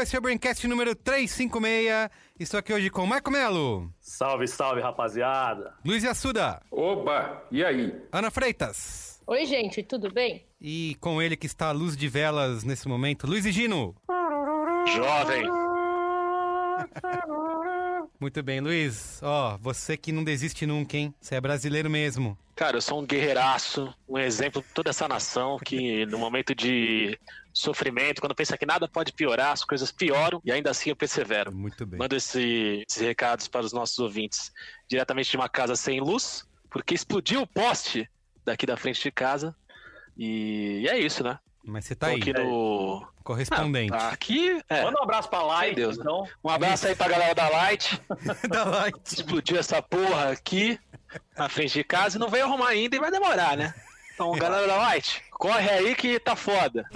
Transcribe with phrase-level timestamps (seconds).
[0.00, 2.08] esse é o Braincast número 356.
[2.38, 5.74] Estou aqui hoje com Marco Melo, Salve, salve, rapaziada.
[5.84, 7.94] Luiz Assuda, Oba, e aí?
[8.12, 9.20] Ana Freitas.
[9.26, 10.46] Oi, gente, tudo bem?
[10.60, 13.94] E com ele que está à luz de velas nesse momento, Luiz e Gino.
[14.86, 15.44] Jovem.
[18.20, 19.20] Muito bem, Luiz.
[19.22, 21.14] Ó, você que não desiste nunca, hein?
[21.20, 22.36] Você é brasileiro mesmo.
[22.56, 27.16] Cara, eu sou um guerreiraço, um exemplo de toda essa nação que no momento de
[27.52, 31.52] sofrimento, quando pensa que nada pode piorar, as coisas pioram e ainda assim eu persevero.
[31.54, 31.98] Muito bem.
[31.98, 34.50] Mando esse- esses recados para os nossos ouvintes
[34.88, 38.08] diretamente de uma casa sem luz, porque explodiu o poste
[38.44, 39.54] daqui da frente de casa.
[40.16, 41.38] E, e é isso, né?
[41.68, 43.06] Mas você tá Tô aí, aqui no.
[43.22, 43.92] correspondente.
[43.92, 44.58] Ah, aqui.
[44.70, 44.82] É.
[44.84, 46.26] Manda um abraço pra Light, Deus, então.
[46.42, 48.00] Um abraço aí pra galera da Light.
[48.48, 48.96] da Light.
[49.12, 50.80] explodiu essa porra aqui
[51.36, 53.74] na frente de casa e não veio arrumar ainda e vai demorar, né?
[54.14, 56.86] Então, galera da Light, corre aí que tá foda.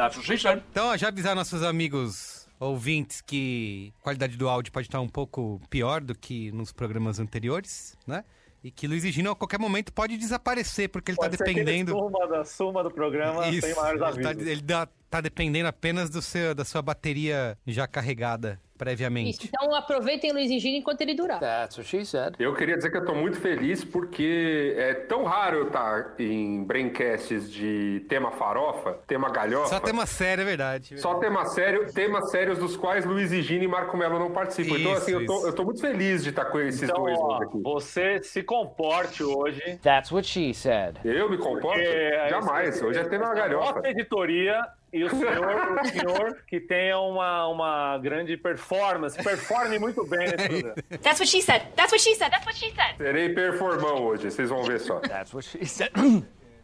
[0.71, 5.09] Então, ó, já avisar nossos amigos ouvintes que a qualidade do áudio pode estar um
[5.09, 8.25] pouco pior do que nos programas anteriores, né?
[8.65, 11.51] E que Luiz e Gino a qualquer momento pode desaparecer, porque ele Pode tá que
[11.51, 11.93] ele dependendo.
[11.93, 14.49] suma da suma do programa Isso, sem maiores ele tá, avisos.
[14.49, 18.61] ele dá- tá dependendo apenas do seu, da sua bateria já carregada
[18.91, 19.51] Isso, previamente.
[19.53, 21.39] então aproveitem Luiz e Gino enquanto ele durar.
[21.41, 22.35] That's what she said.
[22.39, 26.63] Eu queria dizer que eu tô muito feliz porque é tão raro eu estar em
[26.65, 29.69] braincasts de tema farofa, tema galhofa.
[29.69, 30.99] Só tema sério, é verdade.
[31.01, 34.79] Só tema sério, temas sérios dos quais Luiz e Gino e Marco Melo não participam.
[34.79, 35.47] então, Isso, assim, eu tô, isso.
[35.49, 37.61] eu tô muito feliz de estar com esses Então, dois ó, aqui.
[37.63, 39.79] você se comporte hoje.
[39.83, 40.97] That's what she said.
[41.05, 41.79] Eu me comporto?
[41.83, 42.69] porque Jamais.
[42.77, 43.75] esse- Hoje é tema galhofa.
[43.77, 44.61] Nossa editoria
[44.93, 49.17] e o senhor, o senhor que tenha uma, uma grande performance.
[49.23, 50.75] Performe muito bem nesse programa.
[51.03, 51.63] That's what she said.
[51.75, 52.31] That's what she said.
[52.31, 52.97] That's what she said.
[52.99, 55.01] Serei performão hoje, vocês vão ver só.
[55.01, 55.93] That's what she said.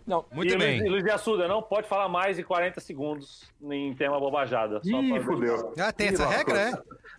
[0.09, 0.27] no.
[0.33, 0.78] Muito e bem.
[0.81, 4.81] Luiz, e Luiz de Assuda, não pode falar mais de 40 segundos em tema bobajada.
[4.83, 5.75] Só Ih, fudeu.
[5.78, 6.72] Ah, tem essa regra, é?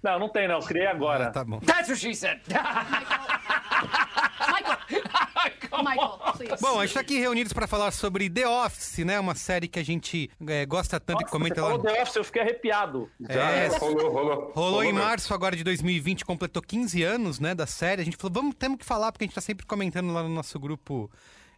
[0.04, 0.60] Não, não tem não.
[0.60, 1.28] Criei agora.
[1.28, 1.60] Ah, tá bom.
[1.60, 2.42] That's what she said.
[5.84, 6.18] Michael.
[6.18, 6.62] Michael, please.
[6.62, 9.20] Bom, a gente tá aqui reunidos pra falar sobre The Office, né?
[9.20, 11.68] Uma série que a gente é, gosta tanto e Nossa, comenta você lá.
[11.70, 13.10] falou The Office, eu fiquei arrepiado.
[13.30, 14.52] Já, É, rolou, rolou.
[14.56, 15.00] Rolou em mesmo.
[15.00, 18.02] março agora de 2020, completou 15 anos, né, da série.
[18.02, 20.30] A gente falou, vamos, temos que falar, porque a gente tá sempre comentando lá no
[20.30, 21.10] nosso grupo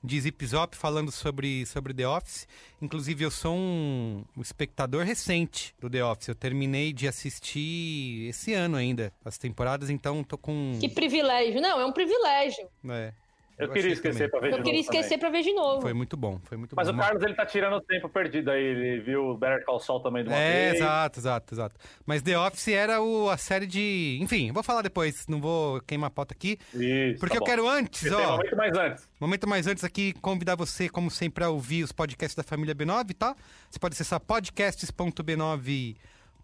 [0.04, 2.48] de Zip Zop, falando sobre, sobre The Office.
[2.82, 6.28] Inclusive, eu sou um, um espectador recente do The Office.
[6.28, 10.76] Eu terminei de assistir esse ano ainda, as temporadas, então tô com...
[10.80, 11.62] Que privilégio.
[11.62, 12.68] Não, é um privilégio.
[12.90, 13.14] É,
[13.62, 14.30] Eu, Eu queria esquecer também.
[14.32, 15.20] pra ver de Eu novo queria esquecer também.
[15.20, 15.82] pra ver de novo.
[15.82, 16.94] foi muito bom, foi muito Mas bom.
[16.96, 18.64] o Carlos, ele tá tirando o tempo perdido aí.
[18.64, 20.82] Ele viu Better Call Saul também de uma É, vez.
[20.82, 21.76] exato, exato, exato.
[22.06, 24.18] Mas The Office era o, a série de...
[24.22, 26.58] Enfim, eu vou falar depois, não vou queimar a pauta aqui.
[26.74, 28.38] Isso, Porque tá eu quero antes, ó...
[28.38, 29.10] momento mais antes.
[29.20, 33.14] Momento mais antes aqui, convidar você, como sempre, a ouvir os podcasts da família B9,
[33.16, 33.36] tá?
[33.70, 34.20] Você pode acessar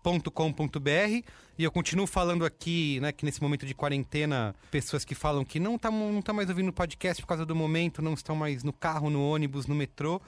[0.07, 5.43] podcasts.b9.com.br e eu continuo falando aqui, né, que nesse momento de quarentena, pessoas que falam
[5.43, 8.63] que não estão não tá mais ouvindo podcast por causa do momento, não estão mais
[8.63, 10.21] no carro, no ônibus, no metrô.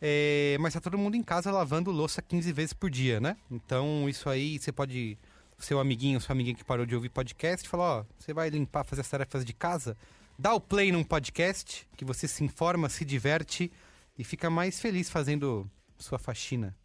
[0.00, 3.36] é, mas tá todo mundo em casa lavando louça 15 vezes por dia, né?
[3.50, 5.18] Então isso aí você pode.
[5.58, 9.00] Seu amiguinho, sua amiguinha que parou de ouvir podcast, falar, ó, você vai limpar, fazer
[9.00, 9.96] as tarefas de casa,
[10.38, 13.72] dá o play num podcast, que você se informa, se diverte
[14.18, 15.66] e fica mais feliz fazendo
[15.98, 16.76] sua faxina.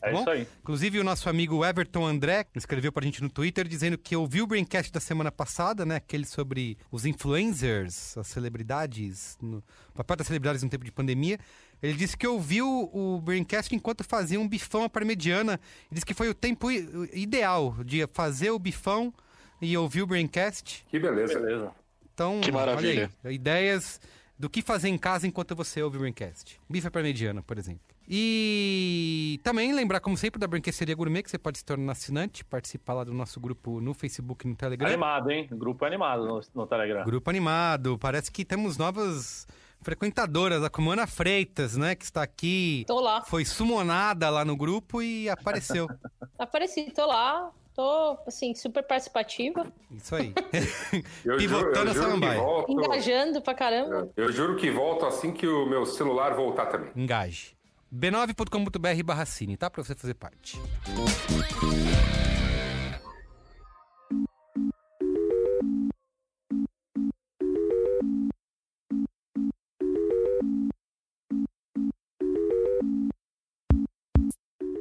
[0.00, 0.20] É bom?
[0.20, 0.46] isso aí.
[0.60, 4.46] Inclusive, o nosso amigo Everton André escreveu pra gente no Twitter dizendo que ouviu o
[4.46, 5.96] Braincast da semana passada, né?
[5.96, 11.38] Aquele sobre os influencers, as celebridades, no, o papel das celebridades no tempo de pandemia.
[11.82, 15.60] Ele disse que ouviu o Braincast enquanto fazia um bifão à parmegiana.
[15.90, 19.12] E disse que foi o tempo ideal de fazer o bifão
[19.60, 20.84] e ouvir o Braincast.
[20.88, 21.38] Que beleza.
[21.38, 21.72] Beleza.
[22.14, 23.10] Então, Que maravilha.
[23.24, 24.00] olha aí, ideias
[24.38, 26.60] do que fazer em casa enquanto você ouve o Braincast.
[26.68, 27.80] Bife para mediana, por exemplo.
[28.08, 32.94] E também lembrar, como sempre, da Branqueceria Gourmet, que você pode se tornar assinante, participar
[32.94, 34.88] lá do nosso grupo no Facebook e no Telegram.
[34.88, 35.46] Animado, hein?
[35.50, 37.04] Grupo animado no, no Telegram.
[37.04, 37.98] Grupo animado.
[37.98, 39.46] Parece que temos novas
[39.82, 42.84] frequentadoras, a Comana Freitas, né, que está aqui.
[42.86, 43.22] Tô lá.
[43.22, 45.86] Foi sumonada lá no grupo e apareceu.
[46.38, 47.50] Apareci, tô lá.
[47.78, 49.72] Tô, assim, super participativa.
[49.92, 50.34] Isso aí.
[51.24, 52.72] Eu, juro, Pivotando eu a juro que volto.
[52.72, 54.10] Engajando pra caramba.
[54.16, 56.90] Eu juro que volto assim que o meu celular voltar também.
[56.96, 57.56] Engaje.
[57.94, 59.70] b9.com.br barra cine, tá?
[59.70, 60.60] Pra você fazer parte.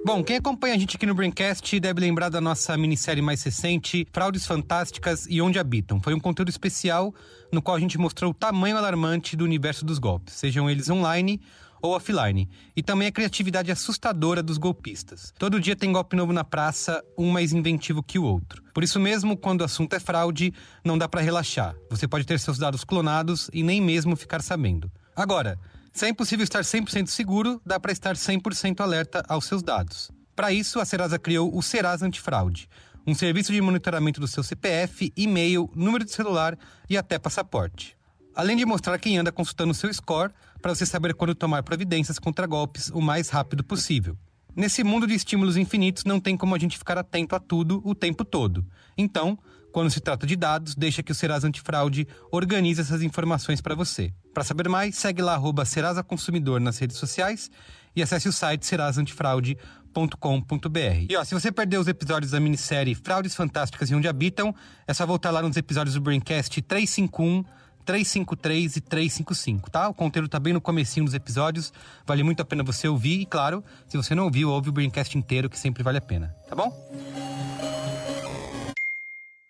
[0.07, 4.07] Bom, quem acompanha a gente aqui no Braincast deve lembrar da nossa minissérie mais recente,
[4.13, 5.99] Fraudes Fantásticas e Onde Habitam.
[6.01, 7.13] Foi um conteúdo especial
[7.51, 11.41] no qual a gente mostrou o tamanho alarmante do universo dos golpes, sejam eles online
[11.81, 15.33] ou offline, e também a criatividade assustadora dos golpistas.
[15.37, 18.63] Todo dia tem golpe novo na praça, um mais inventivo que o outro.
[18.73, 20.53] Por isso mesmo, quando o assunto é fraude,
[20.85, 21.75] não dá para relaxar.
[21.89, 24.89] Você pode ter seus dados clonados e nem mesmo ficar sabendo.
[25.13, 25.59] Agora,
[25.97, 30.11] se é impossível estar 100% seguro, dá para estar 100% alerta aos seus dados.
[30.35, 32.69] Para isso, a Serasa criou o Serasa Antifraude,
[33.07, 36.55] um serviço de monitoramento do seu CPF, e-mail, número de celular
[36.87, 37.97] e até passaporte.
[38.35, 42.45] Além de mostrar quem anda consultando seu score, para você saber quando tomar providências contra
[42.45, 44.15] golpes o mais rápido possível.
[44.55, 47.95] Nesse mundo de estímulos infinitos, não tem como a gente ficar atento a tudo o
[47.95, 48.63] tempo todo.
[48.95, 49.37] Então,
[49.77, 54.11] quando se trata de dados, deixa que o Serasa Antifraude organize essas informações para você.
[54.33, 57.51] Para saber mais, segue lá arroba Serasa Consumidor nas redes sociais
[57.95, 61.05] e acesse o site serasantifraude.com.br.
[61.07, 64.51] E ó, se você perdeu os episódios da minissérie Fraudes Fantásticas e Onde Habitam,
[64.87, 67.43] é só voltar lá nos episódios do Braincast 351,
[67.85, 69.89] 353 e 355, tá?
[69.89, 71.71] O conteúdo tá bem no comecinho dos episódios,
[72.03, 75.15] vale muito a pena você ouvir e, claro, se você não ouviu, ouve o Braincast
[75.15, 76.75] inteiro, que sempre vale a pena, tá bom?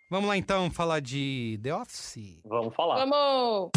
[0.09, 2.39] Vamos lá então falar de The Office.
[2.45, 3.05] Vamos falar.
[3.05, 3.71] Vamos!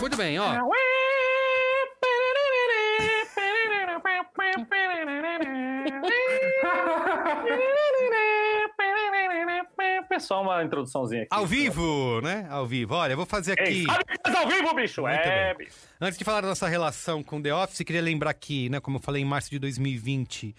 [0.00, 0.52] Muito bem, ó.
[10.18, 11.28] Só uma introduçãozinha aqui.
[11.30, 12.46] Ao vivo, né?
[12.50, 12.94] Ao vivo.
[12.94, 13.84] Olha, eu vou fazer Ei, aqui.
[13.84, 15.02] sabe que ao vivo, bicho?
[15.02, 15.66] Muito é, bem.
[15.66, 15.78] bicho.
[16.00, 19.00] Antes de falar da nossa relação com The Office, queria lembrar que, né, como eu
[19.00, 20.54] falei, em março de 2020,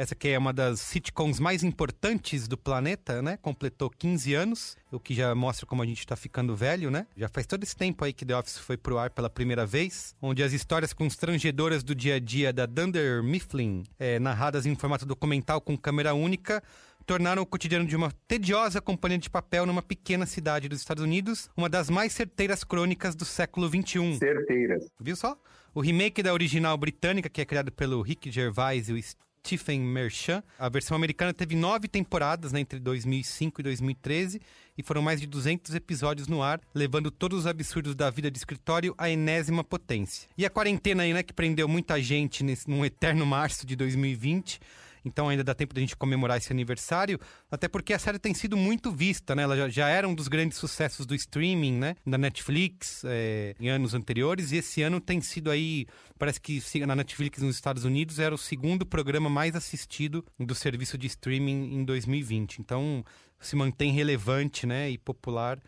[0.00, 3.36] essa que é uma das sitcoms mais importantes do planeta, né?
[3.36, 7.06] Completou 15 anos, o que já mostra como a gente tá ficando velho, né?
[7.14, 10.14] Já faz todo esse tempo aí que The Office foi pro ar pela primeira vez,
[10.22, 15.04] onde as histórias constrangedoras do dia a dia da Dunder Mifflin, é, narradas em formato
[15.04, 16.62] documental com câmera única,
[17.10, 21.50] tornaram o cotidiano de uma tediosa companhia de papel numa pequena cidade dos Estados Unidos
[21.56, 24.16] uma das mais certeiras crônicas do século XXI.
[24.16, 24.86] Certeiras.
[25.00, 25.36] Viu só?
[25.74, 30.40] O remake da original britânica, que é criado pelo Rick Gervais e o Stephen Merchant,
[30.56, 34.40] a versão americana teve nove temporadas né, entre 2005 e 2013
[34.78, 38.38] e foram mais de 200 episódios no ar, levando todos os absurdos da vida de
[38.38, 40.28] escritório à enésima potência.
[40.38, 44.60] E a quarentena aí, né, que prendeu muita gente nesse, num eterno março de 2020
[45.04, 47.18] então ainda dá tempo da gente comemorar esse aniversário,
[47.50, 49.42] até porque a série tem sido muito vista, né?
[49.42, 51.96] Ela já, já era um dos grandes sucessos do streaming, né?
[52.06, 55.86] Da Netflix é, em anos anteriores, e esse ano tem sido aí,
[56.18, 60.96] parece que na Netflix nos Estados Unidos era o segundo programa mais assistido do serviço
[60.96, 62.58] de streaming em 2020.
[62.58, 63.04] Então
[63.40, 64.90] se mantém relevante, né?
[64.90, 65.58] E popular.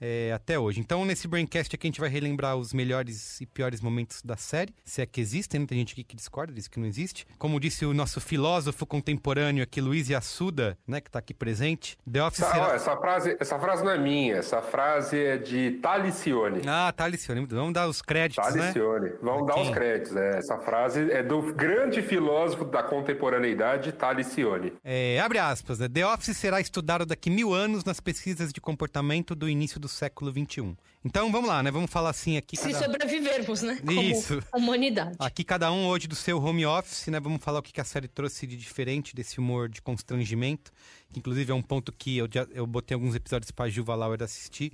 [0.00, 0.80] É, até hoje.
[0.80, 4.74] Então, nesse Braincast aqui, a gente vai relembrar os melhores e piores momentos da série,
[4.84, 5.66] se é que existem, né?
[5.66, 7.26] tem gente aqui que discorda, diz que não existe.
[7.38, 12.22] Como disse o nosso filósofo contemporâneo aqui, Luiz Yassuda, né, que tá aqui presente, The
[12.22, 12.74] Office Essa, ó, será...
[12.74, 16.62] essa, frase, essa frase não é minha, essa frase é de Talicione.
[16.66, 18.72] Ah, tá, Alicione, vamos dar os créditos, né?
[18.72, 19.12] Talicione.
[19.22, 19.62] Vamos dar Aqui.
[19.62, 20.12] os créditos.
[20.12, 20.38] né?
[20.38, 24.72] Essa frase é do grande filósofo da contemporaneidade, Talicione.
[24.82, 25.88] É, abre aspas, né?
[25.88, 30.30] The Office será estudado daqui mil anos nas pesquisas de comportamento do início do século
[30.30, 30.76] XXI.
[31.04, 31.70] Então, vamos lá, né?
[31.70, 32.56] Vamos falar assim aqui...
[32.56, 33.78] Se cada- sobrevivermos, né?
[33.84, 34.42] Como Isso.
[34.54, 35.16] humanidade.
[35.18, 37.18] Aqui cada um hoje do seu home office, né?
[37.18, 40.70] Vamos falar o que a série trouxe de diferente desse humor de constrangimento,
[41.12, 44.22] que inclusive é um ponto que eu, já, eu botei alguns episódios pra Gilva Lauer
[44.22, 44.72] assistir.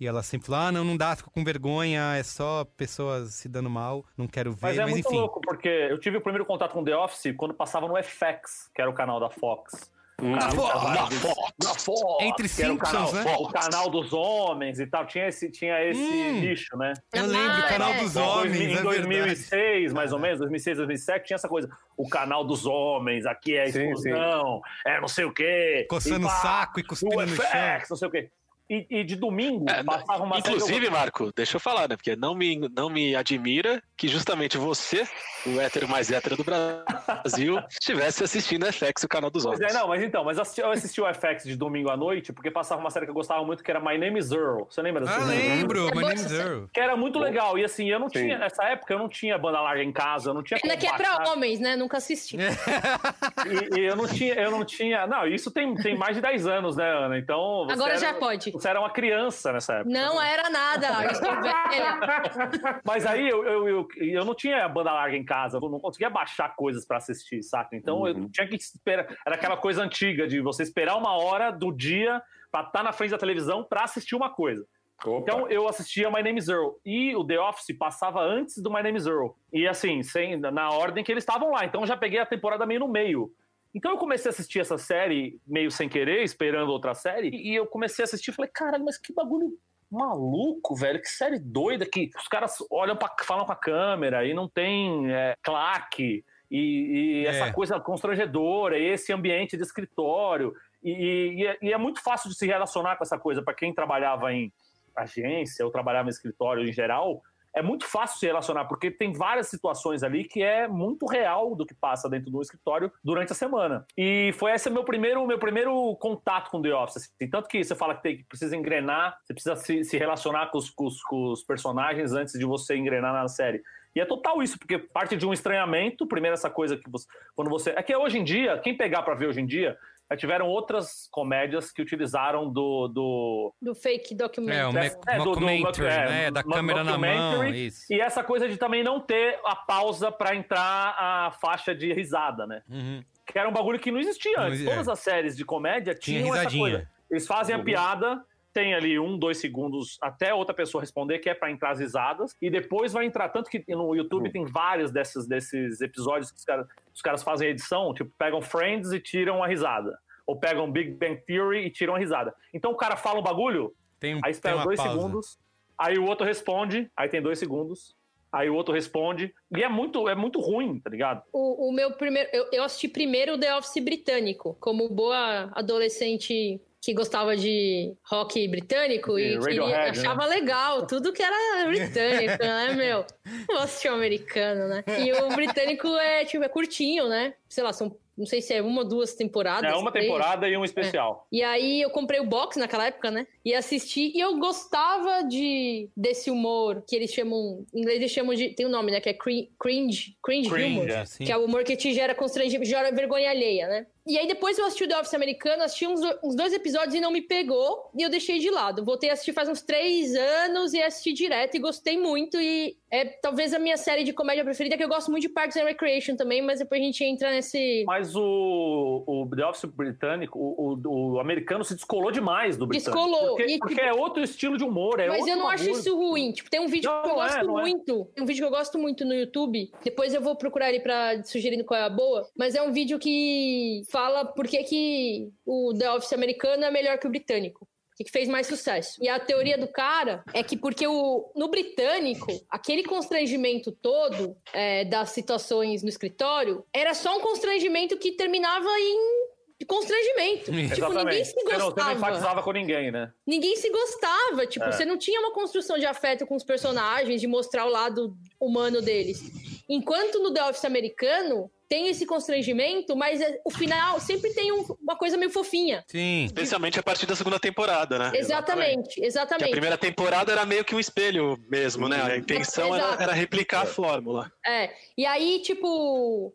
[0.00, 3.48] E ela sempre falou: ah, não, não dá, fico com vergonha, é só pessoas se
[3.48, 4.58] dando mal, não quero ver.
[4.62, 5.16] Mas Mas, é muito enfim.
[5.16, 8.80] louco, porque eu tive o primeiro contato com The Office quando passava no FX, que
[8.82, 9.90] era o canal da Fox.
[10.20, 11.52] O canal Da dos- Fox.
[11.58, 12.24] Da Fox.
[12.24, 13.36] Entre que era o Simpsons, canal, né?
[13.40, 15.04] O canal dos homens e tal.
[15.06, 16.40] Tinha esse, tinha esse Hum.
[16.40, 16.92] nicho, né?
[17.12, 17.98] Eu lembro, Ah, canal é.
[18.02, 18.82] dos Em homens, é em verdade.
[18.84, 21.68] 2006, mais ou menos, 2006, 2007, tinha essa coisa.
[21.96, 25.86] O canal dos homens, aqui é a Sim, explosão, é não sei o quê.
[25.88, 28.30] Coçando o saco e cuspindo o no FX, não sei o quê.
[28.72, 30.88] E, e de domingo É, passava uma Inclusive.
[30.88, 31.94] Marco, deixa eu falar, né?
[31.96, 35.06] Porque não me, não me admira que justamente você,
[35.46, 39.74] o hétero mais hétero do Brasil, estivesse assistindo FX, o canal dos Pois homens.
[39.74, 42.32] é, não, mas então, mas eu assisti, eu assisti o FX de domingo à noite
[42.32, 44.64] porque passava uma série que eu gostava muito que era My Name is Earl.
[44.70, 46.32] Você lembra desse Ah, lembro, É My Name is.
[46.32, 46.64] Earl.
[46.72, 47.58] Que era muito legal.
[47.58, 48.20] E assim, eu não Sim.
[48.22, 50.86] tinha, nessa época eu não tinha banda larga em casa, eu não tinha Pena que
[50.86, 51.76] é pra homens, né?
[51.76, 52.36] Nunca assisti.
[52.36, 55.06] E, e eu não tinha, eu não tinha.
[55.06, 57.18] Não, isso tem, tem mais de 10 anos, né, Ana?
[57.18, 57.64] Então.
[57.66, 58.52] você Agora era- já pode.
[58.62, 59.90] Você era uma criança nessa época.
[59.90, 61.04] Não era nada.
[61.04, 61.98] Eu estou velha.
[62.86, 66.08] Mas aí eu, eu, eu, eu não tinha banda larga em casa, eu não conseguia
[66.08, 67.74] baixar coisas pra assistir, saca?
[67.76, 68.28] Então eu Uhum.
[68.30, 69.06] tinha que esperar.
[69.26, 73.10] Era aquela coisa antiga de você esperar uma hora do dia pra estar na frente
[73.10, 74.64] da televisão pra assistir uma coisa.
[75.04, 75.18] Opa.
[75.20, 78.82] Então eu assistia My Name is Earl e o The Office passava antes do My
[78.82, 79.30] Name is Earl.
[79.52, 81.64] E assim, sem, na ordem que eles estavam lá.
[81.64, 83.32] Então eu já peguei a temporada meio no meio.
[83.74, 87.66] Então eu comecei a assistir essa série meio sem querer, esperando outra série, e eu
[87.66, 89.58] comecei a assistir e falei, caralho, mas que bagulho
[89.90, 94.32] maluco, velho, que série doida que os caras olham pra, falam com a câmera e
[94.32, 97.28] não tem é, claque e, e É.
[97.28, 102.28] essa coisa constrangedora, e esse ambiente de escritório e, e é, e é muito fácil
[102.30, 104.52] de se relacionar com essa coisa para quem trabalhava em
[104.96, 107.22] agência ou trabalhava em escritório em geral.
[107.54, 111.66] É muito fácil se relacionar, porque tem várias situações ali que é muito real do
[111.66, 113.86] que passa dentro do escritório durante a semana.
[113.96, 116.96] E foi esse meu primeiro, meu primeiro contato com The Office.
[116.96, 117.28] assim.
[117.28, 120.58] Tanto que você fala que, tem, que precisa engrenar, você precisa se, se relacionar com
[120.58, 123.62] os, com os- com os personagens antes de você engrenar na série.
[123.94, 127.06] E é total isso, porque parte de um estranhamento, primeiro essa coisa que você.
[127.36, 127.70] Quando você.
[127.76, 129.76] É que hoje em dia, quem pegar pra ver hoje em dia,
[130.16, 132.88] tiveram outras comédias que utilizaram do.
[132.88, 134.58] do Do fake documentary.
[134.58, 136.30] É, o É, moc- do- do- é, né?
[136.30, 137.66] Da câmera na mão, documentary.
[137.66, 137.92] isso.
[137.92, 142.46] E essa coisa de também não ter a pausa pra entrar a faixa de risada,
[142.46, 142.62] né?
[142.68, 143.02] Uhum.
[143.26, 144.60] Que era um bagulho que não existia antes.
[144.60, 144.70] exi- é.
[144.70, 146.62] Todas as séries de comédia Tinha tinham essa risadinha.
[146.70, 146.88] coisa.
[147.10, 151.34] Eles fazem a piada, tem ali um, dois segundos até outra pessoa responder, que é
[151.34, 153.28] pra entrar as risadas, e depois vai entrar.
[153.30, 157.48] Tanto que no YouTube tem vários desses, desses episódios que os caras, os caras fazem
[157.48, 159.98] edição, tipo, pegam Friends e tiram a risada.
[160.26, 162.34] Ou pegam Big Bang Theory e tiram a risada.
[162.54, 164.92] Então o cara fala um bagulho, Tem, Aí espera dois pausa.
[164.92, 165.38] segundos,
[165.76, 167.96] aí o outro responde, aí tem dois segundos,
[168.30, 169.34] aí o outro responde.
[169.56, 171.22] E é muito, é muito ruim, tá ligado?
[171.32, 172.28] O, o meu primeiro.
[172.32, 178.48] Eu, eu assisti primeiro o The Office britânico, como boa adolescente que gostava de rock
[178.48, 180.08] britânico E e queria- Radiohead, né?
[180.08, 183.04] achava legal tudo que era britânico, né, meu?
[183.48, 184.82] Não vou assistir o americano, né?
[184.98, 187.34] E o britânico é, tipo, é curtinho, né?
[187.48, 187.94] Sei lá, são.
[188.18, 189.72] Não sei se é uma ou duas temporadas.
[189.72, 190.06] É uma três.
[190.06, 191.26] temporada e um especial.
[191.32, 193.26] E aí eu comprei o box naquela época, né?
[193.42, 194.12] E assisti.
[194.14, 197.64] E eu gostava de desse humor que eles chamam.
[197.72, 198.50] Em inglês eles chamam de.
[198.50, 199.00] Tem um nome, né?
[199.00, 200.14] Que é crin- cringe.
[200.22, 200.90] Cringe, Cringe, humor.
[200.90, 201.04] é.
[201.24, 203.86] Que é o humor que te gera constrangimento, gera vergonha alheia, né?
[204.06, 207.00] E aí depois eu assisti o The Office americano, assisti uns, uns dois episódios e
[207.00, 208.84] não me pegou, e eu deixei de lado.
[208.84, 212.40] Voltei a assistir faz uns três anos e assisti direto e gostei muito.
[212.40, 215.56] E é talvez a minha série de comédia preferida, que eu gosto muito de Parks
[215.56, 217.84] and Recreation também, mas depois a gente entra nesse.
[217.86, 223.00] Mas o, o The Office britânico, o, o- o americano se descolou demais do britânico.
[223.06, 223.36] Descolou.
[223.36, 224.98] Porque, E, porque tipo, é outro estilo de humor.
[225.00, 226.32] É Mas eu não acho isso ruim.
[226.32, 227.44] Tipo, tem um vídeo Não, que eu é, gosto é.
[227.44, 228.04] muito.
[228.14, 229.70] Tem um vídeo que eu gosto muito no YouTube.
[229.84, 232.28] Depois eu vou procurar ele pra sugerir qual é a boa.
[232.36, 236.98] Mas é um vídeo que fala por que, que o The Office americano é melhor
[236.98, 237.68] que o britânico.
[237.92, 238.96] O que fez mais sucesso.
[239.02, 244.86] E a teoria do cara é que porque o, no britânico, aquele constrangimento todo é,
[244.86, 249.22] das situações no escritório era só um constrangimento que terminava em
[249.66, 250.46] constrangimento.
[250.46, 251.24] Tipo, ninguém Exatamente.
[251.26, 253.12] se Você não, você não gostava enfatizava com ninguém, né?
[253.26, 254.46] ninguém se gostava.
[254.46, 254.72] Tipo, É.
[254.72, 258.80] você não tinha uma construção de afeto com os personagens, de mostrar o lado humano
[258.80, 259.20] deles.
[259.68, 264.64] Enquanto no The Office americano tem esse constrangimento, mas é- o final sempre tem um-
[264.82, 265.82] uma coisa meio fofinha.
[265.86, 266.24] Sim.
[266.26, 268.12] Especialmente a partir da segunda temporada, né?
[268.14, 269.50] Exatamente, Que a exatamente.
[269.50, 272.02] primeira temporada era meio que um espelho mesmo, né?
[272.02, 274.30] A intenção era, era replicar a fórmula.
[274.46, 274.70] É.
[274.98, 275.66] E aí, tipo,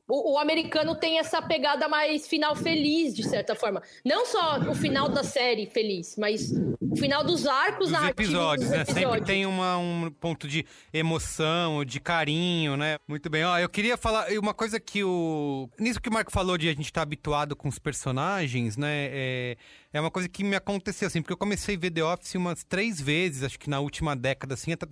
[0.08, 3.82] o, o americano tem essa pegada mais final feliz, de certa forma.
[4.04, 6.52] Não só o final da série feliz, mas
[6.82, 8.86] o final dos arcos Os narrativos episódios, dos né?
[8.86, 9.28] Sempre episódios.
[9.28, 12.98] tem uma, um ponto de emoção, de carinho, né?
[13.08, 13.44] Muito bem.
[13.46, 15.27] Ó, eu queria falar uma coisa que o.
[15.80, 19.08] Nisso que o Marco falou de a gente estar habituado com os personagens, né?
[19.12, 19.58] É,
[19.94, 22.64] é uma coisa que me aconteceu, assim, porque eu comecei a ver The Office umas
[22.64, 24.88] três vezes, acho que na última década, assim, até-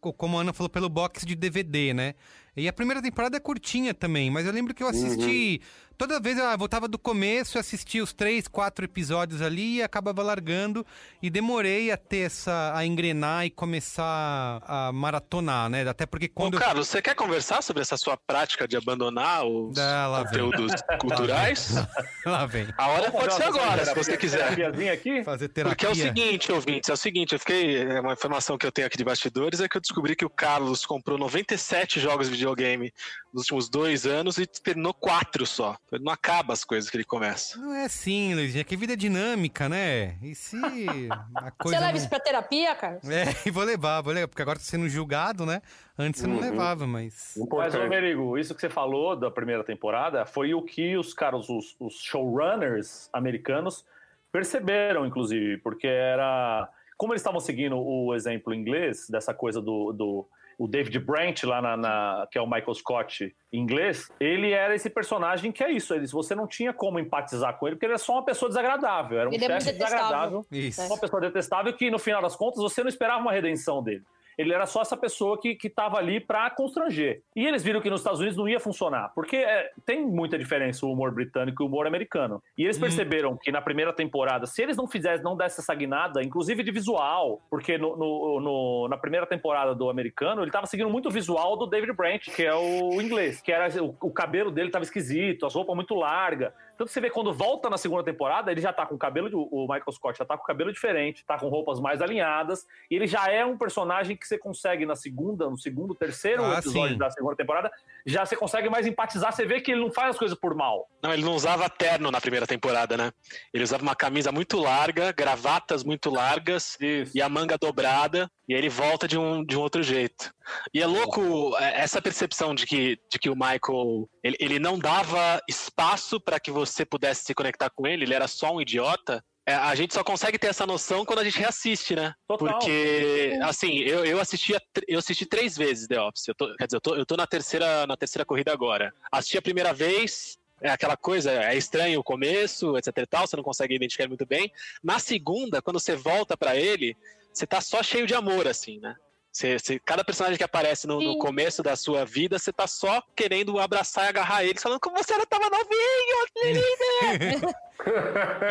[0.00, 2.14] co- como a Ana falou, pelo box de DVD, né?
[2.58, 5.60] E a primeira temporada é curtinha também, mas eu lembro que eu assisti.
[5.96, 10.86] Toda vez eu voltava do começo, assistia os três, quatro episódios ali e acabava largando.
[11.20, 12.72] E demorei a ter essa.
[12.72, 15.88] a engrenar e começar a maratonar, né?
[15.88, 16.54] Até porque Ô, quando.
[16.54, 20.40] eu- Carlos, você quer conversar sobre essa sua prática de abandonar os Ah, lá vem.
[20.44, 21.74] conteúdos culturais?
[22.24, 22.68] Lá vem.
[22.76, 24.52] A hora Vamos pode ser agora, se você quiser.
[24.92, 25.24] aqui?
[25.24, 25.74] Fazer terapia.
[25.74, 27.82] Porque é o seguinte, ouvintes, é o seguinte, eu fiquei.
[27.82, 30.30] É uma informação que eu tenho aqui de bastidores é que eu descobri que o
[30.30, 32.92] Carlos comprou 97 jogos de videogame
[33.32, 35.76] nos últimos dois anos e terminou quatro só.
[35.92, 37.58] Ele não acaba as coisas que ele começa.
[37.58, 40.16] Não é assim, Luizinha, que vida é dinâmica, né?
[40.22, 40.56] E se
[41.34, 41.76] a coisa.
[41.76, 43.08] Você leva não- isso pra terapia, Carlos?
[43.08, 45.60] É, e vou levar, vou levar, porque agora tô sendo julgado, né?
[45.98, 46.42] Antes eu não Uhum.
[46.42, 47.34] levava, mas.
[47.50, 47.86] Mas, ô.
[47.88, 51.94] Merigo, isso que você falou da primeira temporada foi o que os caras, os, os
[52.00, 53.84] showrunners americanos,
[54.32, 56.68] perceberam, inclusive, porque era.
[56.96, 60.28] como eles estavam seguindo o exemplo inglês, dessa coisa do, do
[60.58, 64.74] o David Brent, lá na, na- que é o Michael Scott em inglês, ele era
[64.74, 65.94] esse personagem que é isso.
[65.94, 69.20] Ele, você não tinha como empatizar com ele, porque ele era só uma pessoa desagradável.
[69.20, 69.96] Era um Ele é chefe detestável.
[69.96, 70.46] desagradável.
[70.50, 70.82] Isso.
[70.82, 74.02] Uma pessoa detestável que, no final das contas, você não esperava uma redenção dele.
[74.38, 77.22] Ele era só essa pessoa que, que tava ali pra constranger.
[77.34, 80.86] E eles viram que nos Estados Unidos não ia funcionar, porque é, tem muita diferença
[80.86, 82.40] o humor britânico e o humor americano.
[82.56, 86.22] E eles perceberam que na primeira temporada, se eles não fizessem, não dessem essa guinada,
[86.22, 90.88] inclusive de visual, porque no, no- no- na primeira temporada do americano, ele tava seguindo
[90.88, 94.50] muito o visual do David Brent, que é o inglês, que era o, o cabelo
[94.52, 96.52] dele tava esquisito, as roupas muito largas.
[96.78, 99.28] Tanto que você vê quando volta na segunda temporada, ele já tá com o cabelo,
[99.28, 102.64] de- o Michael Scott já tá com o cabelo diferente, tá com roupas mais alinhadas,
[102.88, 106.60] e ele já é um personagem que você consegue na segunda, no segundo, terceiro Ah,
[106.60, 106.98] episódio sim.
[106.98, 107.68] da segunda temporada,
[108.06, 110.88] já você consegue mais empatizar, você vê que ele não faz as coisas por mal.
[111.02, 113.10] Não, ele não usava terno na primeira temporada, né?
[113.52, 117.10] Ele usava uma camisa muito larga, gravatas muito largas Isso.
[117.16, 120.32] e a manga dobrada, e aí ele volta de um, de um outro jeito.
[120.72, 124.78] E é louco é, essa percepção de que, de que o Michael ele, ele não
[124.78, 129.24] dava espaço para que você pudesse se conectar com ele, ele era só um idiota.
[129.46, 132.14] É, a gente só consegue ter essa noção quando a gente reassiste, né?
[132.26, 132.58] Total.
[132.58, 134.54] Porque, assim, eu, eu, assisti
[134.86, 136.28] eu assisti três vezes The Office.
[136.28, 138.92] Eu tô- quer dizer, eu tô, eu tô na, terceira, na terceira corrida agora.
[139.10, 143.36] Assisti a primeira vez, é aquela coisa, é estranho o começo, etc e tal, você
[143.36, 144.52] não consegue identificar muito bem.
[144.82, 146.94] Na segunda, quando você volta pra ele,
[147.32, 148.96] você tá só cheio de amor, assim, né?
[149.38, 153.00] Você, você- cada personagem que aparece no, no começo da sua vida, você tá só
[153.14, 157.52] querendo abraçar e agarrar ele, falando como você era tava novinho!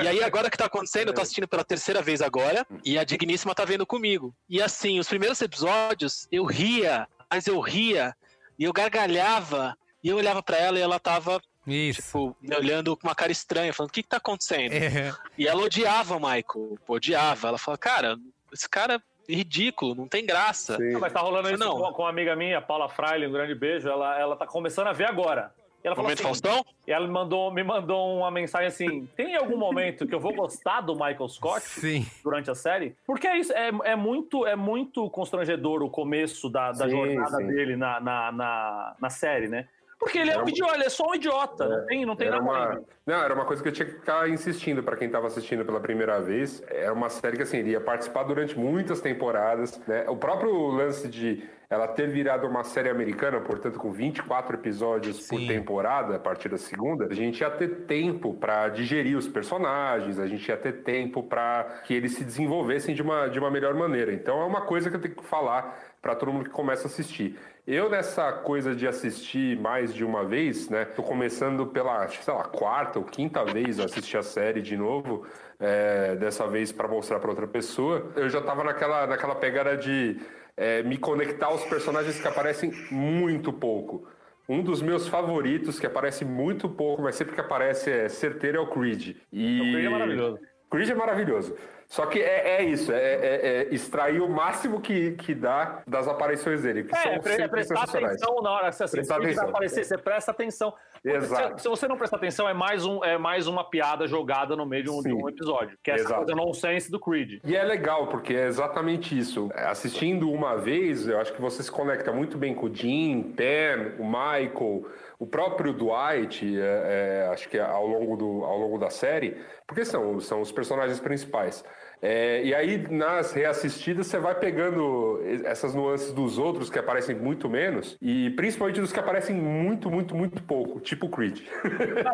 [0.02, 3.04] E aí, agora que tá acontecendo, eu tô assistindo pela terceira vez agora, e a
[3.04, 4.34] Digníssima tá vendo comigo.
[4.50, 8.16] E assim, os primeiros episódios, eu ria, mas eu ria,
[8.58, 12.02] e eu gargalhava, e eu olhava pra ela e ela tava, Isso.
[12.02, 14.72] tipo, me olhando com uma cara estranha, falando, o que que tá acontecendo?
[14.72, 15.14] É.
[15.38, 17.50] E ela odiava o Michael, odiava.
[17.50, 18.16] Ela falou, cara,
[18.54, 20.78] esse cara ridículo, não tem graça.
[20.80, 21.78] Não, mas tá rolando isso Não.
[21.78, 23.90] com, com uma amiga minha, Paula Freile, um grande beijo.
[23.90, 25.52] Ela, ela tá começando a ver agora.
[25.84, 26.66] E ela falou Momento assim, Faustão?
[26.88, 30.34] e ela me mandou, me mandou uma mensagem assim: tem algum momento que eu vou
[30.34, 32.06] gostar do Michael Scott Sim.
[32.24, 32.96] durante a série?
[33.06, 37.38] Porque é isso, é, é muito, é muito constrangedor o começo da, da Sim, jornada
[37.38, 37.48] sim.
[37.48, 39.68] dele na, na, na, na série, né?
[40.00, 42.44] Porque ele é um idiota, ele é só um idiota, não tem, não tem nada
[42.44, 42.82] uma...
[43.06, 45.80] Não, era uma coisa que eu tinha que ficar insistindo pra quem tava assistindo pela
[45.80, 46.62] primeira vez.
[46.68, 50.06] Era uma série que, assim, ele ia participar durante muitas temporadas, né?
[50.08, 55.40] O próprio lance de ela ter virado uma série americana, portanto, com 24 episódios por
[55.40, 55.48] Sim.
[55.48, 60.28] temporada, a partir da segunda, a gente ia ter tempo pra digerir os personagens, a
[60.28, 64.14] gente ia ter tempo pra que eles se desenvolvessem de uma, de uma melhor maneira.
[64.14, 66.90] Então, é uma coisa que eu tenho que falar pra todo mundo que começa a
[66.90, 67.38] assistir.
[67.66, 70.86] Eu, nessa coisa de assistir mais de uma vez, né?
[70.86, 75.26] Tô começando pela, sei lá, quarta ou quinta vez a assistir a série de novo.
[75.60, 78.12] é, dessa vez pra mostrar pra outra pessoa.
[78.16, 80.20] Eu já tava naquela, naquela pegada de
[80.58, 84.08] é, me conectar aos personagens que aparecem muito pouco.
[84.50, 88.62] Um dos meus favoritos, que aparece muito pouco, mas sempre que aparece é certeiro, é
[88.62, 89.16] o Creed.
[89.32, 89.62] E...
[89.62, 90.40] O Creed é maravilhoso.
[90.70, 91.56] Creed é maravilhoso.
[91.88, 96.06] Só que é, é isso, é, é- é extrair o máximo que, que dá das
[96.06, 99.86] aparições dele, que É, são é, prestar atenção na hora que você assiste, vai aparecer,
[99.86, 100.74] você presta atenção.
[101.04, 101.58] Exato.
[101.58, 104.66] Se, se você não prestar atenção, é mais, um, é mais uma piada jogada no
[104.66, 105.78] meio de um, de um episódio.
[105.82, 106.26] Que é essa Exato.
[106.26, 107.40] coisa nonsense do Creed.
[107.46, 109.50] E é legal, porque é exatamente isso.
[109.56, 113.94] Assistindo uma vez, eu acho que você se conecta muito bem com o Jim, Pam,
[113.98, 114.86] o Michael,
[115.20, 119.84] o próprio Dwight, é, é, acho que ao longo, do, ao longo da série, porque
[119.84, 121.64] são, são os personagens principais.
[122.00, 127.50] É, e aí, nas reassistidas, você vai pegando essas nuances dos outros que aparecem muito
[127.50, 131.40] menos, e principalmente dos que aparecem muito, muito, muito pouco, tipo o Creed.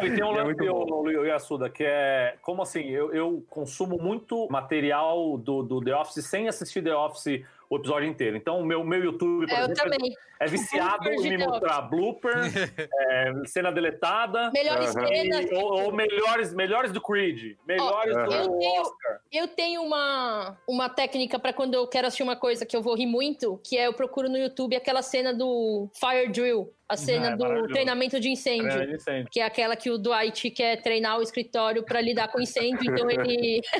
[0.01, 3.97] E tem um é lance, o, o Yasuda, que é como assim, eu, eu consumo
[3.97, 8.37] muito material do, do The Office sem assistir The Office o episódio inteiro.
[8.37, 10.13] Então, o meu, meu YouTube, por É, eu exemplo, também.
[10.39, 12.33] é viciado em me mostrar blooper,
[12.99, 14.51] é, cena deletada.
[14.53, 15.51] Melhores cenas.
[15.51, 19.19] e- ou, ou melhores, melhores do Creed, melhores Ó, do eu tenho- Oscar.
[19.31, 22.95] Eu tenho uma, uma técnica pra quando eu quero assistir uma coisa que eu vou
[22.95, 27.31] rir muito, que é eu procuro no YouTube aquela cena do Fire Drill, a cena
[27.31, 28.63] é do treinamento de incêndio.
[28.71, 29.27] Grande incêndio.
[29.31, 33.09] Que é aquela que o Dwight quer treinar o escritório pra lidar com incêndio, então
[33.09, 33.61] ele.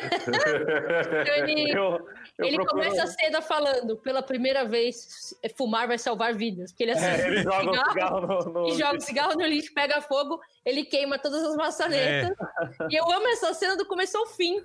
[1.22, 2.00] então ele, Eu,
[2.38, 6.72] eu ele procuro- começa a cena falando, pela primeira vez, fumar vai salvar vidas.
[6.72, 9.74] Porque ele É, ele joga o cigarro no, no e joga o cigarro no lixo,
[9.74, 12.36] pega fogo, ele queima todas as maçanetas.
[12.90, 14.62] E eu amo essa cena do começo ao fim.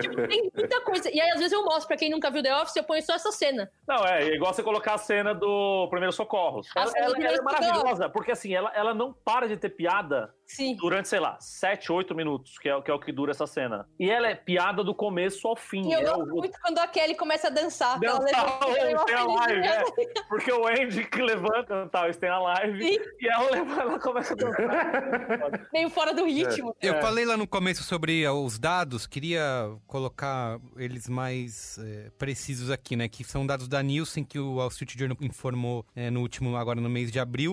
[0.00, 1.10] tipo, tem muita coisa.
[1.10, 3.14] E aí, às vezes, eu mostro pra quem nunca viu The Office, eu ponho só
[3.14, 3.70] essa cena.
[3.88, 6.68] Não, é, é igual você colocar a cena do Primeiro Socorros.
[6.76, 9.56] A Ela, ela- ela é Primeiro Socorros maravilhosa, porque assim, ela, ela não para de
[9.56, 10.76] ter piada Sim.
[10.76, 13.88] durante, sei lá, 7, 8 minutos, que é, que é o que dura essa cena.
[13.98, 15.88] E ela é piada do começo ao fim.
[15.88, 17.98] E eu é gosto o- muito quando a Kelly começa a dançar.
[17.98, 19.84] Dançar levanta, o Stay Alive, é.
[20.28, 22.98] Porque o Andy que levanta tal, tem a live Sim.
[23.20, 24.64] e ela, leva- ela começa a dançar.
[25.72, 26.74] Meio fora do ritmo.
[26.80, 27.00] Eu É.
[27.00, 32.96] falei lá no começo sobre eh, os dados, queria colocar eles mais eh, precisos aqui,
[32.96, 33.08] né?
[33.08, 36.80] Que são dados da Nielsen que o Wall Street Journal informou eh, no último, agora
[36.80, 37.43] no mês de abril,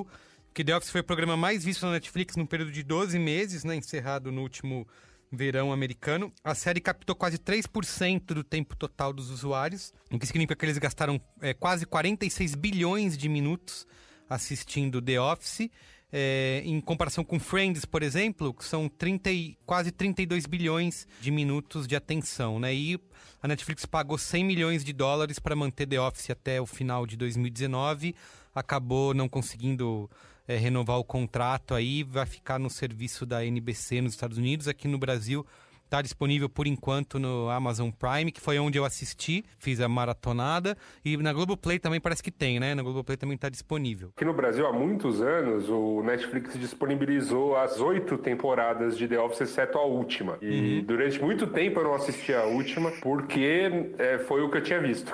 [0.53, 3.63] que The Office foi o programa mais visto na Netflix num período de 12 meses,
[3.63, 3.75] né?
[3.75, 4.87] Encerrado no último
[5.31, 6.31] verão americano.
[6.43, 10.77] A série captou quase 3% do tempo total dos usuários, o que significa que eles
[10.77, 13.87] gastaram eh, quase 46 bilhões de minutos
[14.29, 15.69] assistindo The Office.
[16.13, 21.31] É, em comparação com Friends, por exemplo, que são 30 e, quase 32 bilhões de
[21.31, 22.75] minutos de atenção, né?
[22.75, 22.99] E
[23.41, 27.15] a Netflix pagou 100 milhões de dólares para manter The Office até o final de
[27.15, 28.13] 2019,
[28.53, 30.09] acabou não conseguindo
[30.47, 34.87] é, renovar o contrato aí, vai ficar no serviço da NBC nos Estados Unidos, aqui
[34.87, 35.45] no Brasil
[35.91, 40.77] Tá disponível por enquanto no Amazon Prime, que foi onde eu assisti, fiz a maratonada.
[41.03, 42.73] E na Globoplay também parece que tem, né?
[42.73, 44.13] Na Globoplay também tá disponível.
[44.15, 49.41] Aqui no Brasil, há muitos anos, o Netflix disponibilizou as oito temporadas de The Office,
[49.41, 50.37] exceto a última.
[50.41, 54.63] E durante muito tempo eu não assisti a última, porque é, foi o que eu
[54.63, 55.11] tinha visto.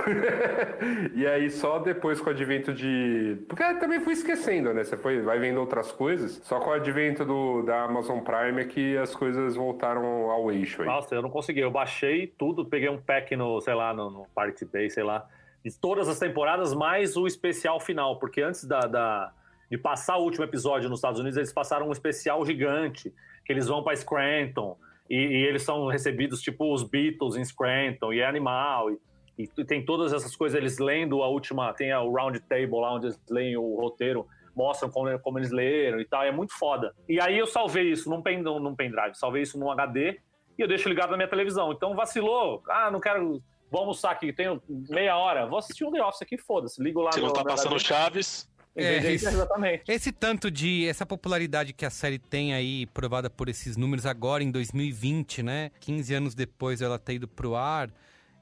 [1.15, 3.35] e aí, só depois com o advento de.
[3.47, 4.83] Porque também fui esquecendo, né?
[4.83, 6.39] Você foi, vai vendo outras coisas.
[6.43, 10.66] Só com o advento do, da Amazon Prime é que as coisas voltaram ao eixo
[10.81, 10.85] aí.
[10.87, 11.59] Nossa, eu não consegui.
[11.59, 15.27] Eu baixei tudo, peguei um pack no, sei lá, no, no Party Bay, sei lá,
[15.63, 19.31] de todas as temporadas, mais o especial final, porque antes da, da-
[19.69, 23.13] de passar o último episódio nos Estados Unidos, eles passaram um especial gigante,
[23.45, 24.77] que eles vão para Scranton,
[25.09, 28.97] e, e eles são recebidos tipo os Beatles em Scranton, e é animal, e,
[29.37, 33.07] e tem todas essas coisas, eles lendo a última, tem o round table lá onde
[33.07, 34.25] eles leem o roteiro,
[34.55, 36.93] mostram como, como eles leram e tal, é muito foda.
[37.07, 38.23] E aí eu salvei isso num,
[38.59, 40.17] num pendrive, salvei isso num HD,
[40.57, 41.71] e eu deixo ligado na minha televisão.
[41.71, 43.41] Então vacilou, ah, não quero,
[43.71, 47.11] vou almoçar aqui, tenho meia hora, vou assistir um The Office aqui, foda-se, ligo lá
[47.11, 47.79] Se no não tá passando HD.
[47.83, 49.27] Chaves, É, isso.
[49.27, 49.83] exatamente.
[49.91, 50.87] Esse tanto de.
[50.87, 55.71] Essa popularidade que a série tem aí, provada por esses números agora em 2020, né?
[55.79, 57.89] 15 anos depois dela ter ido pro ar.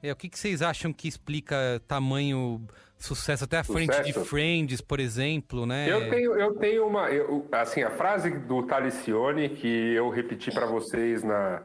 [0.02, 2.60] É, o que, que vocês acham que explica tamanho
[2.98, 4.12] sucesso até à frente de?
[4.12, 5.90] Friends, por exemplo, né?
[5.90, 7.10] Eu tenho, eu tenho uma.
[7.10, 11.62] eu- assim, a frase do Talicione que eu repeti para vocês na,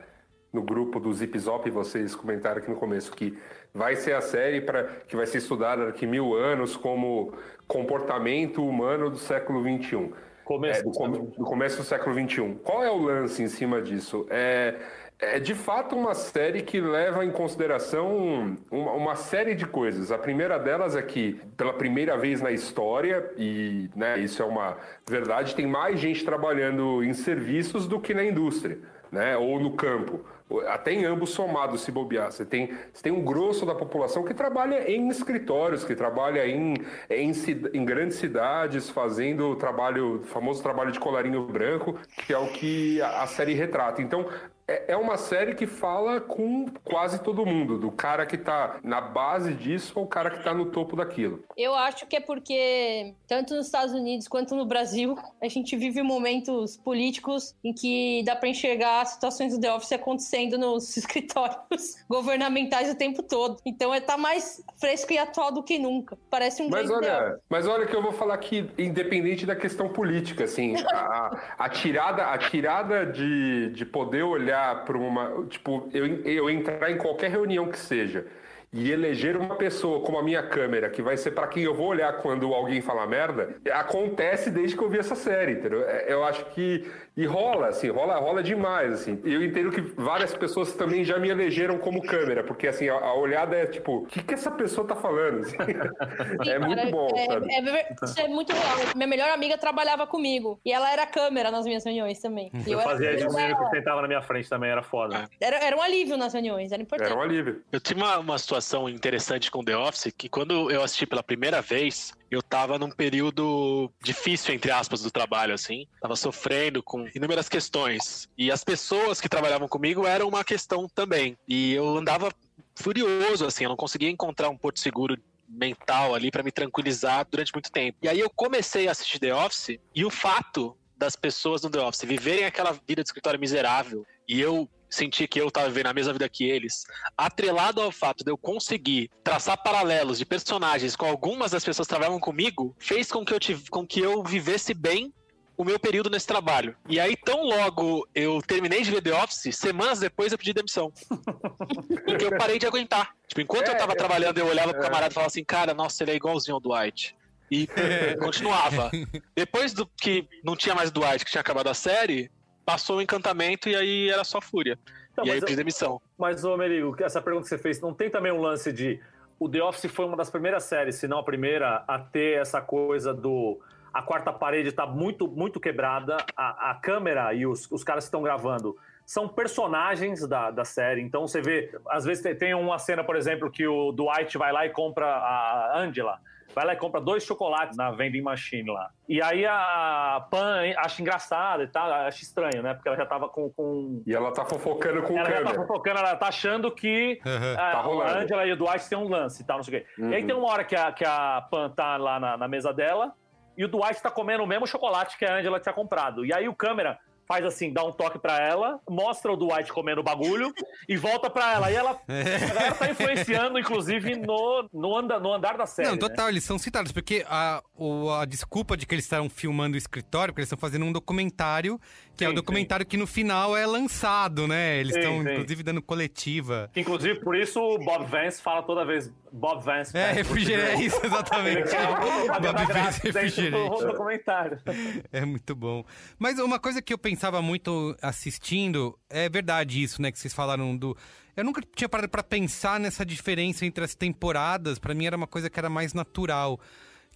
[0.52, 3.38] no grupo do Zip Zop, vocês comentaram aqui no começo, que
[3.74, 7.34] vai ser a série para que vai ser estudada daqui mil anos como
[7.68, 10.12] comportamento humano do século XXI.
[10.44, 12.56] Começo É, do, século do começo do século XXI.
[12.64, 14.26] Qual é o lance em cima disso?
[14.30, 14.76] É,
[15.18, 20.12] é de fato uma série que leva em consideração uma, uma série de coisas.
[20.12, 24.78] A primeira delas é que, pela primeira vez na história, e né, isso é uma
[25.08, 28.80] verdade, tem mais gente trabalhando em serviços do que na indústria,
[29.12, 30.26] né, ou no campo.
[30.68, 32.32] Até em ambos somados, se bobear.
[32.32, 36.74] Você tem, você tem um grosso da população que trabalha em escritórios, que trabalha em,
[37.10, 37.32] em,
[37.74, 43.02] em grandes cidades, fazendo o trabalho, famoso trabalho de colarinho branco, que é o que
[43.02, 44.02] a, a série retrata.
[44.02, 44.26] Então,
[44.68, 49.02] é, é uma série que fala com quase todo mundo, do cara que tá na
[49.02, 51.44] base disso ou o cara que tá no topo daquilo.
[51.58, 56.02] Eu acho que é porque, tanto nos Estados Unidos quanto no Brasil, a gente vive
[56.02, 62.90] momentos políticos em que dá pra enxergar situações do The Office acontecendo nos escritórios governamentais
[62.90, 63.58] o tempo todo.
[63.66, 66.18] Então é tá mais fresco e atual do que nunca.
[66.30, 70.44] Parece um Mas olha, mas olha que eu vou falar que, independente da questão política,
[70.46, 75.46] assim, a, a- a tirada, a tirada de, de poder olhar para uma.
[75.48, 78.26] Tipo, eu, eu entrar em qualquer reunião que seja
[78.74, 81.88] e eleger uma pessoa como a minha câmera, que vai ser para quem eu vou
[81.88, 85.84] olhar quando alguém falar merda, acontece desde que eu vi essa série, entendeu?
[85.88, 86.90] É, Eu acho que.
[87.16, 89.22] E rola, assim, rola, rola demais, assim.
[89.26, 92.94] E eu entendo que várias pessoas também já me elegeram como câmera, porque, assim, a,
[92.94, 95.42] a olhada é tipo, o que, que essa pessoa tá falando?
[96.40, 96.50] assim?
[96.50, 97.54] é muito Cara, bom, é, sabe?
[97.54, 98.78] é ver- isso é muito real.
[98.96, 100.60] Minha melhor amiga trabalhava comigo.
[100.64, 102.50] E ela era câmera nas minhas reuniões também.
[102.66, 105.30] E Eu era- fazia de eu menino que sentava na minha frente também, era foda.
[105.42, 107.12] era, era um alívio nas reuniões, era importante.
[107.12, 107.62] Era um alívio.
[107.74, 111.62] Eu tive uma, uma situação interessante com The Office, que quando eu assisti pela primeira
[111.62, 115.86] vez, eu tava num período difícil, entre aspas, do trabalho, assim.
[116.00, 118.30] Tava sofrendo com inúmeras questões.
[118.38, 121.38] E as pessoas que trabalhavam comigo eram uma questão também.
[121.46, 122.32] E eu andava
[122.74, 125.18] furioso, assim, eu não conseguia encontrar um porto seguro
[125.48, 127.98] mental ali pra me tranquilizar durante muito tempo.
[128.02, 131.82] E aí eu comecei a assistir The Office, e o fato das pessoas no The
[131.82, 135.94] Office viverem aquela vida de escritório miserável, e eu sentir que eu tava vivendo a
[135.94, 136.84] mesma vida que eles,
[137.18, 141.94] atrelado ao fato de eu conseguir traçar paralelos de personagens com algumas das pessoas que
[141.94, 145.14] trabalham comigo, fez com que eu, tive, com que eu vivesse bem
[145.58, 146.76] o meu período nesse trabalho.
[146.90, 150.92] E aí, tão logo eu terminei de ver The Office, semanas depois eu pedi demissão.
[152.06, 153.16] Porque eu parei de aguentar.
[153.28, 154.86] Tipo, enquanto É, eu tava é, trabalhando, eu olhava pro é.
[154.86, 157.16] camarada e falava assim, cara, nossa, ele é igualzinho ao Dwight.
[157.50, 157.68] E
[158.20, 158.90] continuava.
[159.36, 162.32] Depois do que não tinha mais Dwight, que tinha acabado a série,
[162.66, 164.78] passou o encantamento e aí era só fúria.
[165.12, 166.02] Então, e aí mas eu demissão.
[166.18, 169.00] Mas, ô Merigo, essa pergunta que você fez, não tem também um lance de.
[169.40, 172.62] O The Office foi uma das primeiras séries, se não a primeira, a ter essa
[172.62, 173.60] coisa do.
[173.94, 178.08] A quarta parede tá muito, muito quebrada, a, a câmera e os, os caras que
[178.08, 181.02] estão gravando são personagens da, da série.
[181.02, 184.54] Então você vê, às vezes tem- tem uma cena, por exemplo, que o Dwight vai
[184.54, 186.20] lá e compra a Angela.
[186.54, 188.90] Vai lá e compra dois chocolates na vending machine lá.
[189.08, 192.74] E aí a Pan acha engraçado e tal, acha estranho, né?
[192.74, 195.54] Porque ela já tava com- com E ela tá fofocando com o ela já tá
[195.54, 197.54] fofocando, ela tá achando que Uhum.
[197.54, 198.12] a, Tá rolando.
[198.12, 199.88] a Angela e o Dwight têm um lance e tal, não sei o quê.
[199.98, 200.28] E aí Uhum.
[200.28, 203.14] tem uma hora que a, que a Pan tá lá na, na mesa dela
[203.58, 206.26] e o Dwight tá comendo o mesmo chocolate que a Angela tinha comprado.
[206.26, 206.98] E aí o câmera
[207.32, 210.54] faz assim, dá um toque pra ela, mostra o Dwight comendo o bagulho
[210.90, 211.72] e volta pra ela.
[211.72, 215.88] E ela, a galera tá influenciando, inclusive, no, no, anda, no andar da série.
[215.88, 216.02] Não, né?
[216.02, 219.78] total, eles são citados, porque a, o- a desculpa de que eles estavam filmando o
[219.78, 221.80] escritório, porque eles estão fazendo um documentário,
[222.22, 224.80] que é o Sim, documentário que no final é lançado, né?
[224.80, 225.32] Eles Sim, estão, sim.
[225.32, 226.70] inclusive, dando coletiva.
[226.76, 229.98] Inclusive, por isso o Bob Vance fala toda vez Bob Vance.
[229.98, 231.70] É, refrigerante, isso, Ele exatamente.
[232.42, 233.70] Bob Vance refrigerante.
[233.80, 234.60] do documentário.
[235.12, 235.84] É muito bom.
[236.20, 240.12] Mas uma coisa que eu pensava muito assistindo, é verdade isso, né?
[240.12, 240.96] Que vocês falaram do.
[241.36, 244.78] Eu nunca tinha parado pra pensar nessa diferença entre as temporadas.
[244.78, 246.60] Pra mim era uma coisa que era mais natural.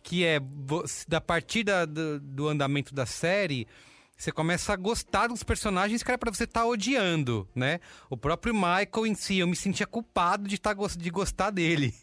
[0.01, 0.39] Que é,
[1.07, 3.67] da partir da- do, do andamento da série,
[4.17, 7.79] você começa a gostar dos personagens que era pra você estar odiando, né?
[8.09, 11.93] O próprio Michael em si, eu me sentia culpado de, tá, de gostar dele.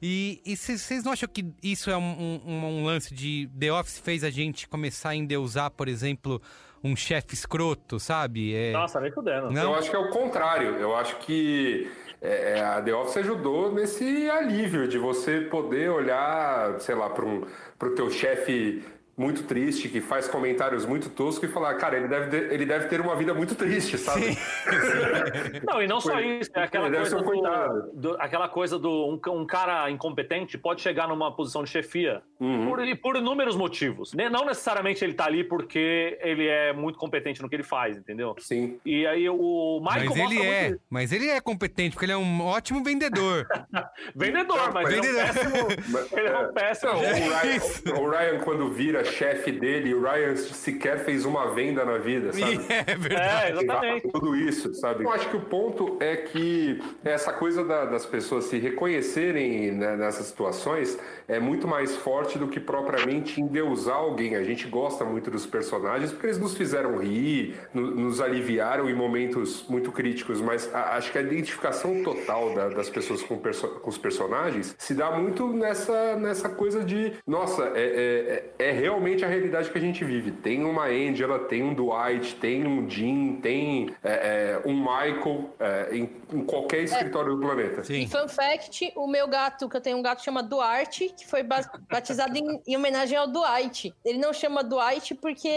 [0.00, 3.98] E vocês vocês não acham que isso é um, um- um lance de The Office
[3.98, 6.40] fez a gente começar a endeusar, por exemplo,
[6.82, 8.54] um chefe escroto, sabe?
[8.54, 8.72] É...
[8.72, 9.50] Nossa, nem fudendo.
[9.50, 9.62] Não?
[9.62, 10.76] Eu acho que é o contrário.
[10.76, 11.90] Eu acho que
[12.22, 17.44] é, a The Office ajudou nesse alívio de você poder olhar, sei lá, para um,
[17.82, 18.82] o teu chefe
[19.18, 22.86] muito triste, que faz comentários muito toscos e falar, cara, ele deve, ter- ele deve
[22.86, 24.38] ter uma vida muito triste, sabe?
[25.66, 29.44] Não, e não só isso, é aquela coisa, do, do- aquela coisa do um, um
[29.46, 32.66] cara incompetente pode chegar numa posição de chefia Uhum.
[32.68, 34.14] por, por inúmeros motivos.
[34.14, 37.96] Ne- Não necessariamente ele tá ali porque ele é muito competente no que ele faz,
[37.96, 38.36] entendeu?
[38.38, 38.78] Sim.
[38.86, 42.16] E aí o Michael Mas ele é, muito mas ele é competente, porque ele é
[42.16, 43.44] um ótimo vendedor.
[44.14, 45.34] vendedor, mas ele é um Vendedor.
[45.34, 46.08] péssimo.
[46.18, 46.92] Ele é um péssimo.
[46.92, 47.12] Não, o, É.
[47.12, 52.32] Ryan, o Ryan, quando vira chefe dele, o Ryan sequer fez uma venda na vida,
[52.32, 52.60] sabe?
[52.68, 53.58] é verdade.
[53.58, 54.08] É, exatamente.
[54.08, 55.04] Tudo isso, sabe?
[55.04, 59.96] Eu acho que o ponto é que essa coisa da- das pessoas se reconhecerem né,
[59.96, 64.34] nessas situações é muito mais forte do que propriamente endeusar alguém.
[64.36, 68.94] A gente gosta muito dos personagens porque eles nos fizeram rir, no- nos aliviaram em
[68.94, 73.68] momentos muito críticos, mas a- acho que a identificação total da- das pessoas com, perso-
[73.80, 78.97] com os personagens se dá muito nessa, nessa coisa de, nossa, é, é- é realmente
[78.98, 80.30] a realidade que a gente vive.
[80.32, 85.88] Tem uma Angela, tem um Dwight, tem um Jim, tem é, é, um Michael é,
[85.92, 87.84] em, em qualquer escritório do planeta.
[87.84, 88.02] Sim.
[88.02, 91.42] E fun fact, o meu gato, que eu tenho um gato chama Duarte, que foi
[91.42, 93.94] ba- batizado em, em homenagem ao Dwight.
[94.04, 95.48] Ele não chama Dwight porque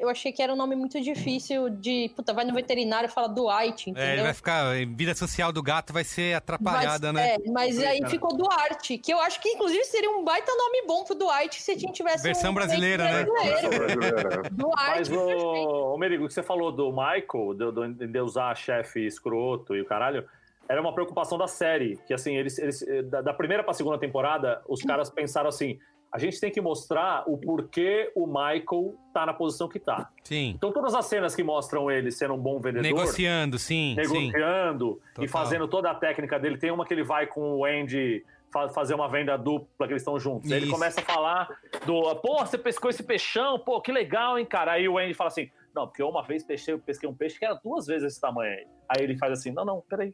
[0.00, 2.10] eu achei que era um nome muito difícil de...
[2.14, 4.24] Puta, vai no veterinário e fala Dwight, É, ele entendeu?
[4.24, 4.66] vai ficar.
[4.72, 7.34] A vida social do gato vai ser atrapalhada, mas, né?
[7.34, 11.04] É, mas aí ficou Duarte, que eu acho que inclusive seria um baita nome bom
[11.04, 13.24] pro Dwight se a gente tivesse Versão um brasileira, né?
[13.24, 14.42] brasileiro.
[14.76, 19.06] Mas, o, o Merigo, o que você falou do Michael, do, do, de usar chefe
[19.06, 20.24] escroto e o caralho,
[20.68, 21.98] era uma preocupação da série.
[22.06, 25.78] Que assim, eles, eles da, da primeira pra segunda temporada, os caras pensaram assim:
[26.14, 30.08] a gente tem que mostrar o porquê o Michael tá na posição que tá.
[30.22, 30.52] Sim.
[30.56, 32.82] Então, todas as cenas que mostram ele sendo um bom vendedor.
[32.84, 34.14] Negociando, sim, sim.
[34.14, 35.24] negociando Total.
[35.24, 36.56] e fazendo toda a técnica dele.
[36.56, 38.24] Tem uma que ele vai com o Andy
[38.72, 40.50] fazer uma venda dupla que eles estão juntos.
[40.50, 40.74] Aí Ele Isso.
[40.74, 41.48] começa a falar
[41.84, 44.72] do, pô, você pescou esse peixão, pô, que legal, hein, cara.
[44.72, 47.44] Aí o Andy fala assim, não, porque eu uma vez pesquei, pesquei um peixe que
[47.44, 48.66] era duas vezes esse tamanho aí.
[48.88, 50.12] Aí ele faz assim, não, não, peraí.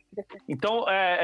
[0.49, 1.19] Então, é,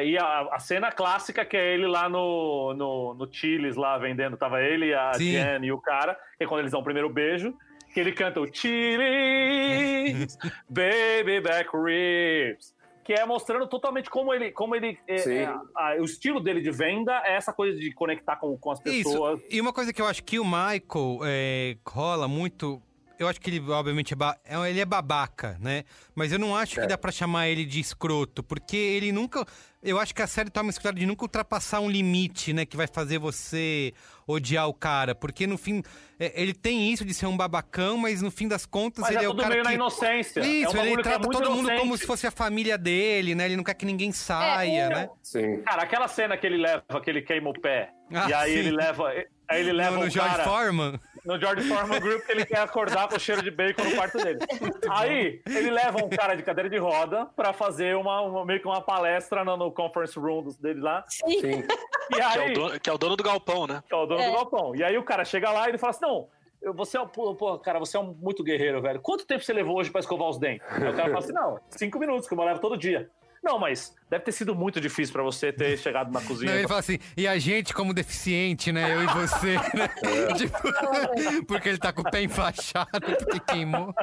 [0.00, 3.98] é, e a, a cena clássica que é ele lá no, no, no Chili's lá
[3.98, 5.32] vendendo, tava ele, a Sim.
[5.32, 7.54] Jen e o cara, que é quando eles dão o primeiro beijo,
[7.92, 10.36] que ele canta o Chili's,
[10.68, 12.74] Baby Back Ribs.
[13.04, 14.50] Que é mostrando totalmente como ele.
[14.50, 18.36] Como ele é, é, a- o estilo dele de venda é essa coisa de conectar
[18.36, 19.40] com, com as pessoas.
[19.40, 19.48] Isso.
[19.50, 22.80] E uma coisa que eu acho que o Michael é, rola muito.
[23.16, 24.16] eu acho que ele, obviamente, é,
[24.56, 25.84] é- ele é babaca, né?
[26.16, 26.86] Mas eu não acho que É.
[26.86, 29.46] dá pra chamar ele de escroto, porque ele nunca.
[29.84, 32.64] Eu acho que a série toma esse cuidado de nunca ultrapassar um limite, né?
[32.64, 33.92] Que vai fazer você
[34.26, 35.14] odiar o cara.
[35.14, 35.82] Porque no fim.
[36.18, 39.20] é, ele tem isso de ser um babacão, mas no fim das contas Mas ele
[39.20, 39.68] é é o tudo cara meio que.
[39.68, 40.40] na inocência.
[40.40, 41.98] é um Isso, bagulho ele é trata todo mundo como inocente.
[42.00, 43.44] se fosse a família dele, né?
[43.44, 45.08] Ele não quer que ninguém saia, É, né?
[45.22, 45.60] Sim.
[45.62, 48.58] Cara, aquela cena que ele leva, que ele queima o pé, Ah, e aí sim.
[48.60, 49.12] ele leva.
[49.48, 51.00] Aí ele leva no, no o George cara Foreman.
[51.24, 54.16] no George Foreman Group que ele quer acordar com o cheiro de bacon no quarto
[54.18, 54.38] dele.
[54.90, 58.66] Aí ele leva um cara de cadeira de roda pra fazer uma, uma- meio que
[58.66, 61.04] uma palestra no, no conference room dele lá.
[61.08, 61.40] Sim.
[61.40, 61.64] Sim.
[62.10, 63.82] E Que é, aí, o dono, que é o dono do galpão, né?
[63.86, 64.26] que é o dono É.
[64.26, 64.74] do galpão.
[64.76, 66.28] E aí o cara chega lá e ele fala assim: não.
[66.76, 68.98] Você é um, pô, pô, cara, você é um muito guerreiro, velho.
[68.98, 70.66] Quanto tempo você levou hoje pra escovar os dentes?
[70.70, 73.10] Aí o cara fala assim: não, cinco minutos, que eu levo todo dia.
[73.44, 76.50] Não, mas deve ter sido muito difícil pra você ter chegado na cozinha.
[76.50, 78.94] Não, ele fala assim, e a gente como deficiente, né?
[78.94, 79.88] Eu e você, né?
[80.34, 83.94] Tipo, porque ele tá com o pé enfaixado, porque queimou.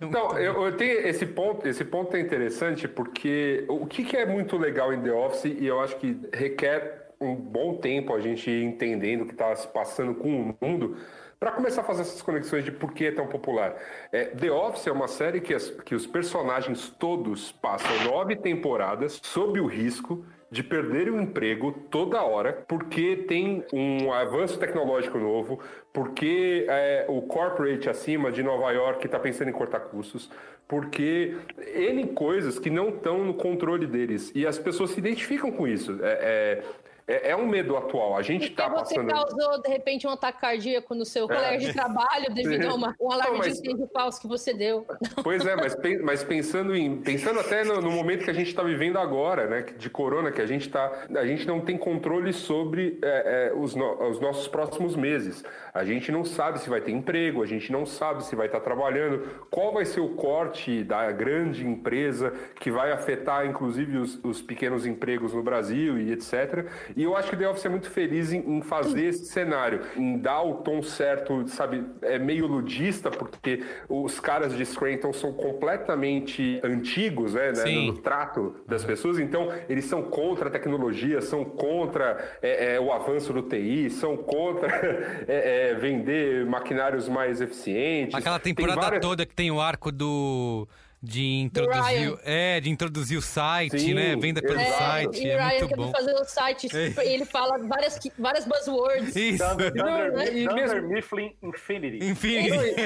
[0.00, 4.24] Então, eu, eu tenho esse ponto, esse ponto é interessante porque o que, que é
[4.24, 8.48] muito legal em The Office e eu acho que requer um bom tempo a gente
[8.50, 10.96] ir entendendo o que está se passando com o mundo
[11.42, 13.74] para começar a fazer essas conexões de por que é tão popular.
[14.12, 19.18] É, The Office é uma série que, as- que os personagens todos passam nove temporadas
[19.20, 25.58] sob o risco de perderem o emprego toda hora, porque tem um avanço tecnológico novo,
[25.92, 30.30] porque é, o corporate acima de Nova York está pensando em cortar custos,
[30.68, 31.36] porque
[31.74, 34.30] N coisas que não estão no controle deles.
[34.34, 35.98] E as pessoas se identificam com isso.
[36.02, 36.62] É, é,
[37.06, 38.16] é- é um medo atual.
[38.16, 39.08] A gente está você passando.
[39.12, 43.10] causou, de repente, um ataque cardíaco no seu colega de trabalho devido a uma, um
[43.12, 44.86] alarme Não, mas- de incêndio falso que você deu.
[45.22, 48.62] Pois é, mas, mas pensando em pensando até no, no momento que a gente está
[48.62, 52.98] vivendo agora, né, de corona, que a gente tá, a gente não tem controle sobre
[53.02, 55.44] é, é, os, no- os nossos próximos meses.
[55.74, 58.60] A gente não sabe se vai ter emprego, a gente não sabe se vai estar
[58.60, 64.42] trabalhando, qual vai ser o corte da grande empresa que vai afetar, inclusive, os, os
[64.42, 66.66] pequenos empregos no Brasil e etc.
[66.96, 70.18] E eu acho que The Office é muito feliz em, em fazer esse cenário, em
[70.18, 76.60] dar o tom certo, sabe, é meio ludista, porque os caras de Scranton são completamente
[76.62, 82.18] antigos, né, né, no trato das pessoas, então eles são contra a tecnologia, são contra
[82.42, 84.68] é, é, o avanço do TI, são contra
[85.28, 88.14] é, é, vender maquinários mais eficientes.
[88.14, 90.68] Aquela Tem temporada várias- toda que tem o arco do.
[91.04, 94.14] De introduzir, é, de introduzir o site, Sim, né?
[94.14, 94.78] Venda pelo exato.
[94.78, 95.90] site, e o é Ryan muito quer bom.
[95.90, 97.04] fazer o site, É.
[97.06, 99.16] e ele fala várias, várias buzzwords.
[99.16, 99.42] Isso.
[99.44, 102.04] Thunder, Thunder, Não, e Thunder mesmo- Mifflin Infinity.
[102.04, 102.76] Enfim, Não, e,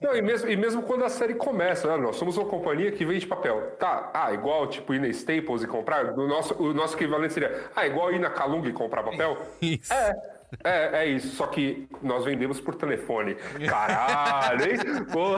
[0.00, 3.04] não, e mesmo, e mesmo quando a série começa, né, nós somos uma companhia que
[3.04, 3.72] vende papel.
[3.76, 7.70] Tá, ah, igual tipo ir na Staples e comprar, o nosso, o nosso equivalente seria,
[7.74, 9.36] ah, igual ir na Calung e comprar papel?
[9.60, 9.92] isso.
[9.92, 10.12] É,
[11.02, 13.34] é isso, só que nós vendemos por telefone.
[13.68, 14.78] Caralho, hein?
[15.12, 15.36] Pô,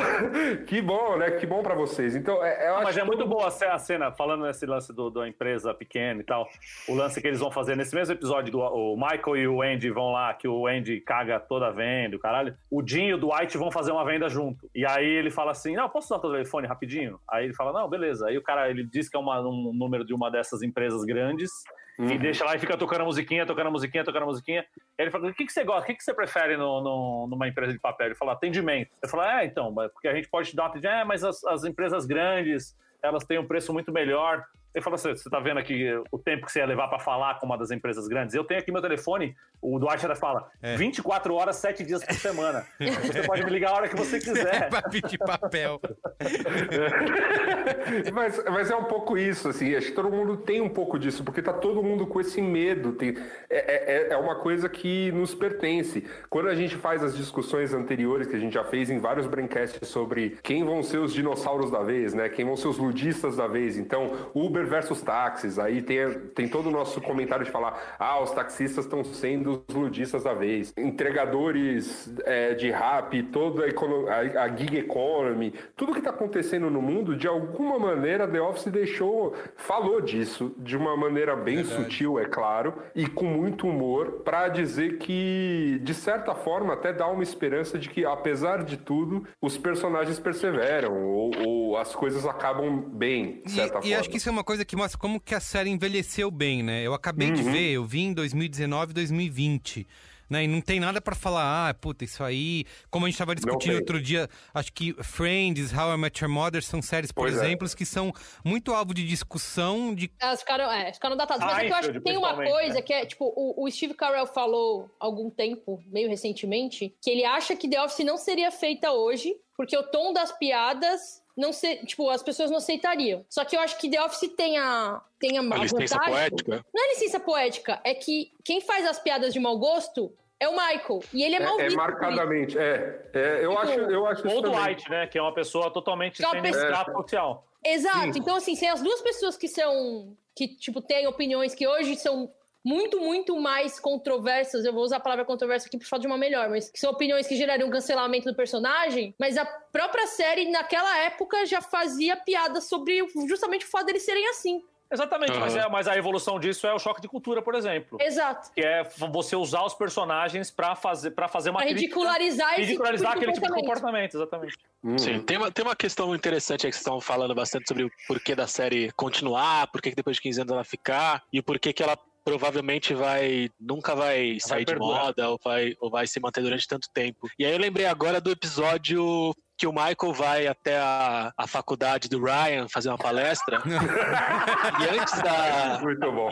[0.67, 1.31] que bom, né?
[1.33, 2.15] Que bom pra vocês.
[2.15, 5.27] Então, é, eu acho Mas é muito boa a cena, falando nesse lance do, da
[5.29, 6.49] empresa pequena e tal.
[6.89, 9.91] O lance que eles vão fazer nesse mesmo episódio, do, o Michael e o Andy
[9.91, 12.57] vão lá, que o Andy caga toda a venda, o caralho.
[12.71, 14.69] O Jim e o Dwight vão fazer uma venda junto.
[14.75, 17.19] E aí ele fala assim: Não, posso usar o telefone rapidinho?
[17.31, 18.27] Aí ele fala: Não, beleza.
[18.29, 21.51] Aí o cara ele diz que é uma- um número de uma dessas empresas grandes.
[21.99, 24.61] E deixa lá e fica tocando a musiquinha, tocando a musiquinha, tocando a musiquinha.
[24.99, 25.83] Aí ele fala: o que, que você gosta?
[25.83, 28.09] O que, que você prefere no, no- numa empresa de papel?
[28.09, 28.91] Ele fala: atendimento.
[29.03, 30.95] Eu falo: é, então, porque a gente pode te dar atendimento.
[31.01, 34.45] É, mas as, as empresas grandes, elas têm um preço muito melhor.
[34.77, 37.39] Ele fala assim: você tá vendo aqui o tempo que você ia levar para falar
[37.41, 38.35] com uma das empresas grandes?
[38.35, 42.67] Eu tenho aqui meu telefone, o ainda fala: 24 horas, 7 dias por semana.
[42.79, 44.69] Você pode me ligar a hora que você quiser.
[44.71, 45.81] Vai pedir papel.
[48.13, 51.25] mas, mas é um pouco isso, assim, acho que todo mundo tem um pouco disso,
[51.25, 52.93] porque tá todo mundo com esse medo.
[52.93, 53.17] Tem,
[53.49, 56.05] é, é, é uma coisa que nos pertence.
[56.29, 59.89] Quando a gente faz as discussões anteriores que a gente já fez em vários braincasts
[59.89, 62.29] sobre quem vão ser os dinossauros da vez, né?
[62.29, 63.79] Quem vão ser os ludistas da vez.
[63.79, 68.31] Então, Uber versus táxis, aí tem, tem todo o nosso comentário de falar: ah, os
[68.33, 70.73] taxistas estão sendo os ludistas da vez.
[70.77, 76.71] Entregadores é, de rap, toda a, econo- a, a gig economy, tudo que está acontecendo
[76.71, 82.19] no mundo, de alguma maneira, The Office deixou, falou disso de uma maneira bem sutil,
[82.19, 87.23] é claro, e com muito humor, para dizer que, de certa forma, até dá uma
[87.23, 93.43] esperança de que, apesar de tudo, os personagens perseveram, ou, ou as coisas acabam bem,
[93.45, 93.87] de certa E, forma.
[93.89, 96.63] e acho que isso é uma coisa que mostra como que a série envelheceu bem,
[96.63, 96.83] né?
[96.83, 97.35] Eu acabei Uhum.
[97.35, 99.87] de ver, eu vi em 2019 2020.
[100.29, 100.43] Né?
[100.43, 102.65] E não tem nada pra falar, ah, puta, isso aí.
[102.91, 106.65] Como a gente tava discutindo outro dia, acho que Friends, How I Met Your Mother
[106.65, 107.45] são séries, por Pois é.
[107.47, 108.13] exemplo, que são
[108.45, 111.45] muito alvo de discussão de Elas ficaram, é, ficaram datadas.
[111.45, 112.83] Mas é que eu acho que tem uma coisa né?
[112.83, 117.25] que é, tipo, o, o Steve Carell falou há algum tempo, meio recentemente, que ele
[117.25, 121.85] acha que The Office não seria feita hoje, porque o tom das piadas não ser,
[121.85, 123.25] tipo, as pessoas não aceitariam.
[123.29, 126.65] Só que eu acho que The Office tem a tem a, A licença vantagem- poética.
[126.75, 130.53] Não é licença poética, é que quem faz as piadas de mau gosto é o
[130.53, 131.01] Michael.
[131.15, 133.09] E ele é, mal É, é marcadamente, é.
[133.15, 134.61] É, eu, Tipo, acho, eu acho isso Ou também.
[134.61, 135.07] White, né?
[135.07, 137.47] Que é uma pessoa totalmente Que é uma sem pessoa- social.
[137.65, 138.13] Exato.
[138.13, 138.21] Sim.
[138.21, 140.15] Então, assim, sem as duas pessoas que são.
[140.35, 142.31] que, tipo, têm opiniões que hoje são
[142.67, 144.65] muito, muito mais controversas.
[144.65, 146.91] Eu vou usar a palavra controversa aqui por falta de uma melhor, mas que são
[146.91, 149.15] opiniões que gerariam cancelamento do personagem.
[149.19, 152.99] Mas a própria série, naquela época, já fazia piada sobre
[153.29, 154.61] justamente o fato deles serem assim.
[154.91, 155.41] Exatamente, Aham.
[155.41, 157.99] mas, é- mas a evolução disso é o choque de cultura, por exemplo.
[158.01, 158.53] Exato.
[158.53, 162.61] Que é você usar os personagens pra fazer, pra fazer uma Pra crítica- ridicularizar esse
[162.63, 164.15] ridicularizar tipo de aquele tipo de comportamento.
[164.17, 164.57] exatamente.
[164.85, 164.97] Hum.
[164.97, 167.91] Sim, tem uma, tem uma questão interessante aí que vocês estão falando bastante sobre o
[168.07, 171.43] porquê da série continuar, por que que depois de 15 anos ela ficar, e o
[171.43, 175.05] porquê que ela provavelmente vai nunca vai sair de perdurar.
[175.05, 177.29] moda ou vai, ou vai se manter durante tanto tempo.
[177.39, 182.09] E aí eu lembrei agora do episódio que o Michael vai até a, a faculdade
[182.09, 183.63] do Ryan fazer uma palestra.
[184.83, 185.81] e antes da,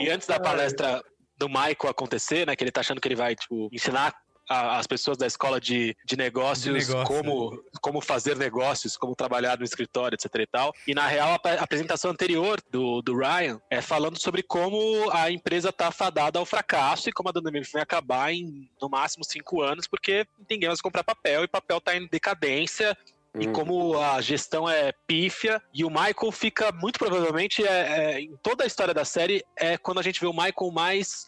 [0.00, 1.00] e antes da palestra
[1.38, 4.12] do Michael acontecer, né, que ele tá achando que ele vai, tipo, ensinar
[4.48, 9.14] a- as pessoas da escola de, de negócios De negócio, como, como fazer negócios, como
[9.14, 10.72] trabalhar no escritório, etc e tal.
[10.86, 15.30] E na real, a, a apresentação anterior do, do Ryan é falando sobre como a
[15.30, 19.62] empresa tá fadada ao fracasso e como a Dunder vai acabar em, no máximo, cinco
[19.62, 22.96] anos, porque ninguém vai comprar papel e papel tá em decadência
[23.36, 23.52] e Hum.
[23.52, 28.62] como a gestão é pífia, e o Michael fica, muito provavelmente, é, é, em toda
[28.62, 31.26] a história da série, é quando a gente vê o Michael mais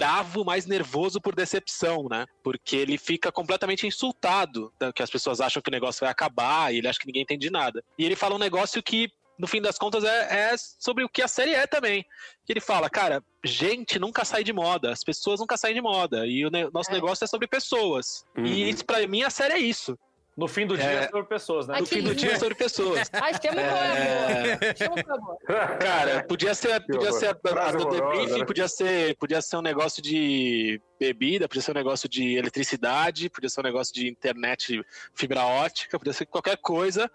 [0.00, 2.26] bravo, mais nervoso por decepção, né?
[2.42, 4.92] Porque ele fica completamente insultado, né?
[4.94, 7.50] que as pessoas acham que o negócio vai acabar, e ele acha que ninguém entende
[7.50, 7.82] nada.
[7.98, 11.22] E ele fala um negócio que, no fim das contas, é, é sobre o que
[11.22, 12.04] a série é também.
[12.46, 16.26] Que ele fala, cara, gente nunca sai de moda, as pessoas nunca saem de moda,
[16.26, 16.94] e o ne- nosso É.
[16.94, 18.24] negócio é sobre pessoas.
[18.36, 18.46] Uhum.
[18.46, 19.98] E isso, pra mim, a série é isso.
[20.36, 21.04] No fim do dia É.
[21.04, 21.80] é sobre pessoas, né?
[21.80, 23.08] No fim do dia é sobre pessoas.
[23.12, 24.76] Ai, chama o amor.
[24.76, 25.36] Chama.
[25.80, 28.44] Cara, podia ser, podia ser a, a do debriefing, né?
[28.44, 33.48] podia ser, podia ser um negócio de bebida, podia ser um negócio de eletricidade, podia
[33.48, 34.82] ser um negócio de internet
[35.14, 37.10] fibra ótica, podia ser qualquer coisa.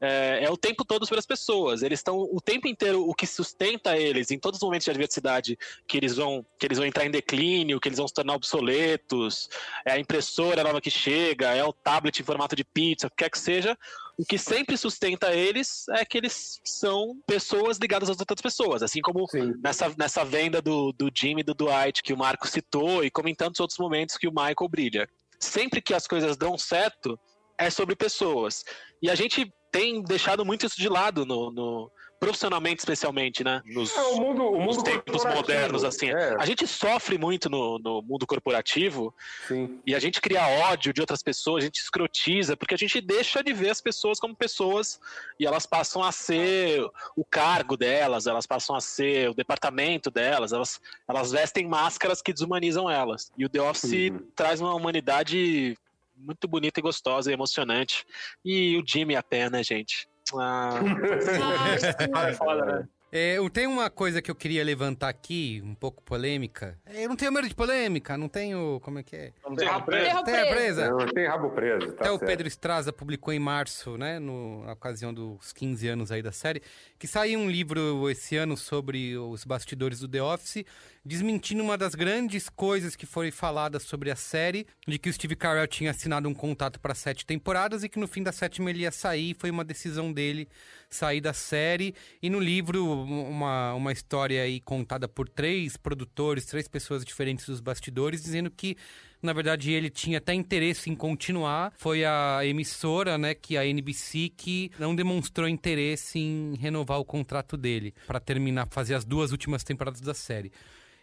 [0.00, 1.82] É, é o tempo todo sobre as pessoas.
[1.82, 5.58] Eles estão o tempo inteiro o que sustenta eles em todos os momentos de adversidade
[5.86, 9.48] que eles vão que eles vão entrar em declínio, que eles vão se tornar obsoletos.
[9.84, 13.16] É a impressora nova que chega, é o tablet em formato de pizza, o que
[13.16, 13.76] quer que seja.
[14.16, 19.00] O que sempre sustenta eles é que eles são pessoas ligadas às outras pessoas, assim
[19.00, 19.54] como Sim.
[19.64, 23.30] nessa, nessa venda do, do Jimmy e do Dwight que o Marco citou e como
[23.30, 25.08] em tantos outros momentos que o Michael brilha.
[25.38, 27.18] Sempre que as coisas dão certo,
[27.56, 28.62] é sobre pessoas.
[29.00, 33.62] E a gente tem deixado muito isso de lado no, no- profissionalmente especialmente, né?
[33.64, 36.10] Nos, É, o mundo, o mundo tempos modernos, assim.
[36.10, 39.14] É, A gente sofre muito no, no mundo corporativo
[39.48, 39.80] sim.
[39.86, 43.42] e a gente cria ódio de outras pessoas, a gente escrotiza, porque a gente deixa
[43.42, 45.00] de ver as pessoas como pessoas
[45.38, 46.84] e elas passam a ser
[47.16, 52.34] o cargo delas, elas passam a ser o departamento delas, elas, elas vestem máscaras que
[52.34, 53.32] desumanizam elas.
[53.38, 54.26] E o The Office Uhum.
[54.36, 55.74] traz uma humanidade
[56.20, 58.04] muito bonita e gostosa e emocionante.
[58.44, 60.08] E o Jimmy a pé, né, gente?
[60.34, 60.80] Ah,
[62.14, 62.88] Ah, é foda, né?
[63.12, 66.78] É, eu tenho uma coisa que eu queria levantar aqui, um pouco polêmica.
[66.86, 68.78] É, Eu não tenho medo de polêmica, não tenho.
[68.84, 69.32] Como é que é?
[69.42, 70.04] Vamos ter rabo preso.
[70.04, 70.54] Terra presa.
[70.54, 70.90] presa.
[70.90, 72.26] Não tem rabo preso, tá Até o certo.
[72.26, 76.62] Pedro Estraza publicou em março, né, no, na ocasião dos 15 anos aí da série,
[77.00, 80.64] que saiu um livro esse ano sobre os bastidores do The Office,
[81.04, 85.34] desmentindo uma das grandes coisas que foi faladas sobre a série, de que o Steve
[85.34, 88.80] Carell tinha assinado um contrato para sete temporadas e que no fim da sétima ele
[88.80, 90.48] ia sair, foi uma decisão dele
[90.90, 91.94] sair da série.
[92.22, 97.60] E no livro, uma, uma história aí contada por três produtores, três pessoas diferentes dos
[97.60, 98.76] bastidores, dizendo que
[99.22, 101.74] na verdade, ele tinha até interesse em continuar.
[101.76, 107.54] Foi a emissora, né, que a NBC, que não demonstrou interesse em renovar o contrato
[107.54, 110.50] dele para terminar, fazer as duas últimas temporadas da série.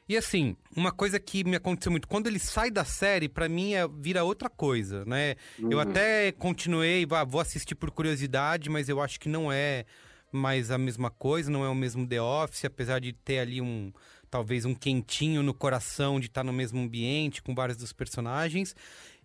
[0.10, 3.74] E assim, uma coisa que me aconteceu muito, quando ele sai da série, pra mim
[3.74, 5.36] é, vira outra coisa, né?
[5.70, 9.86] Eu até continuei, vou assistir por curiosidade, mas eu acho que não é
[10.32, 13.91] mais a mesma coisa, não é o mesmo The Office, apesar de ter ali um
[14.30, 18.76] talvez um quentinho no coração de estar no mesmo ambiente com vários dos personagens.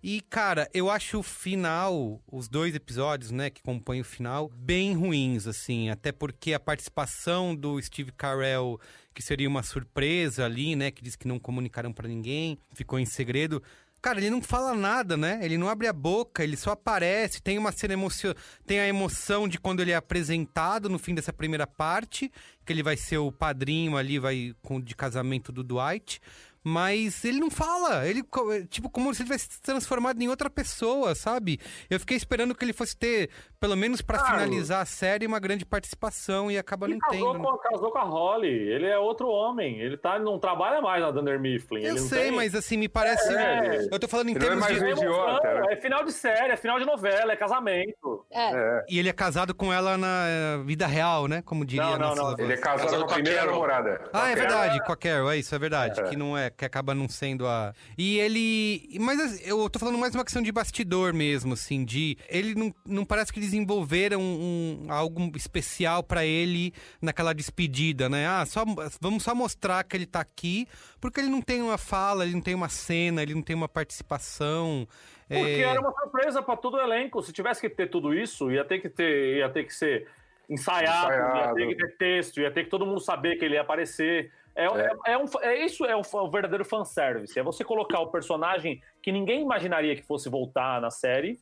[0.03, 4.95] E, cara, eu acho o final, os dois episódios, né, que compõem o final, bem
[4.95, 5.91] ruins, assim.
[5.91, 8.81] Até porque a participação do Steve Carell,
[9.13, 13.07] que seria uma surpresa ali, né, que diz que não comunicaram pra ninguém, ficou em
[13.07, 13.63] segredo.
[14.03, 15.39] Cara, ele não fala nada, né?
[15.43, 17.41] Ele não abre a boca, ele só aparece.
[17.41, 18.35] Tem uma cena emocio...
[18.67, 22.29] Tem a emoção de quando ele é apresentado no fim dessa primeira parte,
[22.67, 26.21] que ele vai ser o padrinho ali, vai de casamento do Dwight.
[26.65, 30.49] Mas ele não fala, ele, co- tipo, como se ele tivesse se transformado em outra
[30.49, 31.59] pessoa, sabe?
[31.91, 34.35] Eu fiquei esperando que ele fosse ter, pelo menos pra Claro.
[34.35, 37.45] finalizar a série, uma grande participação e acaba não Ele casou tendo.
[37.45, 38.49] com, casou com a Holly.
[38.49, 39.81] Ele é outro homem.
[39.81, 41.83] Ele tá, não trabalha mais na Dunder Mifflin.
[41.83, 43.33] Eu sei, tem- mas assim, me parece.
[43.35, 43.89] É.
[43.91, 44.85] Eu tô falando em é termos mais de.
[44.85, 45.73] É idiota, emoção, né?
[45.73, 48.25] é final de série, é final de novela, é casamento.
[48.31, 48.85] É.
[48.89, 51.43] E ele é casado com ela na eh, vida real, né?
[51.43, 52.45] Como diria Não, a não, nossa não.
[52.45, 54.11] Ele é casado Casado com a primeira namorada.
[54.13, 56.01] Ah, é verdade, com a Carol, é isso, é verdade.
[56.01, 56.05] É.
[56.05, 57.75] Que não é, que acaba não sendo a.
[57.97, 58.99] E ele.
[59.01, 62.17] Mas assim, eu tô falando mais uma questão de bastidor mesmo, assim, de.
[62.29, 68.27] Ele não, não parece que desenvolveram um, algo especial pra ele naquela despedida, né?
[68.27, 68.65] Ah, só,
[69.01, 70.67] vamos só mostrar que ele tá aqui,
[71.01, 73.69] porque ele não tem uma fala, ele não tem uma cena, ele não tem uma
[73.69, 74.87] participação.
[75.29, 77.23] Porque é, era uma surpresa pra todo o elenco.
[77.23, 80.07] Se tivesse que ter tudo isso, ia ter que ter, ia ter que ser
[80.49, 81.55] ensaiado, ia Ensaiado.
[81.55, 84.31] ter que ter texto, ia ter que todo mundo saber que ele ia aparecer.
[84.55, 85.13] É, é.
[85.13, 87.39] é um, é isso é o, o verdadeiro fanservice.
[87.39, 91.39] É você colocar o personagem que ninguém imaginaria que fosse voltar na série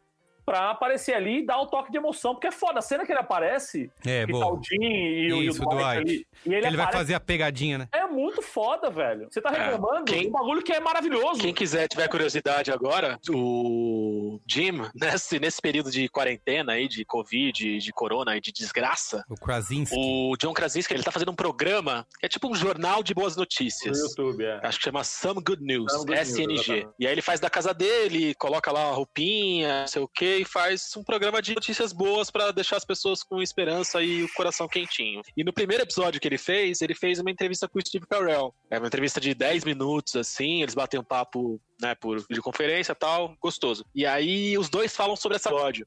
[0.50, 2.34] pra aparecer ali e dar o toque de emoção.
[2.34, 2.80] Porque é foda.
[2.80, 4.44] A cena que ele aparece, É, que boa.
[4.46, 5.98] tá o Jim e, o- e Isso, o Dwight, Dwight.
[6.00, 7.88] ali, e ele vai aparece- fazer a pegadinha, né?
[7.92, 9.28] É muito foda, velho.
[9.30, 11.40] Você tá É, reclamando quem- de um bagulho que é maravilhoso.
[11.40, 17.78] Quem quiser, tiver curiosidade agora, o Jim, nesse, nesse período de quarentena aí, de Covid,
[17.78, 19.94] de corona e de desgraça, O Krasinski.
[19.96, 23.36] o John Krasinski, ele tá fazendo um programa que é tipo um jornal de boas
[23.36, 23.98] No notícias.
[23.98, 24.60] YouTube, é.
[24.62, 26.52] Acho que chama Some Good News, Some Good News, SNG.
[26.54, 26.88] exatamente.
[26.98, 30.39] e aí ele faz da casa dele, coloca lá uma roupinha, não sei o que,
[30.40, 34.32] e faz um programa de notícias boas pra deixar as pessoas com esperança e o
[34.32, 35.22] coração quentinho.
[35.36, 38.54] E no primeiro episódio que ele fez, ele fez uma entrevista com o Steve Carell.
[38.70, 43.36] É uma entrevista de 10 minutos, assim, eles batem um papo, né, por videoconferência tal,
[43.40, 43.84] gostoso.
[43.94, 45.86] E aí os dois falam sobre esse episódio.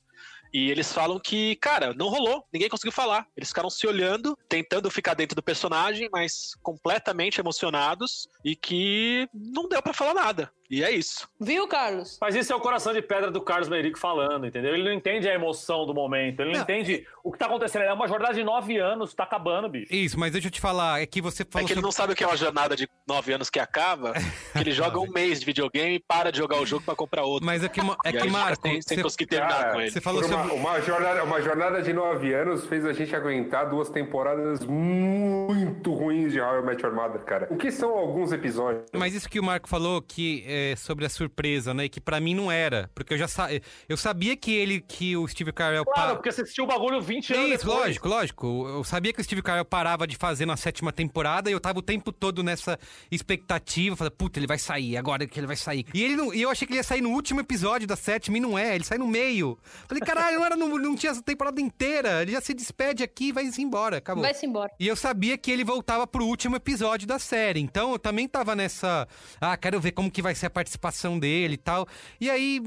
[0.53, 3.25] E eles falam que, cara, não rolou, ninguém conseguiu falar.
[3.35, 9.67] Eles ficaram se olhando, tentando ficar dentro do personagem, mas completamente emocionados e que não
[9.67, 10.51] deu pra falar nada.
[10.73, 11.27] E é isso.
[11.39, 12.17] Viu, Carlos?
[12.19, 14.73] Mas isso é o coração de pedra do Carlos Merico falando, entendeu?
[14.73, 16.63] Ele não entende a emoção do momento, ele não, Não.
[16.63, 17.83] entende o que tá acontecendo.
[17.83, 19.93] É uma jornada de nove anos, tá acabando, bicho.
[19.93, 21.91] Isso, mas deixa eu te falar, é que você É falou que ele sobre- não
[21.91, 24.13] sabe o que é uma jornada de nove anos que acaba,
[24.53, 27.23] que ele joga um mês de videogame e para de jogar o jogo pra comprar
[27.23, 27.45] outro.
[27.45, 29.91] Mas é que, é que aí Marco, você- conseguir terminar Cara, com ele.
[29.91, 33.89] você falou uma, uma jornada, uma jornada de nove anos fez a gente aguentar duas
[33.89, 37.47] temporadas muito ruins de How I Met Your Mother, cara.
[37.51, 38.85] O que são alguns episódios?
[38.93, 41.87] Mas isso que o Marco falou que é sobre a surpresa, né?
[41.89, 43.49] Que pra mim não era, porque eu já sa...
[43.87, 47.01] eu sabia que ele que o Steve Carell Claro, pa- porque você assistiu o bagulho
[47.01, 47.79] 20 anos Isso, depois.
[47.85, 48.67] lógico, lógico.
[48.67, 51.79] Eu sabia que o Steve Carell parava de fazer na sétima temporada e eu tava
[51.79, 52.77] o tempo todo nessa
[53.11, 53.95] expectativa.
[53.95, 55.85] Falei, puta, ele vai sair, agora que ele vai sair.
[55.93, 58.37] E ele não, e eu achei que ele ia sair no último episódio da sétima
[58.37, 59.57] e não é, ele sai no meio.
[59.87, 62.21] Falei, caralho, não, era no- não tinha essa temporada inteira.
[62.21, 64.23] Ele já se despede aqui e vai se embora, acabou.
[64.23, 64.71] Vai-se embora.
[64.79, 67.59] E eu sabia que ele voltava pro último episódio da série.
[67.59, 69.07] Então eu também tava nessa.
[69.39, 71.87] Ah, quero ver como que vai ser a participação dele e tal.
[72.19, 72.61] E aí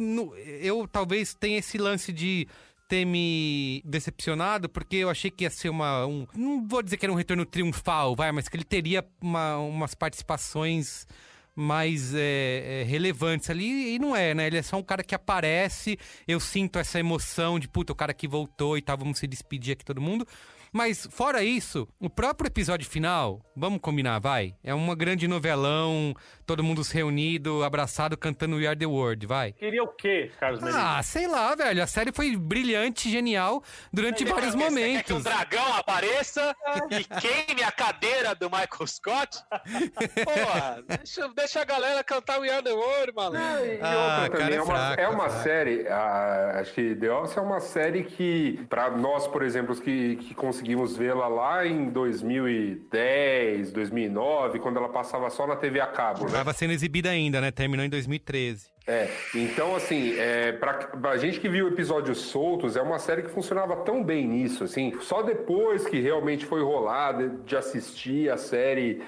[0.60, 2.46] eu talvez tenha esse lance de
[2.88, 6.06] ter me decepcionado, porque eu achei que ia ser uma.
[6.06, 9.58] Um, não vou dizer que era um retorno triunfal, vai, mas que ele teria uma-
[9.58, 11.06] umas participações
[11.54, 14.46] mais é, é, relevantes ali, e não é, né?
[14.46, 15.98] Ele é só um cara que aparece,
[16.28, 19.72] eu sinto essa emoção de, puta, o cara que voltou e tal, vamos se despedir
[19.72, 20.26] aqui todo mundo.
[20.76, 24.54] Mas, fora isso, o próprio episódio final, vamos combinar, vai?
[24.62, 26.12] É uma grande novelão,
[26.44, 29.52] todo mundo se reunido, abraçado, cantando We Are The World, vai?
[29.52, 30.78] Queria o quê, Carlos Merico?
[30.78, 31.82] Ah, sei lá, velho.
[31.82, 34.68] A série foi brilhante, genial, durante vários Você Quer
[35.02, 35.24] que um momentos.
[35.24, 36.54] dragão apareça
[36.90, 39.38] e queime a cadeira do Michael Scott?
[40.26, 43.38] Porra, deixa, deixa a galera cantar We Are The World, maluco.
[43.38, 47.38] E Ah, cara, é é uma, é é uma série, ah, acho que The Office
[47.38, 50.65] é uma série que, pra nós, por exemplo, que, que conseguimos
[50.96, 56.32] vê-la lá em 2010, 2009, quando ela passava só na TV a cabo, né?
[56.32, 57.50] Tava sendo exibida ainda, né?
[57.50, 58.74] Terminou em 2013.
[58.88, 63.30] É, então assim, é, pra, pra gente que viu episódios soltos, é uma série que
[63.30, 69.02] funcionava tão bem nisso, assim, só depois que realmente foi rolada de assistir a série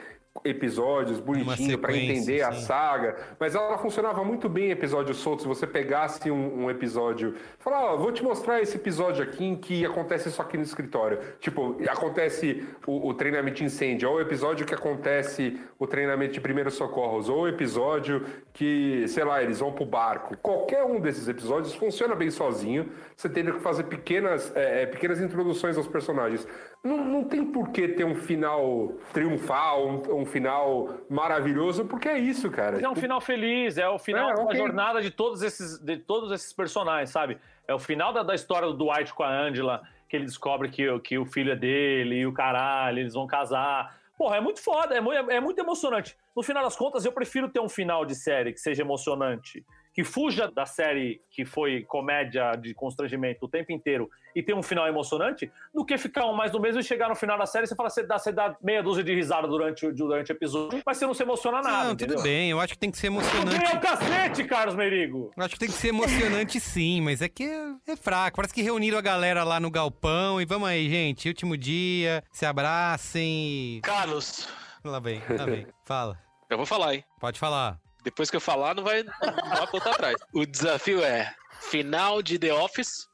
[0.45, 2.62] episódios bonitinho pra sequência, entender a sim.
[2.62, 5.43] saga, mas ela funcionava muito bem em episódios soltos.
[5.43, 9.57] Se você pegasse um, um episódio, falar, ó, vou te mostrar esse episódio aqui em
[9.57, 11.18] que acontece isso aqui no escritório.
[11.41, 16.41] Tipo, acontece o, o treinamento de incêndio, ou o episódio que acontece o treinamento de
[16.41, 20.36] primeiros socorros, ou o episódio que, sei lá, eles vão pro barco.
[20.39, 22.91] Qualquer um desses episódios funciona bem sozinho.
[23.16, 26.47] Você teria que fazer pequenas, é, é, pequenas introduções aos personagens.
[26.82, 32.18] Não, não tem por que ter um final triunfal, um, um final maravilhoso, porque é
[32.18, 32.81] isso, cara.
[32.81, 34.57] É um final feliz, é o final É, da ok.
[34.57, 37.39] jornada de todos esses, de todos esses personagens, sabe?
[37.66, 40.89] É o final da, da história do Dwight com a Angela, que ele descobre que,
[40.89, 43.99] o- que o filho é dele e o caralho, eles vão casar.
[44.16, 46.16] Porra, é muito foda, é muito, é muito emocionante.
[46.37, 49.64] No final das contas, eu prefiro ter um final de série que seja emocionante,
[49.95, 54.09] que fuja da série que foi comédia de constrangimento o tempo inteiro
[54.39, 57.16] e ter um final emocionante, do que ficar um mais do mesmo e chegar no
[57.16, 59.84] final da série e você fala, você dá, você dá meia dúzia de risada durante,
[59.86, 61.84] o- durante o episódio, mas você não se emociona nada.
[61.84, 62.16] Não, entendeu?
[62.16, 62.51] tudo bem.
[62.51, 63.76] Eu acho que tem que ser emocionante.
[63.76, 65.32] o cacete, Carlos Merigo!
[65.36, 68.36] Eu acho que tem que ser emocionante sim, mas é que é, é fraco.
[68.36, 71.28] Parece que reuniram a galera lá no galpão e vamos aí, gente.
[71.28, 73.80] Último dia, se abracem.
[73.82, 74.49] Carlos,
[74.84, 75.66] Lá vem, lá vem.
[75.84, 76.18] Fala.
[76.49, 77.05] eu vou falar, hein?
[77.20, 77.78] Pode falar.
[78.05, 79.12] Depois que eu falar, não vai, não
[79.57, 80.14] vai voltar atrás.
[80.32, 83.09] O desafio é final de The Office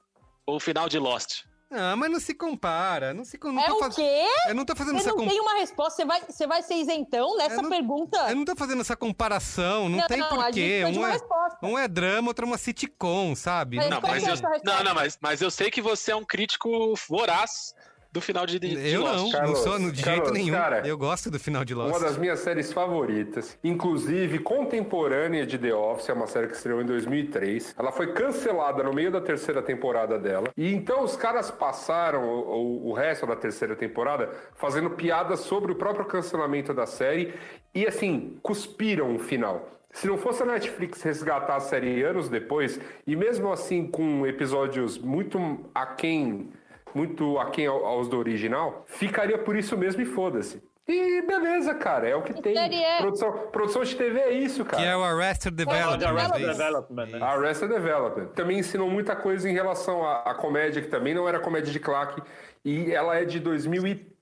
[0.47, 1.43] ou final de Lost?
[1.77, 3.13] Ah, mas não se compara.
[3.13, 4.25] Não se não É tô o faz- quê?
[4.47, 6.75] Eu não tô fazendo Você essa não tem uma resposta, você vai, você vai ser
[6.75, 8.17] isentão nessa Eu não- pergunta?
[8.31, 10.85] Eu não tô fazendo essa comparação, não, tem a gente porquê.
[10.85, 11.59] Um é, resposta.
[11.67, 13.79] um é drama, outro é uma sitcom, sabe?
[13.79, 16.17] Mas Não, mas é a eu, não, não, mas, mas eu sei que você é
[16.17, 17.75] um crítico voraz
[18.15, 19.17] do final de, de Eu Lost.
[19.17, 20.55] não, não Carlos, sou no- de Carlos, jeito nenhum.
[20.55, 21.91] cara, eu gosto do final de Lost.
[21.91, 26.81] Uma das minhas séries favoritas, inclusive contemporânea de The Office, é uma série que estreou
[26.81, 27.75] em 2003.
[27.77, 30.49] Ela foi cancelada no meio da terceira temporada dela.
[30.57, 35.73] E então os caras passaram o, o- o resto da terceira temporada fazendo piadas sobre
[35.73, 37.35] o próprio cancelamento da série
[37.75, 39.71] e, assim, cuspiram o final.
[39.91, 44.99] Se não fosse a Netflix resgatar a série anos depois, e mesmo assim com episódios
[44.99, 46.49] muito aquém
[46.95, 50.63] muito aquém ao- aos do original, ficaria por isso mesmo e foda-se.
[50.87, 52.55] E beleza, cara, é o que tem.
[52.55, 52.99] série é?
[52.99, 54.83] Produção, produção de TV é isso, cara.
[54.83, 56.07] Que é o Arrested Development.
[56.07, 56.59] Arrested é isso?
[56.59, 57.19] Development, né?
[57.23, 58.27] Arrested Development.
[58.35, 61.81] Também ensinou muita coisa em relação à, à comédia, que também não era comédia de
[61.81, 62.23] claque.
[62.63, 64.14] E ela é de 2003.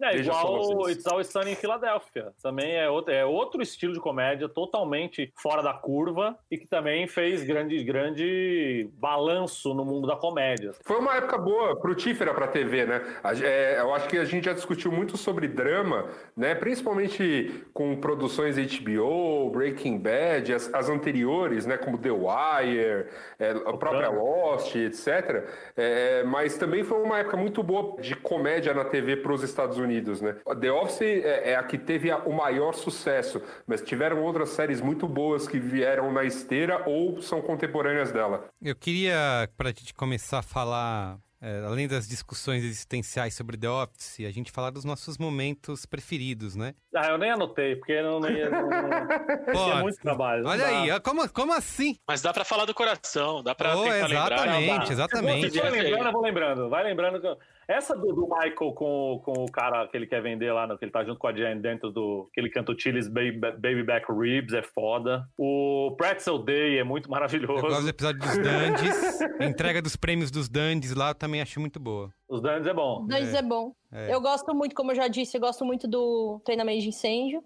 [0.00, 0.96] É Veja só igual vocês.
[0.96, 2.32] It's Always Sunny em Filadélfia.
[2.42, 7.06] Também é outro, é outro estilo de comédia totalmente fora da curva e que também
[7.06, 10.72] fez grande, grande balanço no mundo da comédia.
[10.82, 13.02] Foi uma época boa, frutífera pra TV, né?
[13.42, 16.06] É, eu acho que a gente já discutiu muito sobre drama,
[16.36, 16.54] né?
[16.54, 21.76] Principalmente com produções HBO, Breaking Bad, as, as anteriores, né?
[21.76, 23.06] Como The Wire,
[23.38, 25.44] é, a própria Lost, etc.
[25.76, 30.20] É, mas também foi uma época muito boa de comédia na TV pros Estados Unidos,
[30.20, 30.36] né?
[30.60, 34.80] The Office é, é a que teve a- o maior sucesso, mas tiveram outras séries
[34.80, 38.44] muito boas que vieram na esteira ou são contemporâneas dela.
[38.62, 44.20] Eu queria, pra gente começar a falar, é, além das discussões existenciais sobre The Office,
[44.26, 46.74] a gente falar dos nossos momentos preferidos, né?
[46.94, 48.50] Ah, eu nem anotei, porque não, não ia.
[48.50, 50.42] Não, Pô, tinha muito trabalho.
[50.42, 50.94] não Olha dá.
[50.94, 51.96] aí, como, como assim?
[52.06, 54.32] Mas dá pra falar do coração, dá pra Oh, tentar lembrar.
[54.32, 54.68] exatamente.
[54.78, 55.50] Não, exatamente.
[55.52, 56.68] Se for lembrando, eu vou lembrando.
[56.70, 57.20] Vai lembrando.
[57.20, 57.36] que-
[57.68, 60.84] Essa do, do Michael com, com o cara que ele quer vender lá, no, que
[60.86, 62.28] ele tá junto com a Jane dentro do.
[62.32, 65.28] que ele canta o Chili's Baby, Baby Back Ribs, é foda.
[65.36, 67.88] O Pretzel Day é muito Eu gosto do maravilhoso.
[67.88, 69.18] episódio dos Dandies.
[69.40, 72.12] entrega dos prêmios dos Dandies lá eu também acho muito boa.
[72.26, 73.06] Os Dandes é bom.
[73.06, 73.74] Dantes é, bom.
[73.92, 74.12] É.
[74.12, 77.44] Eu gosto muito, como eu já disse, eu gosto muito do treinamento de incêndio.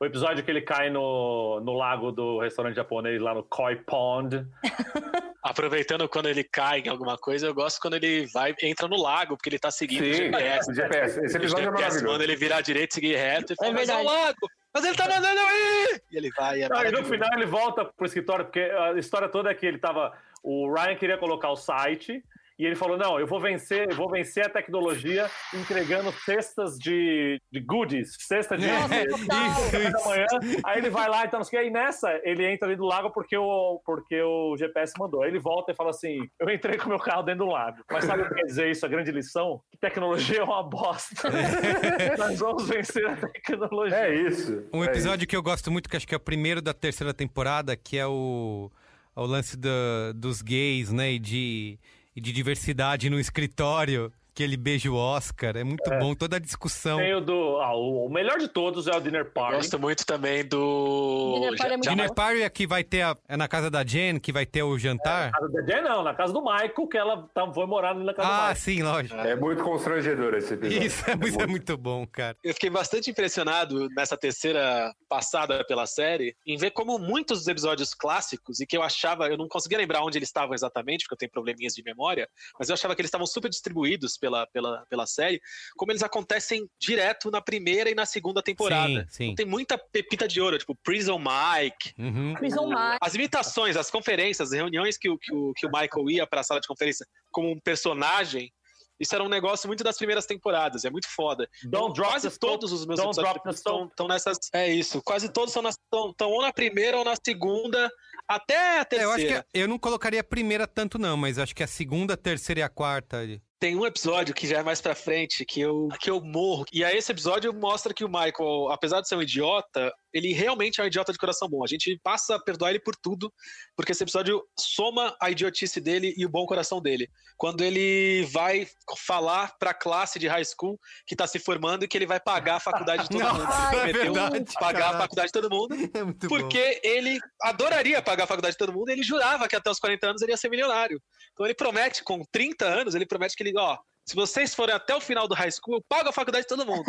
[0.00, 4.46] O episódio que ele cai no, no lago do restaurante japonês, lá no Koi Pond.
[5.42, 9.36] Aproveitando quando ele cai em alguma coisa, eu gosto quando ele vai, entra no lago,
[9.36, 10.70] porque ele tá seguindo o Sim, GPS.
[10.70, 11.20] o GPS.
[11.24, 12.12] Esse O episódio é GPS maravilhoso.
[12.12, 14.48] manda ele virar à direita, seguir reto e fala, mas é um lago!
[14.72, 16.00] Mas ele tá mandando aí!
[16.10, 19.28] E ele vai, é Ah, e no final ele volta pro escritório, porque a história
[19.28, 20.12] toda é que ele tava.
[20.42, 22.24] O Ryan queria colocar o site.
[22.60, 27.40] E ele falou: não, eu vou vencer, eu vou vencer a tecnologia entregando cestas de,
[27.50, 29.24] de goodies, cesta de Nossa, de- total.
[29.24, 29.26] de
[29.70, 30.26] café da manhã.
[30.64, 31.66] Aí ele vai lá, então, não sei o que.
[31.66, 35.22] Aí nessa, ele entra ali do lago porque o, porque o GPS mandou.
[35.22, 37.78] Aí ele volta e fala assim: eu entrei com o meu carro dentro do lago.
[37.90, 38.84] Mas sabe o que quer dizer isso?
[38.84, 39.62] A grande lição?
[39.70, 41.30] Que tecnologia é uma bosta.
[42.18, 43.96] Nós vamos vencer a tecnologia.
[43.96, 44.64] É isso.
[44.72, 47.14] Um é episódio que eu gosto muito, que acho que é o primeiro da terceira
[47.14, 48.70] temporada, que é o,
[49.16, 51.12] o lance da- dos gays, né?
[51.12, 51.78] E de,
[52.14, 55.54] e de diversidade no escritório, que ele beija o Oscar.
[55.54, 56.96] É muito bom, toda a discussão.
[56.96, 57.60] Tem o do.
[57.60, 59.56] Ah, o, melhor de todos é o Dinner Party.
[59.56, 61.34] Gosto muito também do.
[61.34, 62.14] Dinner Party é muito Dinner bom.
[62.14, 64.78] Party é que vai ter a, é na casa da Jen, que vai ter o
[64.78, 65.30] jantar.
[65.30, 68.14] Na casa da Jen, não, na casa do Michael, que ela tá- foi morar na
[68.14, 68.56] casa do ah, Michael.
[68.56, 69.16] sim, lógico.
[69.20, 70.86] É muito constrangedor esse episódio.
[70.86, 72.34] Isso é muito, é muito bom, cara.
[72.42, 77.92] Eu fiquei bastante impressionado nessa terceira passada pela série em ver como muitos dos episódios
[77.92, 81.18] clássicos, e que eu achava, eu não conseguia lembrar onde eles estavam exatamente, porque eu
[81.18, 82.26] tenho probleminhas de memória,
[82.58, 85.40] mas eu achava que eles estavam super distribuídos pela, pela, pela série,
[85.76, 89.06] como eles acontecem direto na primeira e na segunda temporada.
[89.10, 89.34] Sim, sim.
[89.34, 92.34] Tem muita pepita de ouro, tipo Prison Mike, Uhum.
[92.34, 92.98] Prison Mike.
[93.00, 96.40] as imitações, as conferências, as reuniões que o, que o, que o Michael ia para
[96.40, 98.50] a sala de conferência como um personagem,
[98.98, 101.48] Isso era um negócio muito das primeiras temporadas, é muito foda.
[101.64, 104.36] Don't drop quase todos os meus don't episódios estão, estão nessas.
[104.52, 107.90] É isso, quase todos estão ou na primeira ou na segunda,
[108.28, 109.04] até a É, terceira.
[109.04, 112.12] eu acho que eu não colocaria a primeira tanto, não, mas acho que a segunda,
[112.12, 113.16] a terceira e a quarta.
[113.60, 116.64] Tem um episódio que já é mais pra frente, que eu, que eu morro.
[116.72, 120.80] E aí esse episódio mostra que o Michael, apesar de ser um idiota, ele realmente
[120.80, 121.62] é um idiota de coração bom.
[121.64, 123.32] A gente passa a perdoar ele por tudo,
[123.76, 127.08] porque esse episódio soma a idiotice dele e o bom coração dele.
[127.36, 128.66] Quando ele vai
[129.06, 132.56] falar pra classe de high school que tá se formando e que ele vai pagar
[132.56, 133.52] a faculdade de todo Não, mundo.
[133.52, 134.96] é Prometeu verdade, pagar caralho.
[134.96, 135.70] a faculdade de todo mundo.
[135.94, 136.38] É muito bom.
[136.38, 140.06] Porque ele adoraria pagar a faculdade de todo mundo, ele jurava que até os 40
[140.08, 141.00] anos ele ia ser milionário.
[141.32, 143.76] Então ele promete, com 30 anos, ele promete que ele, ó,
[144.10, 146.66] se vocês forem até o final do high school, eu pago a faculdade de todo
[146.66, 146.82] mundo.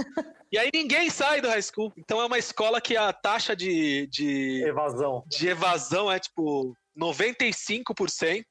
[0.51, 1.93] e aí ninguém sai do high school.
[1.95, 5.23] Então é uma escola que a taxa de, de, Evasão.
[5.27, 7.85] de evasão é tipo 95%,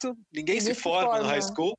[0.05, 1.29] ninguém Ninguém se se forma no forma.
[1.29, 1.77] high school.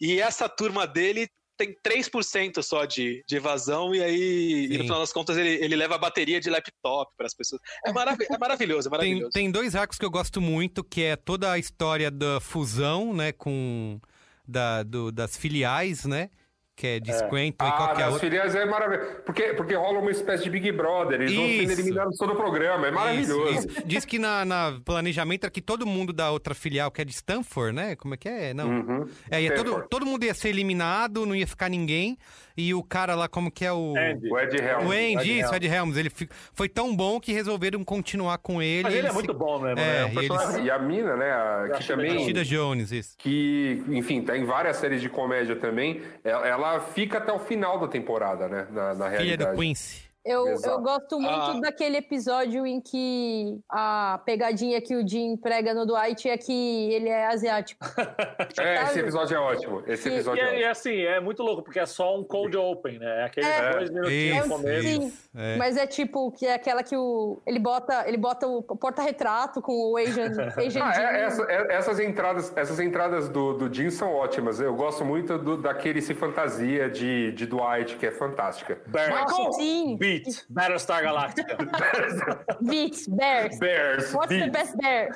[0.00, 5.00] E essa turma dele tem 3% só de, de evasão, e aí, e no final
[5.00, 7.60] das contas, ele, ele leva a bateria de laptop para as pessoas.
[7.84, 9.30] É, marav é maravilhoso, é Tem, maravilhoso.
[9.32, 13.32] tem dois arcos que eu gosto muito, que é toda a história da fusão, né,
[13.32, 14.00] com
[14.48, 16.30] da, do- das filiais, né,
[16.74, 18.20] que é de Scranton e Ah, qualquer das outra.
[18.28, 19.10] filiais é maravilhoso.
[19.26, 21.20] Porque, porque rola uma espécie de Big Brother.
[21.20, 21.80] Eles vão sendo Isso.
[21.80, 22.86] eliminados todo o programa.
[22.86, 23.52] É maravilhoso.
[23.58, 23.82] Isso, isso.
[23.86, 27.10] Diz que na, na planejamento era que todo mundo da outra filial, que é de
[27.12, 27.96] Stanford, né?
[27.96, 28.54] Como é que é?
[28.54, 28.68] Não.
[28.68, 29.08] Uhum.
[29.28, 32.16] É, ia todo, todo mundo ia ser eliminado, não ia ficar ninguém.
[32.60, 33.94] E o cara lá, como que é o.
[33.96, 34.28] Andy.
[34.32, 34.84] O Ed Helms.
[34.84, 35.56] O Andy, Ed isso, Helms.
[35.56, 35.96] Ed Helms.
[35.96, 38.82] Ele fi- foi tão bom que resolveram continuar com ele.
[38.82, 40.04] Mas ele é se- muito bom mesmo, É, né?
[40.06, 41.30] Um e personagem- E a mina, né?
[41.30, 42.18] a- que também.
[42.18, 43.14] Rashida Jones, isso.
[43.16, 47.86] que, enfim, tá em várias séries de comédia também, ela, fica até o final da
[47.86, 48.66] temporada, né?
[48.72, 49.52] Na, na Filha realidade.
[49.56, 50.07] do Quincy.
[50.28, 50.74] Eu, Exato.
[50.74, 51.60] eu gosto muito Ah.
[51.60, 57.08] daquele episódio em que a pegadinha que o Jim prega no Dwight é que ele
[57.08, 57.80] é asiático.
[58.60, 59.82] É, esse episódio é ótimo.
[59.86, 60.70] Esse E- E, episódio é é, e ótimo.
[60.70, 63.20] assim, é muito louco, porque é só um cold open, né?
[63.20, 63.70] É aqueles É.
[63.72, 64.82] dois minutinhos no começo.
[64.88, 65.12] Sim.
[65.36, 65.56] É.
[65.56, 67.40] Mas é tipo, que é aquela que o.
[67.46, 70.26] Ele bota, ele bota o porta-retrato com o Asian,
[70.56, 74.60] Asian Ah, é- essa- é- essas entradas, essas entradas do, do Jim são ótimas.
[74.60, 78.80] Eu gosto muito do, daquele se fantasia de, de Dwight, que é fantástica.
[79.10, 79.96] Nossa, sim.
[80.24, 80.46] Beat.
[80.48, 81.56] Battlestar Galactica.
[82.62, 83.58] Beats, Bears.
[83.58, 84.12] Bears.
[84.14, 84.52] What's the Beat.
[84.52, 85.10] best bear?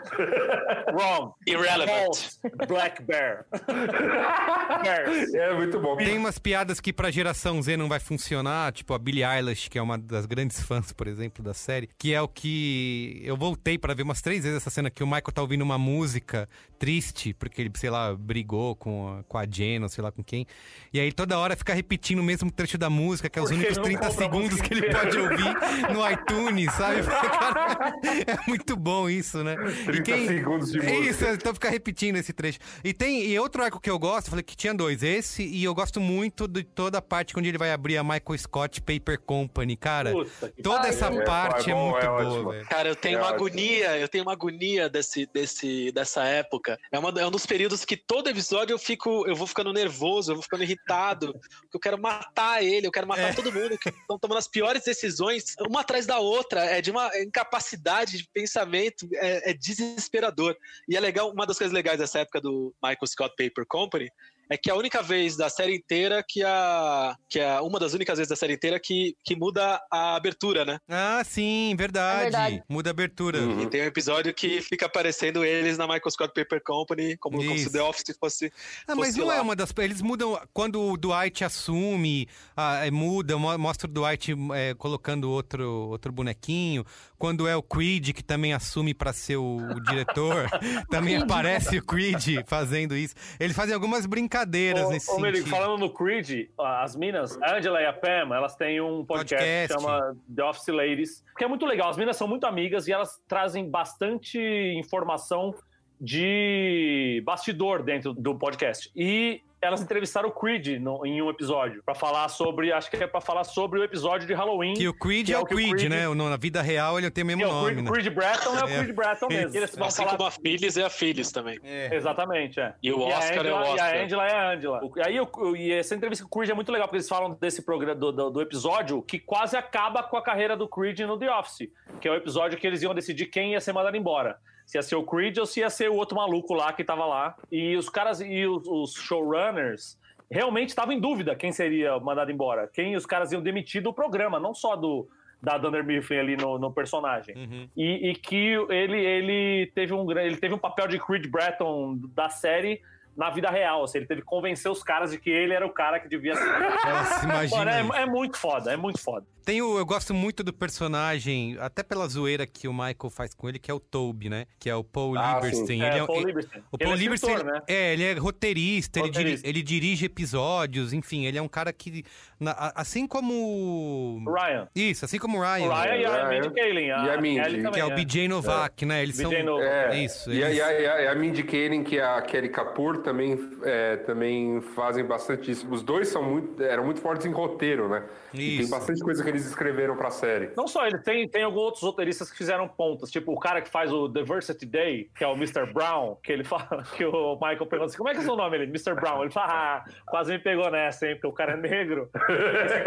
[0.92, 1.32] Wrong.
[1.46, 2.38] Irrelevant.
[2.68, 3.46] Black Bear.
[4.82, 5.34] Bears.
[5.34, 5.96] É muito bom.
[5.96, 9.78] Tem umas piadas que pra geração Z não vai funcionar, tipo a Billie Eilish, que
[9.78, 13.78] é uma das grandes fãs, por exemplo, da série, que é o que eu voltei
[13.78, 16.48] pra ver umas três vezes essa cena que o Michael tá ouvindo uma música
[16.82, 20.20] triste, porque ele, sei lá, brigou com a, com a Jen, ou sei lá com
[20.24, 20.44] quem.
[20.92, 23.54] E aí toda hora fica repetindo o mesmo trecho da música, que é os Porque
[23.60, 25.54] únicos não 30 compra a segundos que ele pode ouvir
[25.94, 27.02] no iTunes, sabe?
[27.06, 27.94] Cara,
[28.26, 29.54] é muito bom isso, né?
[29.86, 31.08] 30 segundos de É música.
[31.08, 32.58] Isso, então fica repetindo esse trecho.
[32.82, 35.62] E tem e outro arco que eu gosto, eu falei que tinha dois, esse e
[35.62, 39.20] eu gosto muito de toda a parte onde ele vai abrir a Michael Scott Paper
[39.20, 40.10] Company, cara.
[40.10, 42.50] Puta Toda essa É, parte é é, bom, muito é boa, ótimo.
[42.50, 42.66] velho.
[42.66, 43.46] Cara, eu tenho É uma ótimo.
[43.46, 46.71] agonia, eu tenho uma agonia desse, desse, dessa época.
[46.90, 50.32] É, uma, é um dos períodos que todo episódio eu fico, eu vou ficando nervoso,
[50.32, 53.34] eu vou ficando irritado, porque eu quero matar ele, eu quero matar É.
[53.34, 57.10] todo mundo que estão tomando as piores decisões, uma atrás da outra, é de uma
[57.18, 60.56] incapacidade de pensamento, é, é desesperador.
[60.88, 64.10] E é legal, uma das coisas legais dessa época do Michael Scott Paper Company
[64.54, 67.16] é que é a única vez da série inteira que a.
[67.28, 70.78] que é uma das únicas vezes da série inteira que, que muda a abertura, né?
[70.88, 72.18] Ah, sim, verdade.
[72.20, 72.62] É verdade.
[72.68, 73.38] Muda a abertura.
[73.40, 73.62] Uhum.
[73.62, 77.58] E tem um episódio que fica aparecendo eles na Michael Scott Paper Company, como, como
[77.58, 77.70] se.
[77.72, 78.52] The Office fosse.
[78.86, 79.36] Ah, mas fosse não lá.
[79.36, 79.72] é uma das.
[79.78, 80.40] Eles mudam.
[80.52, 86.12] Quando o Dwight assume, ah, é, muda, mo- mostra o Dwight é, colocando outro, outro
[86.12, 86.84] bonequinho.
[87.22, 90.48] Quando é o Creed, que também assume pra ser o, o diretor,
[90.90, 93.14] também aparece o Creed fazendo isso.
[93.38, 95.56] Eles fazem algumas brincadeiras nesse Ô, Merigo, sentido.
[95.56, 99.76] falando no Creed, as minas, a Angela e a Pam, elas têm um podcast, Podcast.
[99.76, 101.90] que chama The Office Ladies, que é muito legal.
[101.90, 104.40] As minas são muito amigas e elas trazem bastante
[104.76, 105.54] informação
[106.02, 108.90] de bastidor dentro do podcast.
[108.94, 113.06] E elas entrevistaram o Creed no- em um episódio pra falar sobre, acho que é
[113.06, 114.74] pra falar sobre o episódio de Halloween.
[114.74, 116.08] Que o Creed que é o que Creed, né?
[116.08, 117.90] O- Na vida real ele tem o mesmo Que é o nome, Creed, né?
[117.92, 118.78] Creed Bratton é o É.
[118.82, 119.56] Creed Bratton mesmo.
[119.56, 121.60] Eles vão Assim falar como a Phyllis é a Phyllis também.
[121.92, 122.74] Exatamente, é.
[122.82, 123.94] E o Oscar é o Angela- E Oscar.
[123.94, 124.80] a Angela é a Angela.
[124.84, 127.38] O- Aí, eu- e essa entrevista com o Creed é muito legal, porque eles falam
[127.40, 131.16] desse programa, do, do- do episódio que quase acaba com a carreira do Creed no
[131.16, 134.38] The Office, que é o episódio que eles iam decidir quem ia ser mandado embora.
[134.66, 137.04] Se ia ser o Creed ou se ia ser o outro maluco lá que tava
[137.04, 137.36] lá.
[137.50, 139.98] E os caras e os, os showrunners
[140.30, 142.68] realmente estavam em dúvida quem seria mandado embora.
[142.72, 145.08] Quem os caras iam demitir do programa, não só do
[145.42, 147.34] da Dunder Mifflin ali no, no personagem.
[147.36, 147.68] Uhum.
[147.76, 152.28] E, e que ele, ele, teve um, ele teve um papel de Creed Bratton da
[152.28, 152.80] série
[153.16, 153.82] na vida real.
[153.82, 156.36] Assim, ele teve que convencer os caras de que ele era o cara que devia
[156.36, 156.58] ser.
[156.88, 159.26] Nossa, imagina Mano, é, é muito foda, é muito foda.
[159.44, 163.48] Tem o, eu gosto muito do personagem, até pela zoeira que o Michael faz com
[163.48, 164.46] ele, que é o Toby, né?
[164.58, 165.66] Que é o Paul Ah, Lieberstein.
[165.66, 165.82] sim.
[165.82, 166.60] Ele É, Paul ele- Lieberstein.
[166.70, 167.62] O Ele Paul é Lieberstein, escritor, né?
[167.68, 169.48] é, ele é roteirista, ele, diri- Roteirista.
[169.48, 172.04] ele dirige episódios, enfim, ele é um cara que,
[172.38, 174.22] na- a- assim como...
[174.26, 174.68] O Ryan.
[174.74, 176.28] Isso, assim como o O Ryan, Ryan e a Ryan.
[176.28, 176.86] Mindy Kaling.
[176.86, 177.94] E a Mindy, também, que é o né?
[177.96, 179.02] BJ Novak, né?
[179.02, 179.44] Eles BJ são...
[179.46, 179.66] Novak.
[179.96, 182.48] É, Isso, E a, eles- a, e a, e a Mindy Kaling que a Kelly
[182.48, 185.66] Kapoor também, é, também fazem bastante isso.
[185.70, 188.02] Os dois são muito, eram muito fortes em roteiro, né?
[188.32, 188.70] E tem Isso.
[188.70, 190.50] bastante coisa que eles escreveram pra série.
[190.56, 193.10] Não só ele, tem, tem alguns outros roteiristas que fizeram pontas.
[193.10, 195.72] Tipo, o cara que faz o Diversity Day, que é o Mr.
[195.72, 198.36] Brown, que ele fala que o Michael pergunta assim: como é que é o seu
[198.36, 198.56] nome?
[198.56, 198.94] Ele, Mr.
[198.94, 199.22] Brown.
[199.22, 201.14] Ele fala, ah, quase me pegou nessa, hein?
[201.14, 202.10] Porque o cara é negro.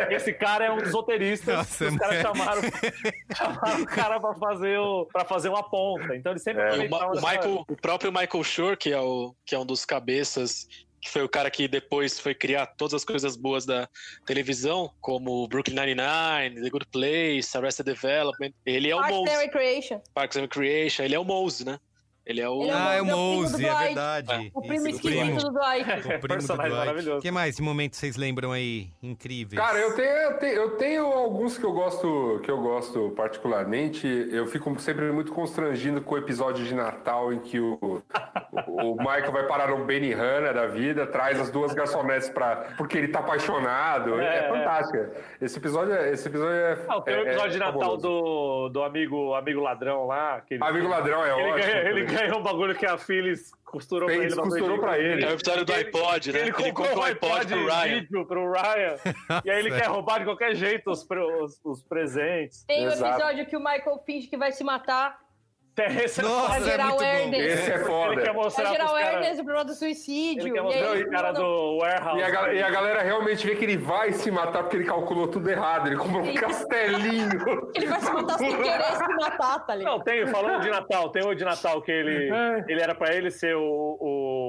[0.09, 1.55] Esse, esse cara é um dos roteiristas.
[1.55, 2.21] Nossa, que os caras é.
[2.21, 2.61] chamaram,
[3.35, 6.15] chamaram o cara pra fazer, o, pra fazer uma ponta.
[6.15, 8.99] Então ele sempre E o, Ma- aproveitava o Michael, o próprio Michael Schur, que é,
[8.99, 10.67] o, que é um dos cabeças,
[11.05, 13.87] que foi o cara que depois foi criar todas as coisas boas da
[14.25, 18.51] televisão, como Brooklyn Nine-Nine, The Good Place, Arrested Development.
[18.65, 20.01] Ele é o Parks and Mose, Recreation.
[20.15, 21.79] Parks and Recreation, ele é o Mose, né?
[22.25, 22.61] Ele é o...
[22.63, 24.51] Ele é o Ah, é o Mose, é Mose, é verdade.
[24.53, 25.91] O primo Isso, esquisito do Dwight.
[25.91, 26.85] O primo do Personagem Dwight.
[26.87, 27.19] maravilhoso.
[27.19, 29.61] O que mais de momento vocês lembram aí incríveis?
[29.61, 34.07] Cara, eu tenho, eu tenho, eu tenho alguns que eu gosto, que eu gosto particularmente.
[34.31, 37.77] Eu fico sempre muito constrangido com o episódio de Natal em que o,
[38.67, 43.07] o Michael vai parar no Benihana da vida, traz as duas garçonetes para porque ele
[43.09, 44.19] tá apaixonado.
[44.19, 44.49] É, É, é.
[44.49, 45.05] fantástico.
[45.41, 46.77] Esse episódio, é- esse episódio é.
[46.87, 48.01] Ah, tem o é- episódio é de Natal fabuloso.
[48.01, 50.41] do, do amigo, amigo ladrão lá.
[50.41, 51.55] Que ele, Amigo ladrão é ele, ótimo.
[51.65, 54.41] ganha, ele ganhou um bagulho que a Phyllis costurou pra Fez, ele.
[54.41, 55.23] costurou pra ele.
[55.25, 56.39] É o episódio do iPod, né?
[56.39, 57.99] Ele comprou, o iPod pro Ryan.
[57.99, 58.95] vídeo pro Ryan.
[59.43, 62.63] e aí ele quer roubar de qualquer jeito os, os, os presentes.
[62.63, 63.11] Tem o Exato.
[63.15, 65.24] episódio que o Michael finge que vai se matar.
[65.77, 67.05] Esse é Nossa, Pra é gerar muito bom.
[67.05, 67.53] awareness.
[67.53, 68.15] Esse é Ele foda.
[68.15, 69.07] quer Pra mostrar gerar pros caras.
[69.09, 70.43] awareness do problema do suicídio.
[70.43, 72.19] Ele quer e mostrar aí, o cara manda- do warehouse.
[72.19, 74.85] E a, ga- e a galera realmente vê que ele vai se matar porque ele
[74.85, 75.87] calculou tudo errado.
[75.87, 77.71] Ele comprou um castelinho.
[77.75, 79.93] Ele vai se matar sem querer se matar, tá ligado?
[79.97, 82.29] Não, tem, falando de Natal, tem o de Natal que ele,
[82.67, 83.61] ele era pra ele ser o,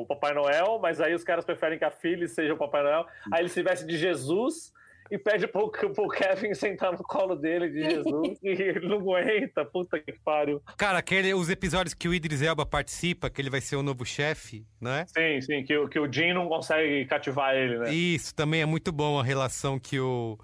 [0.02, 3.04] o Papai Noel, mas aí os caras preferem que a filha seja o Papai Noel.
[3.32, 4.72] Aí ele se veste de Jesus
[5.10, 9.64] e pede pro, pro Kevin sentar no colo dele de Jesus e ele não aguenta,
[9.64, 10.60] puta que pariu.
[10.76, 14.04] Cara, aquele, os episódios que o Idris Elba participa, que ele vai ser o novo
[14.04, 15.06] chefe, não é?
[15.06, 17.92] Sim, sim, que, o- que o Jim não consegue cativar ele, né?
[17.94, 20.38] Isso, também é muito bom a relação que o.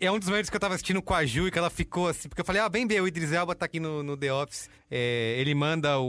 [0.00, 2.08] É um dos momentos que eu tava assistindo com a Ju e que ela ficou
[2.08, 4.32] assim, porque eu falei, ah, bem bem, o Idris Elba tá aqui no, no The
[4.32, 4.68] Office.
[4.94, 6.04] É, ele manda o,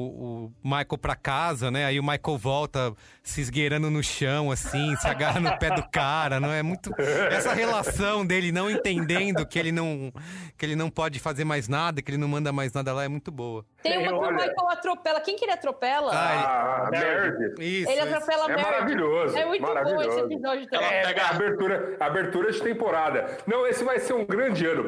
[0.45, 1.86] o Michael pra casa, né?
[1.86, 2.93] Aí o Michael volta
[3.24, 6.91] se esgueirando no chão, assim, se agarra no pé do cara, não é muito.
[7.32, 10.11] Essa relação dele não entendendo que ele não,
[10.57, 13.07] que ele não pode fazer mais nada, que ele não manda mais nada lá, é
[13.07, 13.66] muito boa.
[13.82, 15.22] Tem uma que o Michael atropela.
[15.22, 16.11] Quem que ele atropela?
[16.14, 17.53] Ah, Ah, Meredith.
[17.61, 17.89] Isso.
[17.89, 18.01] ele isso.
[18.16, 18.66] atropela É Meredith.
[18.72, 19.38] maravilhoso.
[19.38, 20.20] É muito bom esse maravilhoso.
[20.26, 20.88] episódio também.
[20.89, 23.38] É, a abertura, a abertura de temporada.
[23.53, 24.83] Não, esse vai ser um grande ano.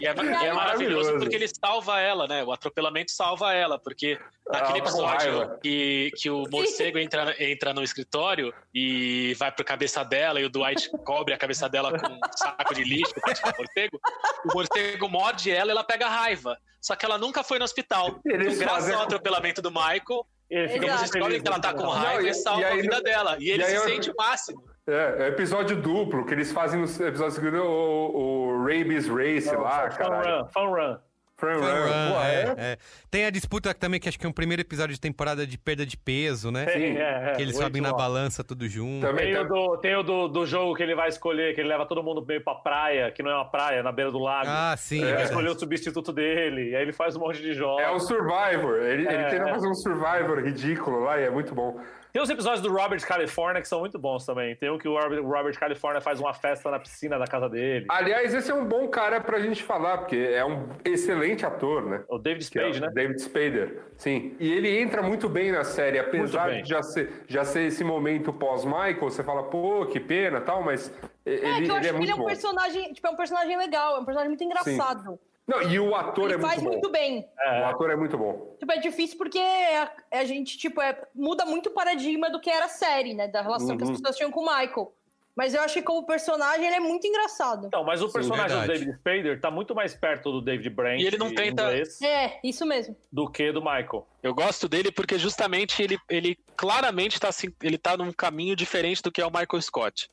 [0.00, 2.42] E é, e é maravilhoso porque ele salva ela, né?
[2.42, 4.18] O atropelamento salva ela, porque
[4.48, 10.02] naquele com episódio que, que o morcego entra, entra no escritório e vai pro cabeça
[10.02, 13.52] dela e o Dwight cobre a cabeça dela com um saco de lixo pra tirar
[13.52, 14.00] o morcego,
[14.46, 16.56] o morcego morde ela e ela pega raiva.
[16.80, 18.18] Só que ela nunca foi no hospital.
[18.24, 21.00] Eles então, graças fazem- ao atropelamento do Michael, Ele fica Exato.
[21.02, 23.02] eles descobrem que ela tá com raiva Não, e, e- salva e aí a vida
[23.02, 23.36] dela.
[23.38, 24.71] E ele e aí se eu- sente o máximo.
[24.86, 29.90] É, é episódio duplo que eles fazem nos episódios seguintes, o, o Rabies Race lá,
[29.90, 30.42] Fun caralho.
[30.42, 30.96] run, fun run.
[31.36, 32.20] Fun Fun Run.
[32.20, 32.54] É, é?
[32.72, 32.76] é.
[33.10, 35.84] Tem a disputa também, que acho que é um primeiro episódio de temporada de perda
[35.84, 36.66] de peso, né?
[36.66, 37.96] Tem, é, é, que eles muito sobem na bom.
[37.96, 39.04] balança tudo junto.
[39.04, 41.60] Também Tem, tem- o, do, tem o do, do jogo que ele vai escolher, que
[41.60, 44.20] ele leva todo mundo meio pra praia, que não é uma praia, na beira do
[44.20, 44.46] lago.
[44.48, 45.00] Ah, sim.
[45.00, 47.82] ele é vai escolher o substituto dele, e aí ele faz um monte de jogos.
[47.82, 48.76] É o Survivor.
[48.76, 49.52] Ele, ele É, tenta é.
[49.52, 51.80] fazer um Survivor ridículo lá e é muito bom.
[52.12, 54.54] Tem os episódios do Robert California que são muito bons também.
[54.54, 57.86] Tem um que o Robert, California faz uma festa na piscina da casa dele.
[57.88, 62.04] Aliás, esse é um bom cara pra gente falar, porque é um excelente ator, né?
[62.08, 62.90] O David é Spade, o né?
[62.92, 64.36] David Spader, sim.
[64.38, 66.62] E ele entra muito bem na série, apesar bem.
[66.62, 70.92] de já ser, já ser esse momento pós-Michael, você fala, pô, que pena tal, mas
[71.24, 72.26] ele, É, que eu ele acho é que ele é um bom.
[72.26, 75.18] personagem, tipo, é um personagem legal, é um personagem muito engraçado.
[75.46, 76.70] Não, e o ator Ele é muito faz bom.
[76.70, 77.28] muito bem.
[77.60, 78.56] O ator é muito bom.
[78.60, 82.48] Tipo, é difícil porque a, a gente, tipo, é, muda muito o paradigma do que
[82.48, 83.26] era a série, né?
[83.28, 83.96] Da relação que as Uhum.
[83.96, 84.92] pessoas tinham com o Michael.
[85.34, 87.66] Mas eu acho que como personagem ele é muito engraçado.
[87.66, 88.80] Então, mas o personagem do verdade.
[88.80, 92.38] David Spader tá muito mais perto do David Brent E ele não tenta- inglês É,
[92.44, 92.94] isso mesmo.
[93.10, 94.06] do que do Michael.
[94.22, 99.02] Eu gosto dele porque justamente ele, ele claramente tá, assim, ele tá num caminho diferente
[99.02, 100.08] do que é o Michael Scott,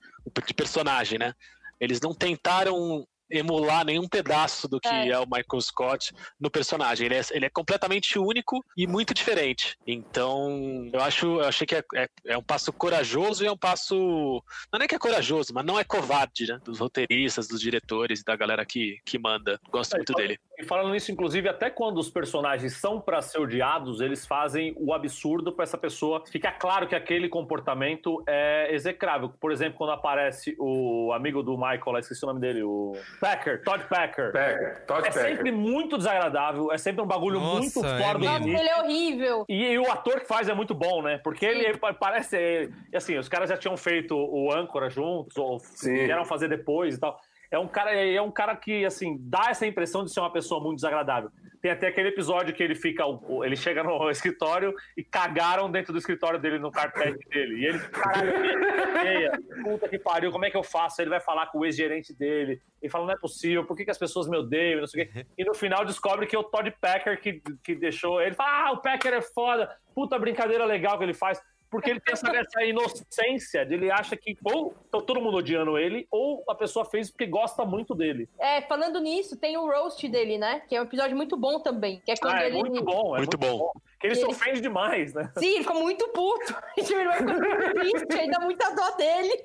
[0.47, 1.33] de personagem, né?
[1.81, 5.09] Eles não tentaram emular nenhum pedaço do que É.
[5.09, 7.05] é, o Michael Scott no personagem.
[7.05, 9.77] Ele é, ele é completamente único e muito diferente.
[9.85, 13.57] Então, eu acho, eu achei que é, é- é um passo corajoso e é um
[13.57, 14.43] passo.
[14.71, 16.59] Não é que é corajoso, mas não é covarde, né?
[16.63, 19.59] Dos roteiristas, dos diretores e da galera que, que manda.
[19.69, 20.39] Gosto muito dele.
[20.59, 24.93] E falando nisso, inclusive, até quando os personagens são pra ser odiados, eles fazem o
[24.93, 26.21] absurdo pra essa pessoa.
[26.29, 29.29] Fica claro que aquele comportamento é execrável.
[29.39, 32.91] Por exemplo, quando aparece o amigo do Michael, lá, esqueci o nome dele, o
[33.21, 34.33] Packer, Todd Packer.
[34.33, 35.29] Packer, Todd É Packer.
[35.37, 38.25] sempre muito desagradável, é sempre um bagulho Nossa, muito é fora do.
[38.25, 38.59] Nossa, limite.
[38.59, 39.45] ele é horrível.
[39.47, 41.19] E, e o ator que faz é muito bom, né?
[41.23, 42.69] Porque ele pa- parece.
[42.91, 45.93] e Assim, os caras já tinham feito o Âncora juntos, ou Sim.
[46.03, 47.17] vieram fazer depois e tal.
[47.51, 50.61] É um cara, é um cara que, assim, dá essa impressão de ser uma pessoa
[50.61, 51.31] muito desagradável.
[51.61, 53.03] Tem até aquele episódio que ele fica.
[53.43, 57.55] Ele chega no escritório e cagaram dentro do escritório dele, no carpete dele.
[57.61, 58.33] E ele caralho,
[59.63, 61.01] puta que pariu, como é que eu faço?
[61.01, 62.61] Ele vai falar com o ex-gerente dele.
[62.81, 64.79] Ele fala, não é possível, por que, que as pessoas me odeiam?
[64.79, 65.25] Não sei o quê.
[65.37, 68.21] E no final descobre que é o Todd Packer que, que deixou.
[68.21, 71.41] Ele fala, ah, o Packer é foda, puta brincadeira legal que ele faz.
[71.69, 75.77] Porque ele tem essa, essa inocência de ele acha que ou tá todo mundo odiando
[75.77, 78.27] ele, ou a pessoa fez porque gosta muito dele.
[78.39, 80.61] É, falando nisso, tem o roast dele, né?
[80.67, 82.01] Que é um episódio muito bom também.
[82.05, 82.59] Que é quando Ah, é ele.
[82.59, 83.71] muito bom, é Muito bom.
[83.99, 85.29] Que ele E se ele- ofende demais, né?
[85.37, 86.55] Sim, ele ficou muito puto.
[86.77, 89.43] Ele vai ficando muito triste, aí dá muita dó dele.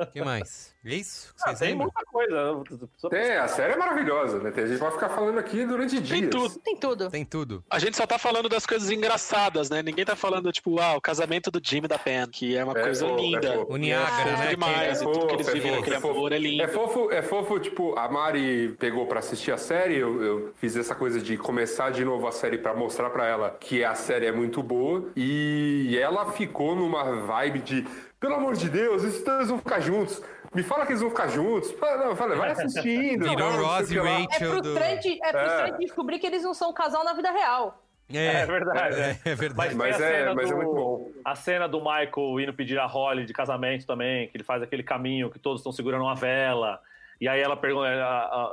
[0.00, 0.72] O que mais?
[0.84, 1.34] É isso?
[1.34, 1.90] que Ah, tem lembram?
[1.92, 2.88] muita coisa.
[2.96, 4.52] Só- Tem, a série é maravilhosa, né?
[4.54, 6.20] A gente vai ficar falando aqui durante dias.
[6.20, 6.58] Tem tudo.
[6.60, 7.10] Tem tudo.
[7.10, 7.64] Tem tudo.
[7.70, 9.82] A gente só tá falando das coisas engraçadas, né?
[9.82, 12.78] Ninguém tá falando, tipo, ah, o casamento do Jimmy e da Pen, que é uma
[12.78, 13.52] É coisa fofo, é linda.
[13.54, 13.72] fofo.
[13.72, 14.46] O Niágara, é né?
[14.50, 16.14] demais, que- e tudo que eles fofo, é vivem fofo, naquele é fofo.
[16.14, 16.62] amor é lindo.
[16.62, 20.76] É fofo, é fofo, tipo, a Mari pegou pra assistir a série, eu, eu fiz
[20.76, 24.26] essa coisa de começar de novo a série pra mostrar pra ela que a série
[24.26, 27.86] é muito boa, e ela ficou numa vibe de,
[28.20, 30.22] pelo amor de Deus, esses dois vão ficar juntos.
[30.54, 31.74] Me fala que eles vão ficar juntos.
[31.98, 33.28] Não, falei, vai assistindo.
[33.28, 34.10] Virou Ross e lá.
[34.10, 34.72] É Rachel do...
[34.72, 37.82] frustrante, é frustrante descobrir que eles não são um casal na vida real.
[38.12, 39.00] É verdade.
[39.00, 39.74] É, é verdade.
[39.74, 41.10] Mas a é- mas é do- muito bom.
[41.24, 44.82] A cena do Michael indo pedir a Holly de casamento também, que ele faz aquele
[44.82, 46.78] caminho que todos estão segurando uma vela.
[47.20, 47.88] E aí ela pergunta,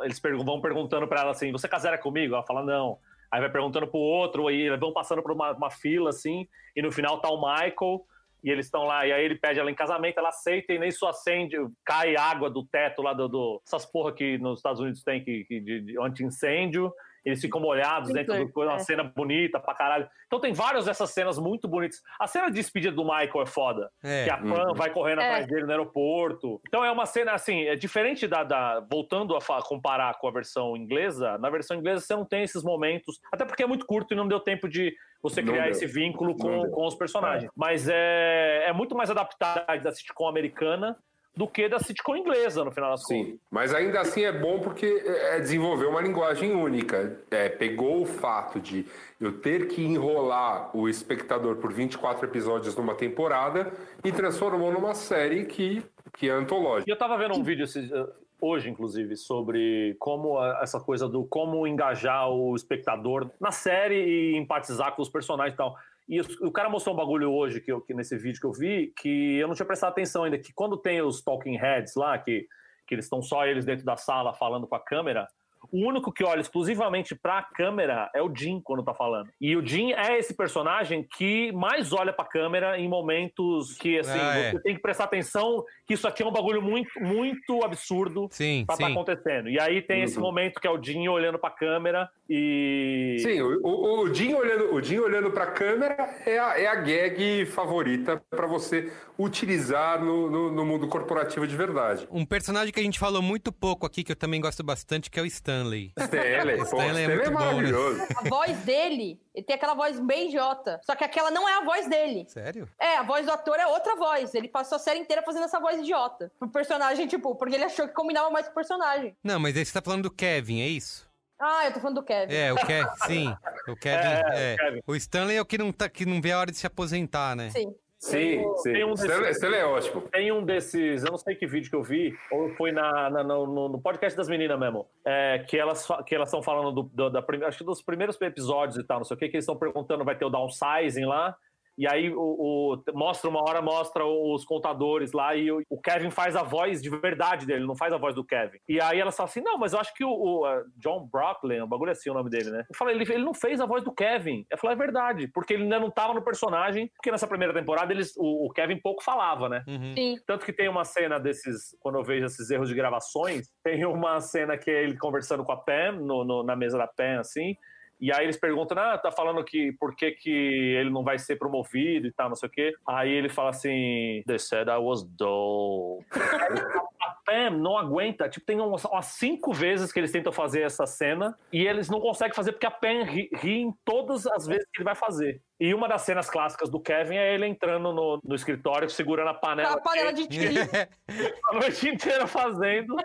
[0.03, 2.33] eles pergun- vão perguntando pra ela assim: você casará comigo?
[2.33, 2.97] Ela fala, não.
[3.31, 6.91] Aí vai perguntando pro outro, aí vão passando por uma, uma fila assim, e no
[6.91, 8.05] final tá o Michael,
[8.43, 10.89] e eles estão lá, e aí ele pede ela em casamento, ela aceita e nem
[10.89, 13.27] isso acende, cai água do teto lá do.
[13.27, 16.91] do essas porra que nos Estados Unidos tem que, que de, de anti-incêndio.
[17.23, 18.83] Eles ficam molhados dentro do coisa, uma É.
[18.83, 20.09] cena bonita pra caralho.
[20.27, 21.99] Então tem várias dessas cenas muito bonitas.
[22.19, 23.91] A cena de despedida do Michael é foda.
[24.03, 24.23] É.
[24.25, 25.25] Que a Pan vai correndo É.
[25.25, 26.59] atrás dele no aeroporto.
[26.67, 28.43] Então é uma cena assim, é diferente da.
[28.43, 32.63] da- voltando a comparar com a versão inglesa, na versão inglesa você não tem esses
[32.63, 33.19] momentos.
[33.31, 36.69] Até porque é muito curto e não deu tempo de você criar esse vínculo com,
[36.71, 37.51] com os personagens.
[37.55, 40.97] Mas é, é muito mais adaptado da sitcom americana
[41.35, 43.25] do que da sitcom inglesa, no final das contas.
[43.25, 47.19] Sim, mas ainda assim é bom porque é, desenvolveu uma linguagem única.
[47.31, 48.85] É, pegou o fato de
[49.19, 53.71] eu ter que enrolar o espectador por 24 episódios numa temporada
[54.03, 56.89] e transformou numa série que, que é antológica.
[56.89, 58.07] E eu tava vendo um vídeo eh,
[58.41, 64.95] hoje, inclusive, sobre como essa coisa do como engajar o espectador na série e empatizar
[64.95, 65.77] com os personagens e tal.
[66.11, 68.93] E o cara mostrou um bagulho hoje, que, eu, que nesse vídeo que eu vi,
[68.97, 72.49] que eu não tinha prestado atenção ainda, que quando tem os talking heads lá, que,
[72.85, 75.25] que eles estão só eles dentro da sala falando com a câmera,
[75.71, 79.29] o único que olha exclusivamente pra câmera é o Jim quando tá falando.
[79.39, 84.19] E o Jim é esse personagem que mais olha pra câmera em momentos que, assim,
[84.19, 84.51] Ah, é.
[84.51, 88.63] você tem que prestar atenção que isso aqui é um bagulho muito, muito absurdo Sim,
[88.65, 88.91] pra estar sim.
[88.91, 89.49] acontecendo.
[89.49, 90.23] E aí tem esse Uhum.
[90.23, 93.17] momento que é o Jim olhando pra câmera e...
[93.19, 95.95] Sim, o, o, o Jim olhando, o Jim olhando para a câmera
[96.25, 101.55] é a, é a gag favorita para você utilizar no, no, no mundo corporativo de
[101.55, 102.07] verdade.
[102.11, 105.19] Um personagem que a gente falou muito pouco aqui, que eu também gosto bastante, que
[105.19, 105.25] é o
[105.61, 105.93] Stanley.
[105.97, 107.45] Stanley, pô, Stanley é Stanley é, muito bom, né?
[107.45, 108.01] maravilhoso.
[108.15, 110.79] A voz dele, ele tem aquela voz bem idiota.
[110.83, 112.25] Só que aquela não é a voz dele.
[112.27, 112.67] Sério?
[112.79, 114.33] É, a voz do ator é outra voz.
[114.33, 116.31] Ele passou a série inteira fazendo essa voz idiota.
[116.39, 119.15] Pro personagem, tipo, porque ele achou que combinava mais com o personagem.
[119.23, 121.09] Não, mas aí você tá falando do Kevin, é isso?
[121.39, 122.33] Ah, eu tô falando do Kevin.
[122.35, 123.35] É, o Kevin, sim.
[123.67, 124.53] O Kevin, É, é.
[124.53, 124.81] o Kevin.
[124.85, 127.35] O Stanley é o que não, tá, que não vê a hora de se aposentar,
[127.35, 127.49] né?
[127.49, 127.73] Sim.
[128.03, 128.73] Sim, sim.
[128.73, 130.01] Tem um desses- é ótimo.
[130.11, 133.23] Tem um desses, eu não sei que vídeo que eu vi, ou foi na, na-
[133.23, 137.09] no, no- podcast das meninas mesmo, é, que elas que elas estão falando do, do-
[137.11, 139.55] da, acho que dos primeiros episódios e tal, não sei o que, que eles estão
[139.55, 141.35] perguntando, vai ter o downsizing lá,
[141.77, 146.11] E aí o, o- mostra uma hora, mostra os contadores lá e o, o Kevin
[146.11, 148.57] faz a voz de verdade dele, não faz a voz do Kevin.
[148.67, 151.59] E aí ela fala assim: não, mas eu acho que o, o, uh, John Brocklin,
[151.61, 152.65] o bagulho é assim o nome dele, né?
[152.69, 154.45] Eu falei, ele, ele não fez a voz do Kevin.
[154.51, 157.91] Eu falei, é verdade, porque ele ainda não tava no personagem, porque nessa primeira temporada
[157.93, 159.63] eles, o, o Kevin pouco falava, né?
[159.67, 159.93] Uhum.
[159.95, 160.15] Sim.
[160.27, 164.19] Tanto que tem uma cena desses, quando eu vejo esses erros de gravações, tem uma
[164.19, 167.55] cena que é ele conversando com a Pam, no, no- na mesa da Pam, assim,
[168.01, 171.35] e aí eles perguntam, ah, tá falando que por que, que ele não vai ser
[171.35, 172.73] promovido e tal, não sei o quê.
[172.87, 176.03] Aí ele fala assim, they said I was dull.
[176.11, 180.87] a Pam não aguenta, tipo, tem umas, umas cinco vezes que eles tentam fazer essa
[180.87, 184.65] cena e eles não conseguem fazer porque a Pam ri, ri em todas as vezes
[184.73, 185.39] que ele vai fazer.
[185.59, 189.33] E uma das cenas clássicas do Kevin é ele entrando no, no escritório, segurando a
[189.35, 190.55] panela A panela de tiro.
[191.49, 192.95] a noite inteira fazendo.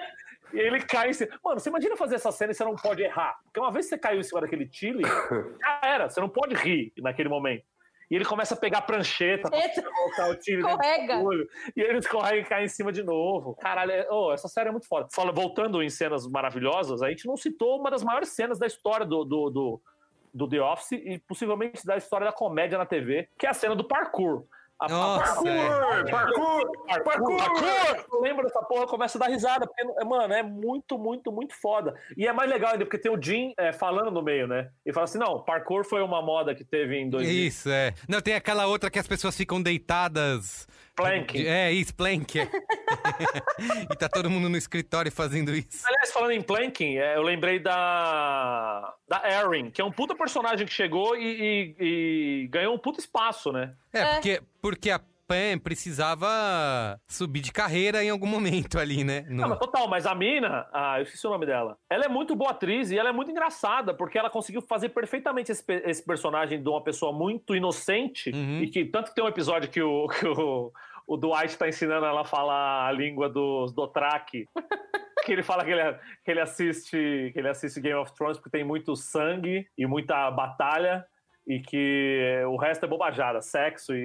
[0.53, 1.39] E ele cai em cima.
[1.45, 3.37] Mano, você imagina fazer essa cena e você não pode errar.
[3.45, 5.03] Porque uma vez que você caiu em cima daquele chile,
[5.61, 6.09] já era.
[6.09, 7.65] Você não pode rir naquele momento.
[8.09, 9.51] E ele começa a pegar a prancheta
[9.83, 11.49] pra colocar o chile do olho.
[11.75, 13.57] E ele escorrega e cai em cima de novo.
[13.57, 15.09] Caralho, é- oh, essa série é muito foda.
[15.13, 19.05] Fala, voltando em cenas maravilhosas, a gente não citou uma das maiores cenas da história
[19.05, 19.81] do, do, do,
[20.33, 23.75] do The Office e possivelmente da história da comédia na TV, que é a cena
[23.75, 24.47] do parkour.
[24.79, 24.89] A, é.
[24.89, 28.07] parkour, parkour, parkour, parkour.
[28.13, 31.95] Eu lembro dessa porra, começa a dar risada, porque, mano, é muito, muito, muito foda.
[32.15, 34.69] E é mais legal ainda, porque tem o Jim é, falando no meio, né?
[34.85, 37.47] Ele fala assim: não, parkour foi uma moda que teve em 2000.
[37.47, 37.95] Isso, é.
[38.07, 40.69] Não, tem aquela outra que as pessoas ficam deitadas.
[40.97, 41.47] Planking.
[41.47, 42.41] É, isso, plank.
[42.41, 42.49] é.
[43.93, 45.87] e tá todo mundo no escritório fazendo isso.
[45.87, 48.95] Aliás, falando em Planking, é, eu lembrei da.
[49.09, 52.99] da Erin, que é um puta personagem que chegou e, e- e ganhou um puta
[53.01, 53.75] espaço, né?
[53.93, 54.15] É, É.
[54.15, 59.25] Porque, porque a Pam precisava subir de carreira em algum momento ali, né?
[59.29, 61.77] No- Não, mas total, mas a mina, ah, eu esqueci o nome dela.
[61.91, 65.53] Ela é muito boa atriz e ela é muito engraçada, porque ela conseguiu fazer perfeitamente
[65.53, 68.31] esse, esse personagem de uma pessoa muito inocente.
[68.31, 68.63] Uhum.
[68.63, 70.73] E que tanto que tem um episódio que o, que o,
[71.07, 74.49] o Dwight tá ensinando ela a falar a língua dos Dothraki.
[75.25, 75.83] que ele fala que ele,
[76.25, 80.31] que ele assiste que ele assiste Game of Thrones porque tem muito sangue e muita
[80.31, 81.05] batalha
[81.47, 83.99] e que o resto é bobajada, sexo e,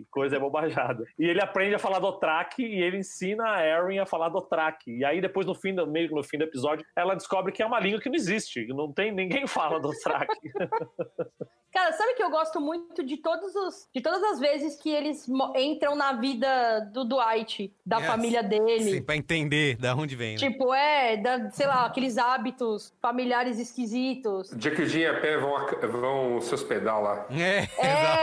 [0.00, 1.04] e coisa é bobajada.
[1.18, 4.98] E ele aprende a falar Dothraki e ele ensina a Erin a falar Dothraki.
[4.98, 7.66] E aí depois no fim do meio no fim do episódio, ela descobre que é
[7.66, 10.50] uma língua que não existe, não tem ninguém fala Dothraki.
[11.70, 15.28] Cara, sabe que eu gosto muito de todos os, de todas as vezes que eles
[15.54, 18.06] entram na vida do Dwight, da Yes.
[18.06, 18.80] família dele.
[18.80, 20.38] Sim, pra entender da onde vem, né?
[20.38, 24.50] Tipo, é, da, sei lá, aqueles hábitos familiares esquisitos.
[24.56, 25.54] Dia que e a Pé vão,
[26.00, 27.26] vão se hospedar lá.
[27.30, 27.68] É.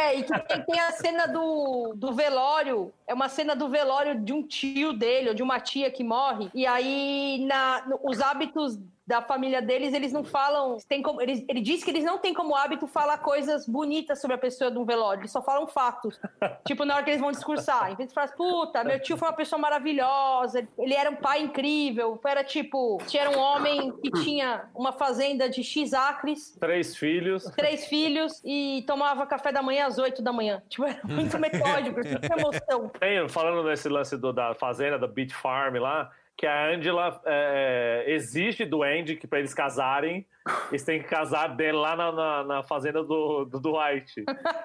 [0.06, 2.93] É, e que tem, tem a cena do, do velório.
[3.08, 6.50] É uma cena do velório de um tio dele, ou de uma tia que morre.
[6.54, 8.78] E aí, na, no- os hábitos
[9.08, 10.78] da família deles, eles não falam.
[10.89, 14.36] Tem como, eles, ele diz que eles não têm como hábito falar coisas bonitas sobre
[14.36, 15.22] a pessoa de um velório.
[15.22, 16.20] Eles só falam fatos.
[16.66, 17.91] tipo, na hora que eles vão discursar.
[17.91, 21.41] Em vez de falar, puta, meu tio foi uma pessoa maravilhosa, ele era um pai
[21.41, 22.20] incrível.
[22.26, 27.43] Era tipo, tinha um homem que tinha uma fazenda de X acres Três filhos.
[27.56, 30.62] três filhos e tomava café da manhã às oito da manhã.
[30.70, 32.89] Tipo, era muito metódico, muita emoção.
[32.99, 38.05] Tem, falando nesse lance do- da fazenda, da Beach Farm lá, que a Angela é,
[38.07, 40.25] exige do Andy que pra eles casarem,
[40.69, 44.13] eles têm que casar dele lá na, na, na fazenda do, do Dwight.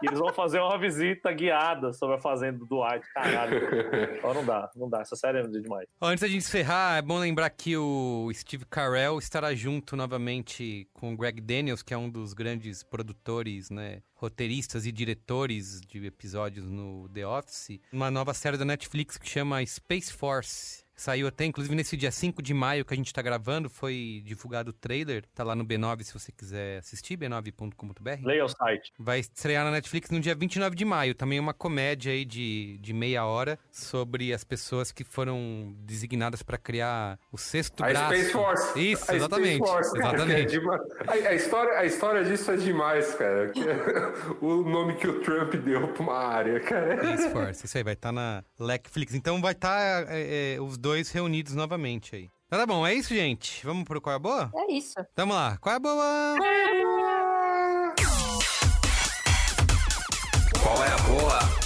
[0.02, 3.06] E eles vão fazer uma visita guiada sobre a fazenda do Dwight.
[3.14, 3.60] Caralho.
[4.22, 5.00] Ó, não dá, não dá.
[5.00, 5.88] Essa série é demais.
[6.00, 10.86] Ó, Antes da gente encerrar, é bom lembrar que o Steve Carell estará junto novamente
[10.92, 16.04] com o Greg Daniels, que é um dos grandes produtores, né, roteiristas e diretores de
[16.04, 17.80] episódios no The Office.
[17.90, 20.84] Uma nova série da Netflix que chama Space Force.
[21.01, 24.68] Saiu até, inclusive, nesse dia 5 de maio que a gente tá gravando, foi divulgado
[24.68, 25.24] o trailer.
[25.34, 28.22] Tá lá no B9 se você quiser assistir, b9.com.br.
[28.22, 28.92] Leia o site.
[28.98, 31.14] Vai estrear na Netflix no dia 29 de maio.
[31.14, 36.42] Também é uma comédia aí de, de meia hora sobre as pessoas que foram designadas
[36.42, 38.14] para criar o sexto A braço.
[38.14, 38.78] Space Force.
[38.78, 39.57] Isso, A exatamente.
[39.57, 40.61] Space Force, é exatamente.
[41.09, 43.51] a, a história, a história disso é demais, cara.
[43.57, 46.98] É o nome que o Trump deu pra uma área, cara.
[46.98, 47.64] Space Force.
[47.64, 49.14] Isso aí vai estar na Netflix.
[49.14, 50.05] Então vai estar
[50.61, 52.28] os dois reunidos novamente aí.
[52.47, 53.64] Então tá bom, é isso, gente.
[53.64, 54.51] Vamos pro Qual é a Boa?
[54.55, 54.95] É isso.
[55.14, 55.57] Tamo lá.
[55.59, 56.36] Qual é a Boa?
[60.62, 61.59] Qual é a boa?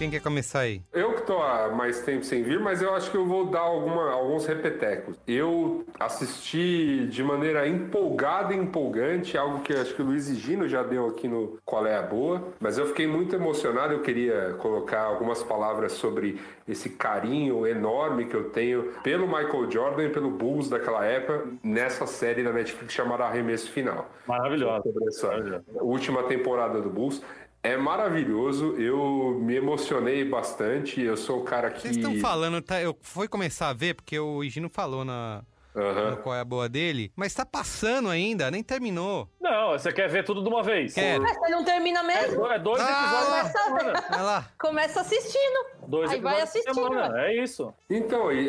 [0.00, 0.80] Quem quer começar aí?
[0.94, 3.60] Eu que tô há mais tempo sem vir, mas eu acho que eu vou dar
[3.60, 5.14] alguma, alguns repetecos.
[5.28, 10.66] Eu assisti de maneira empolgada e empolgante, algo que acho que o Luiz e Gino
[10.66, 13.92] já deu aqui no Qual é a Boa, mas eu fiquei muito emocionado.
[13.92, 20.04] Eu queria colocar algumas palavras sobre esse carinho enorme que eu tenho pelo Michael Jordan
[20.04, 24.08] e pelo Bulls daquela época nessa série da Netflix chamada Arremesso Final.
[24.26, 24.82] Maravilhosa.
[24.82, 27.20] Sobre essa última temporada do Bulls.
[27.62, 31.00] É maravilhoso, eu me emocionei bastante.
[31.00, 31.82] Eu sou o cara que.
[31.82, 32.80] Vocês estão falando, tá?
[32.80, 35.42] Eu fui começar a ver, porque o Higino falou na.
[35.74, 39.28] No Qual é a boa dele, mas tá passando ainda, nem terminou.
[39.40, 40.94] Não, você quer ver tudo de uma vez.
[40.94, 41.22] Quero.
[41.22, 42.42] Mas você não termina É, mesmo?
[42.42, 42.90] do- é dois Ah!
[42.90, 44.08] episódios Começa.
[44.10, 44.48] Vai lá.
[44.58, 45.80] Começa assistindo.
[45.86, 47.20] Dois Aí vai assistindo, semana.
[47.22, 47.72] É isso.
[47.88, 48.48] Então, é,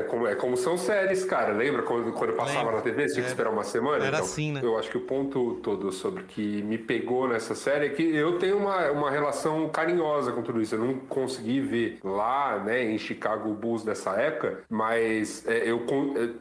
[0.00, 1.52] é, como, é como são séries, cara.
[1.52, 3.02] Lembra quando, quando passava na TV?
[3.08, 4.04] Você tinha que Era- esperar uma semana?
[4.04, 4.60] era então, assim, né?
[4.62, 8.38] Eu acho que o ponto todo sobre que me pegou nessa série é que eu
[8.38, 10.74] tenho uma, uma relação carinhosa com tudo isso.
[10.74, 15.84] Eu não consegui ver lá, né, em Chicago o Bulls dessa época, mas é, eu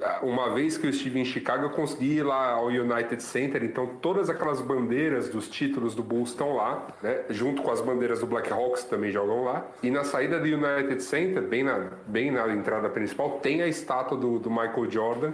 [0.01, 3.63] é, uma vez que eu estive em Chicago, eu consegui ir lá ao United Center,
[3.63, 8.19] então todas aquelas bandeiras dos títulos do Bulls estão lá, né, junto com as bandeiras
[8.19, 9.65] do Blackhawks também jogam lá.
[9.81, 14.17] E na saída do United Center, bem na, bem na entrada principal, tem a estátua
[14.17, 15.33] do, do Michael Jordan,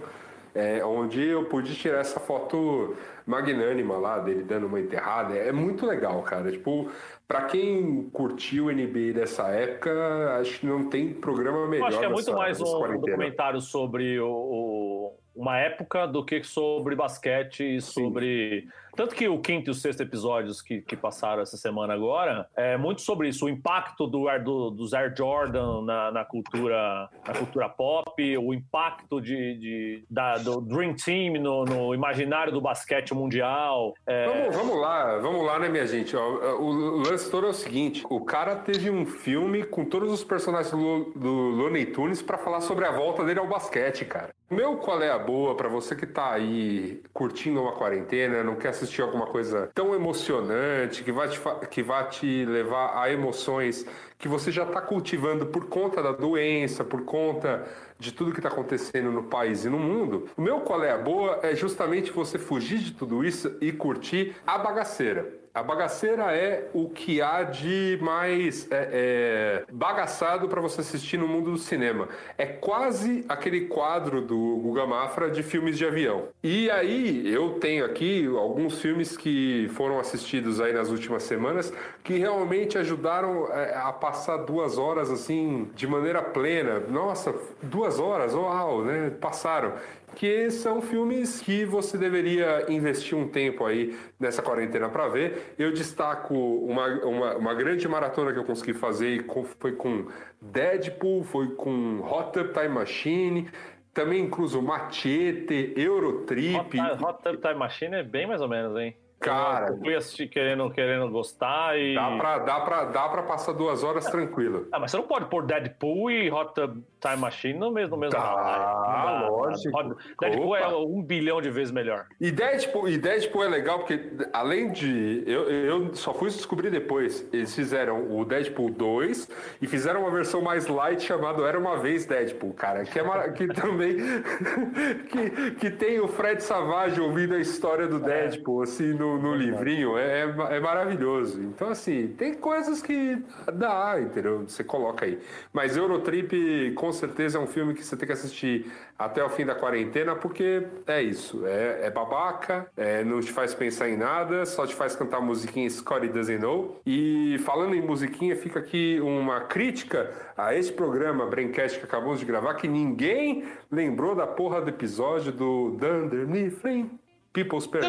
[0.56, 2.96] é, onde eu pude tirar essa foto
[3.26, 5.34] magnânima lá dele dando uma enterrada.
[5.34, 6.50] É muito legal, cara.
[6.50, 6.90] Tipo,
[7.26, 11.84] pra quem curtiu o NBA dessa época, acho que não tem programa melhor.
[11.84, 13.00] Eu acho que é muito nessa- mais um quarentena.
[13.06, 18.66] documentário sobre o- o- uma época do que sobre basquete e sobre.
[18.96, 22.76] Tanto que o quinto e o sexto episódios que, que passaram essa semana agora é
[22.76, 24.24] muito sobre isso, o impacto do,
[24.70, 30.60] do, Air Jordan na, na cultura, na cultura pop, o impacto de, de- da- do
[30.60, 33.94] Dream Team no, no imaginário do basquete mundial.
[34.06, 36.16] É, Vamos, vamos lá, vamos lá, né, minha gente?
[36.16, 40.24] Ó, o lance todo é o seguinte: o cara teve um filme com todos os
[40.24, 44.30] personagens do, do Looney Tunes pra falar sobre a volta dele ao basquete, cara.
[44.48, 48.68] Meu qual é a boa pra você que tá aí curtindo uma quarentena, não quer
[48.68, 51.40] assistir alguma coisa tão emocionante, que vai te,
[51.70, 53.86] que vai te levar a emoções
[54.18, 57.66] que você já tá cultivando por conta da doença, por conta
[57.98, 60.28] de tudo que tá acontecendo no país e no mundo.
[60.36, 64.36] O meu qual é a boa é justamente você fugir de tudo isso e curtir
[64.46, 65.45] a bagaceira.
[65.56, 71.26] A bagaceira é o que há de mais é, é, bagaçado para você assistir no
[71.26, 72.10] mundo do cinema.
[72.36, 76.24] É quase aquele quadro do Guga Mafra de filmes de avião.
[76.42, 81.72] E aí eu tenho aqui alguns filmes que foram assistidos aí nas últimas semanas
[82.04, 86.80] que realmente ajudaram é, a passar duas horas assim de maneira plena.
[86.80, 89.10] Nossa, duas horas, uau, né?
[89.18, 89.72] Passaram
[90.16, 95.54] que são filmes que você deveria investir um tempo aí nessa quarentena para ver.
[95.58, 100.06] Eu destaco uma, uma, uma grande maratona que eu consegui fazer e com- foi com
[100.40, 103.50] Deadpool, foi com Hot Tub Time Machine,
[103.92, 106.80] também incluso Machete, Eurotrip.
[106.80, 108.96] Hot, Hot Tub Time Machine é bem mais ou menos, hein?
[109.18, 109.68] Cara.
[109.68, 111.94] Eu fui assistir querendo, querendo gostar e.
[111.94, 114.66] Dá pra, dá, pra, dá pra passar duas horas tranquilo.
[114.70, 118.00] Ah, mas você não pode pôr Deadpool e Hot Tub Time Machine no mesmo, no
[118.00, 119.20] mesmo Tá.
[119.22, 119.96] Não lógico.
[120.20, 120.58] Deadpool Opa.
[120.58, 122.06] é um bilhão de vezes melhor.
[122.20, 124.00] E Deadpool, e Deadpool é legal porque,
[124.32, 125.22] além de.
[125.26, 127.26] Eu, eu só fui descobrir depois.
[127.32, 129.28] Eles fizeram o Deadpool 2
[129.62, 132.84] e fizeram uma versão mais light chamada Era uma Vez Deadpool, cara.
[132.84, 133.96] Que, é mara- que também.
[135.10, 139.96] que, que tem o Fred Savage ouvindo a história do Deadpool, assim, no, no livrinho.
[139.98, 141.42] É, é, é maravilhoso.
[141.42, 143.22] Então, assim, tem coisas que
[143.54, 144.40] dá, entendeu?
[144.46, 145.18] Você coloca aí.
[145.52, 148.66] Mas Eurotrip, com certeza, é um filme que você tem que assistir
[148.98, 151.46] até o fim da quarentena, porque é isso.
[151.46, 155.70] É, é babaca, é, não te faz pensar em nada, só te faz cantar musiquinha
[155.70, 156.80] Scotty Doesn't Know.
[156.84, 162.26] E falando em musiquinha, fica aqui uma crítica a esse programa Braincast que acabamos de
[162.26, 166.90] gravar, que ninguém lembrou da porra do episódio do Dunder Mifflin.
[167.36, 167.82] People's Per...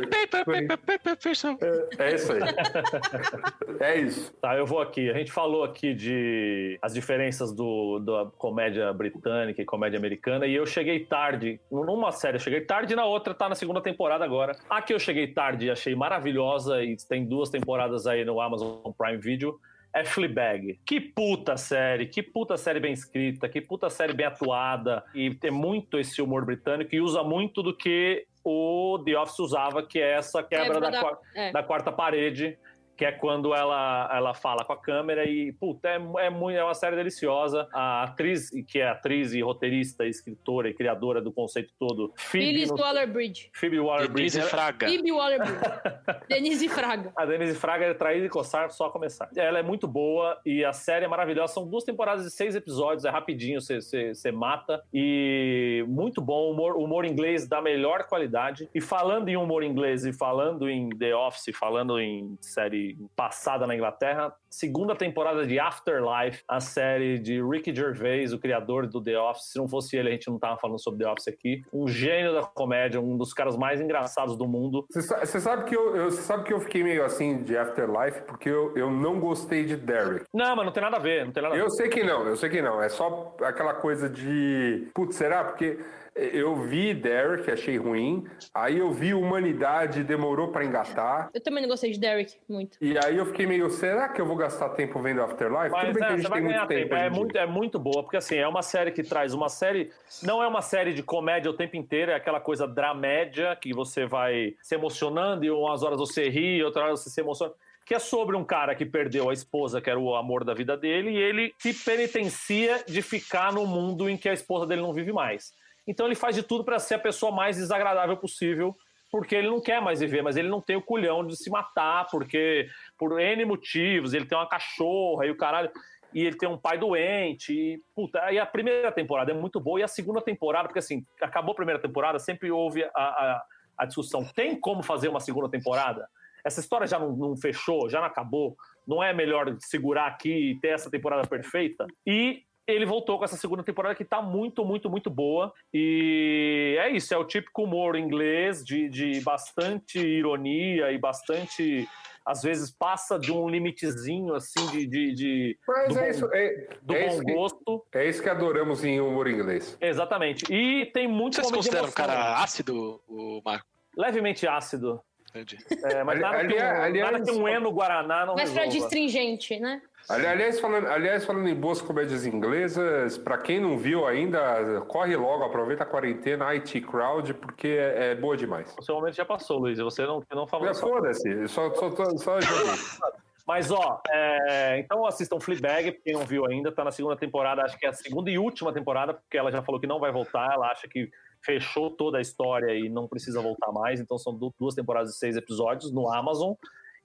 [1.61, 2.41] É, é isso aí.
[3.79, 4.33] É isso.
[4.41, 5.09] Tá, eu vou aqui.
[5.09, 10.55] A gente falou aqui de as diferenças do, da comédia britânica e comédia americana, e
[10.55, 11.59] eu cheguei tarde.
[11.71, 14.57] Numa série eu cheguei tarde, na outra tá na segunda temporada agora.
[14.69, 18.91] A que eu cheguei tarde e achei maravilhosa, e tem duas temporadas aí no Amazon
[18.97, 19.59] Prime Video.
[19.93, 20.79] É Fleabag.
[20.85, 25.03] Que puta série, que puta série bem escrita, que puta série bem atuada.
[25.13, 29.83] E tem muito esse humor britânico e usa muito do que o The Office usava,
[29.83, 31.51] que é essa quebra, Quebra da, da- é.
[31.51, 32.57] da quarta parede
[32.97, 35.95] que é quando ela, ela fala com a câmera e, puta, é,
[36.25, 37.67] é, muito, é uma série deliciosa.
[37.73, 42.77] A atriz, que é atriz e roteirista, escritora e criadora do conceito todo, Phyllis no-
[42.77, 43.49] Waller-Bridge.
[43.53, 44.13] Phoebe Waller-Bridge.
[44.15, 44.87] Denise ela- Fraga.
[44.87, 45.59] Phoebe Waller-Bridge.
[46.27, 47.11] Denise Fraga.
[47.15, 49.29] A Denise Fraga é traída e coçar só começar.
[49.35, 51.53] Ela é muito boa e a série é maravilhosa.
[51.53, 54.81] São duas temporadas de seis episódios, é rapidinho, você- você você mata.
[54.93, 58.69] E muito bom, humor, humor inglês da melhor qualidade.
[58.73, 63.75] E falando em humor inglês e falando em The Office, falando em série passada na
[63.75, 69.51] Inglaterra, segunda temporada de Afterlife, a série de Ricky Gervais, o criador do The Office.
[69.51, 71.61] Se não fosse ele, a gente não tava falando sobre The Office aqui.
[71.73, 74.85] Um gênio da comédia, um dos caras mais engraçados do mundo.
[74.89, 78.21] Você sa- você sabe, que eu, eu- sabe que eu fiquei meio assim de Afterlife
[78.23, 80.25] porque eu, eu não gostei de Derek.
[80.33, 81.63] Não, mas não tem nada a ver, não tem nada a ver.
[81.63, 82.81] Eu sei que não, eu sei que não.
[82.81, 84.87] É só aquela coisa de.
[84.93, 85.43] Putz, será?
[85.43, 85.79] Porque
[86.17, 88.25] eu vi Derek, achei ruim.
[88.53, 91.29] Aí eu vi Humanidade, demorou pra engatar.
[91.33, 92.77] Eu também não gostei de Derek muito.
[92.81, 95.69] E aí eu fiquei meio, será que eu vou gastar tempo vendo Afterlife?
[95.71, 96.89] Mas Tudo bem é, que a você gente vai tem ganhar muito tempo.
[96.89, 96.95] tempo.
[96.95, 99.91] É muito, é muito boa, porque assim, é uma série que traz uma série.
[100.23, 104.05] Não é uma série de comédia o tempo inteiro, é aquela coisa dramédia que você
[104.05, 107.53] vai se emocionando e umas horas você ri, outras horas você se emociona.
[107.85, 110.75] Que é sobre um cara que perdeu a esposa, que era o amor da vida
[110.75, 114.91] dele, e ele se penitencia de ficar no mundo em que a esposa dele não
[114.91, 115.53] vive mais.
[115.87, 118.75] Então ele faz de tudo para ser a pessoa mais desagradável possível,
[119.09, 122.07] porque ele não quer mais viver, mas ele não tem o culhão de se matar,
[122.11, 125.71] porque por N motivos, ele tem uma cachorra e o caralho,
[126.13, 129.79] e ele tem um pai doente, e puta, aí a primeira temporada é muito boa,
[129.79, 133.43] e a segunda temporada, porque assim, acabou a primeira temporada, sempre houve a, a,
[133.77, 136.07] a discussão, tem como fazer uma segunda temporada?
[136.43, 138.55] Essa história já não, não fechou, já não acabou,
[138.87, 141.85] não é melhor segurar aqui e ter essa temporada perfeita?
[142.05, 145.53] E ele voltou com essa segunda temporada que tá muito, muito, muito boa.
[145.73, 151.87] E é isso, é o típico humor inglês de, de bastante ironia e bastante.
[152.25, 156.29] Às vezes passa de um limitezinho assim de, de, de- Mas do é bom- isso,
[156.33, 157.85] é, do é bom isso que, gosto.
[157.95, 159.77] é isso que adoramos em humor inglês.
[159.79, 160.43] Exatamente.
[160.53, 163.65] E tem muito Vocês consideram um cara ácido, o Marco?
[163.95, 164.99] levemente ácido.
[165.29, 165.57] Entendi.
[165.85, 168.67] É, mas Ali- nada, que um, aliás- nada que um Eno Guaraná não pra resolva.
[168.67, 169.81] distringente, né?
[170.09, 175.15] Ali- Aliás, falando, aliás, falando em boas comédias inglesas, pra quem não viu ainda, corre
[175.15, 178.73] logo, aproveita a quarentena, IT Crowd, porque é, é boa demais.
[178.79, 179.77] O seu momento já passou, Luiz.
[179.79, 180.73] Você não, não falou.
[180.73, 182.37] Foda-se, só, só, só, só.
[183.45, 187.77] Mas, ó, é, então assistam Fleabag, quem não viu ainda, tá na segunda temporada, acho
[187.79, 190.51] que é a segunda e última temporada, porque ela já falou que não vai voltar,
[190.53, 191.09] ela acha que
[191.41, 195.17] fechou toda a história e não precisa voltar mais, então são du- duas temporadas de
[195.17, 196.55] seis episódios no Amazon.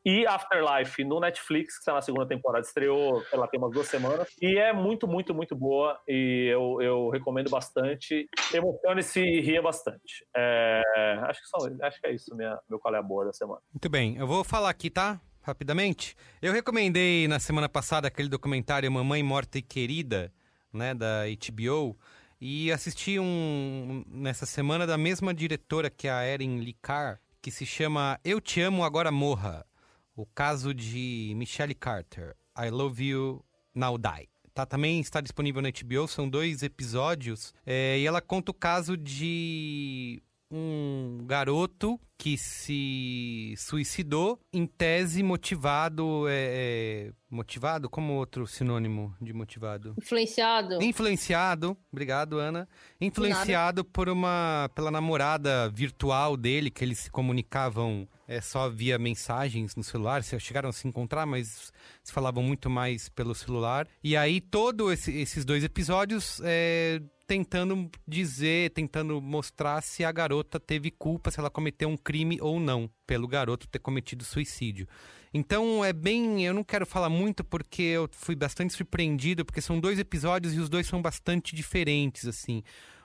[0.04, 4.28] E Afterlife no Netflix, que está na segunda temporada, estreou, lá, tem umas duas semanas.
[4.40, 5.98] E é muito, muito, muito boa.
[6.08, 8.28] E eu, eu recomendo bastante.
[8.52, 10.26] Emocione-se e ria bastante.
[10.36, 10.82] É,
[11.22, 13.60] acho, que são, acho que é isso, minha, meu qual é a boa da semana.
[13.72, 15.20] Muito bem, eu vou falar aqui, tá?
[15.40, 16.16] Rapidamente.
[16.40, 20.32] Eu recomendei na semana passada aquele documentário Mamãe Morta e Querida,
[20.72, 21.98] né, da HBO,
[22.40, 28.18] e assisti um nessa semana da mesma diretora que a Erin Licar, que se chama
[28.24, 29.66] Eu Te Amo Agora Morra,
[30.14, 33.44] o caso de Michelle Carter, I Love You
[33.74, 34.28] Now Die.
[34.54, 38.98] Tá, também está disponível na HBO, são dois episódios, é, e ela conta o caso
[38.98, 47.90] de um garoto que se suicidou em tese motivado é, é, motivado?
[47.90, 49.92] Como outro sinônimo de motivado?
[49.98, 50.80] Influenciado.
[50.80, 51.76] influenciado.
[51.90, 52.68] Obrigado Ana.
[53.00, 59.74] Influenciado por uma pela namorada virtual dele que eles se comunicavam é, só via mensagens
[59.74, 60.22] no celular.
[60.22, 61.72] Se chegaram a se encontrar mas
[62.04, 63.88] se falavam muito mais pelo celular.
[64.00, 70.60] E aí todos esse, esses dois episódios é, tentando dizer, tentando mostrar se a garota
[70.60, 74.86] teve culpa, se ela cometeu um crime ou não, pelo garoto ter cometido suicídio.
[75.32, 76.44] Então é bem.
[76.44, 80.58] Eu não quero falar muito porque eu fui bastante surpreendido, porque são dois episódios e
[80.58, 82.62] os dois são bastante diferentes, assim.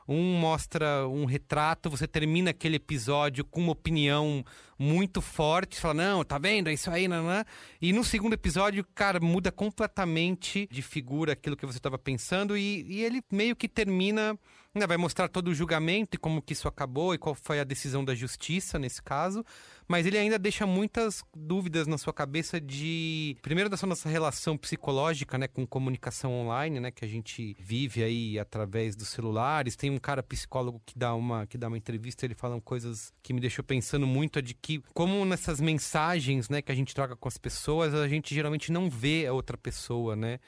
[0.07, 4.43] Um mostra um retrato, você termina aquele episódio com uma opinião
[4.79, 6.69] muito forte, fala, não, tá vendo?
[6.69, 7.43] É isso aí, nanã.
[7.81, 12.85] E no segundo episódio, cara, muda completamente de figura aquilo que você estava pensando e,
[12.88, 14.38] e ele meio que termina,
[14.73, 17.63] né, vai mostrar todo o julgamento e como que isso acabou e qual foi a
[17.63, 19.43] decisão da justiça nesse caso,
[19.88, 25.38] mas ele ainda deixa muitas dúvidas na sua cabeça de, primeiro, dessa nossa relação psicológica,
[25.38, 29.76] né, com comunicação online, né, que a gente vive aí através dos celulares.
[29.76, 33.34] Tem um cara psicólogo que dá uma, que dá uma entrevista, ele fala coisas que
[33.34, 37.27] me deixou pensando muito, de que como nessas mensagens, né, que a gente troca com
[37.27, 40.39] as pessoas, a gente geralmente não vê a outra pessoa, né?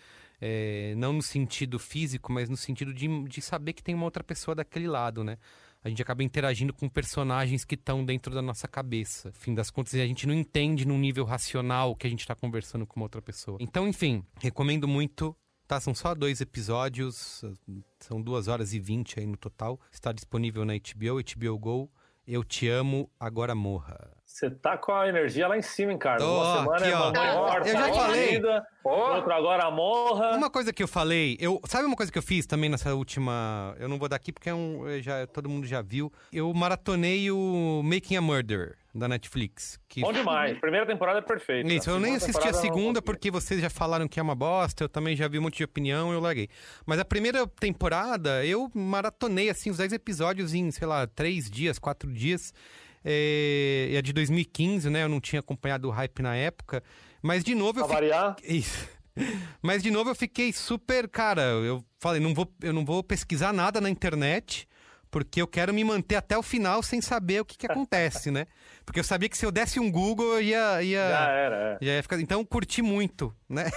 [0.42, 4.24] É, não no sentido físico, mas no sentido de, de saber que tem uma outra
[4.24, 5.38] pessoa daquele lado, né?
[5.84, 9.32] A gente acaba interagindo com personagens que estão dentro da nossa cabeça.
[9.32, 12.86] Fim das contas, a gente não entende num nível racional que a gente está conversando
[12.86, 13.58] com outra pessoa.
[13.62, 15.36] Então, enfim, recomendo muito.
[15.68, 17.44] Tá, são só dois episódios,
[18.00, 19.80] são duas horas e vinte aí no total.
[19.92, 21.92] Está disponível na HBO, HBO Go.
[22.26, 24.19] Eu te amo, agora morra.
[24.30, 26.24] Você tá com a energia lá em cima, hein, Carlos?
[26.24, 27.12] Tô, Uma semana aqui, é ó.
[27.12, 28.28] mamãe morta, Eu já falei.
[28.30, 30.38] Vida, outra agora morra.
[30.38, 33.76] Uma coisa que eu falei, eu sabe uma coisa que eu fiz também nessa última,
[33.80, 36.14] eu não vou dar aqui porque é um, já todo mundo já viu.
[36.32, 40.60] Eu maratonei o Making a Murder da Netflix, que Bom demais.
[40.60, 41.74] Primeira temporada é perfeita.
[41.74, 44.84] Isso, eu nem assisti a não segunda porque vocês já falaram que é uma bosta,
[44.84, 46.50] eu também já vi um monte de opinião, eu larguei.
[46.86, 51.80] Mas a primeira temporada, eu maratonei, assim, os 10 episódios em, sei lá, 3 dias,
[51.80, 52.54] 4 dias.
[53.04, 55.04] É, é de 2015, né?
[55.04, 56.84] Eu não tinha acompanhado o hype na época.
[57.22, 58.88] Mas, de novo, eu Pra variar, isso.
[59.62, 63.52] Mas de novo eu fiquei super, cara, eu falei, não vou, eu não vou pesquisar
[63.52, 64.68] nada na internet,
[65.12, 68.48] porque eu quero me manter até o final sem saber o que, que acontece, né?
[68.90, 70.82] Porque eu sabia que se eu desse um Google, eu ia.
[70.82, 71.78] ia já era.
[71.80, 71.86] é.
[71.86, 72.20] já ia ficar.
[72.20, 73.70] Então, curti muito, né?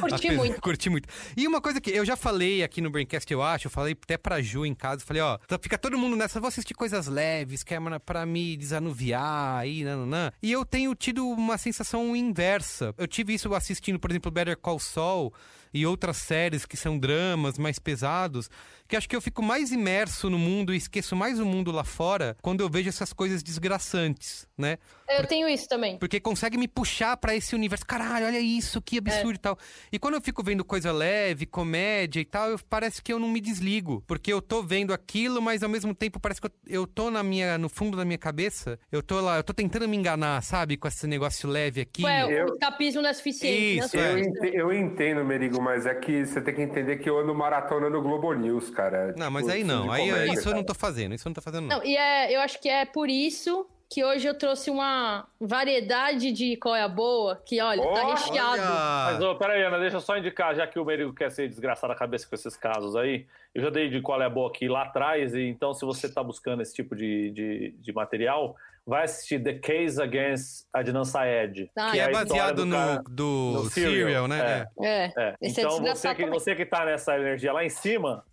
[0.00, 0.60] Curti Apesar- muito.
[0.60, 1.08] Curti muito.
[1.36, 4.16] E uma coisa que eu já falei aqui no Braincast, eu acho, eu falei até
[4.16, 7.08] pra Ju em casa, eu falei, ó, tá- fica todo mundo nessa, vou assistir coisas
[7.08, 10.30] leves, que é pra- pra me desanuviar aí, nananã.
[10.40, 12.94] E eu tenho tido uma sensação inversa.
[12.96, 15.34] Eu tive isso assistindo, por exemplo, Better Call Saul
[15.74, 18.48] e outras séries que são dramas mais pesados,
[18.86, 21.82] que acho que eu fico mais imerso no mundo e esqueço mais o mundo lá
[21.82, 24.78] fora quando eu vejo essas coisas desgraçantes, né?
[25.08, 25.98] Eu tenho isso também.
[25.98, 27.84] Porque consegue me puxar pra esse universo.
[27.86, 29.58] Caralho, olha isso, que absurdo e tal.
[29.92, 33.28] E quando eu fico vendo coisa leve, comédia e tal, eu- parece que eu não
[33.28, 34.02] me desligo.
[34.06, 37.22] Porque eu tô vendo aquilo, mas ao mesmo tempo parece que eu, eu tô na
[37.22, 38.78] minha, no fundo da minha cabeça.
[38.90, 40.76] Eu tô lá, eu tô tentando me enganar, sabe?
[40.76, 42.02] Com esse negócio leve aqui.
[42.04, 43.78] Ué, Eu- o escapismo não é suficiente.
[43.84, 44.02] Isso, né?
[44.02, 44.12] é.
[44.14, 47.34] Eu, ente- eu entendo, Merigo, mas é que você tem que entender que eu ando
[47.34, 49.14] maratona no Globo News, cara.
[49.16, 49.92] Não, mas Tipo, aí não.
[49.92, 50.66] Aí comédia, isso eu não cara.
[50.66, 51.14] tô fazendo.
[51.14, 51.78] Isso eu não tô fazendo, não.
[51.78, 56.32] Não, e é, eu acho que é por isso que hoje eu trouxe uma variedade
[56.32, 58.14] de qual é a boa, que olha, tá Olha!
[58.14, 58.62] recheado.
[58.62, 61.92] Mas, ô, peraí, Ana, deixa eu só indicar, já que o Merigo quer ser desgraçado
[61.92, 64.68] a cabeça com esses casos aí, eu já dei de qual é a boa aqui
[64.68, 68.56] lá atrás, e então se você tá buscando esse tipo de, de, de material,
[68.86, 71.70] vai assistir The Case Against Adnan Syed.
[71.78, 74.66] Ah, que é é baseado do no, cara- do no Serial, Serial, né?
[74.82, 74.86] é.
[74.86, 75.04] É.
[75.04, 75.12] É.
[75.16, 76.38] É, Esse é então você que, também.
[76.38, 78.24] você que tá nessa energia lá em cima,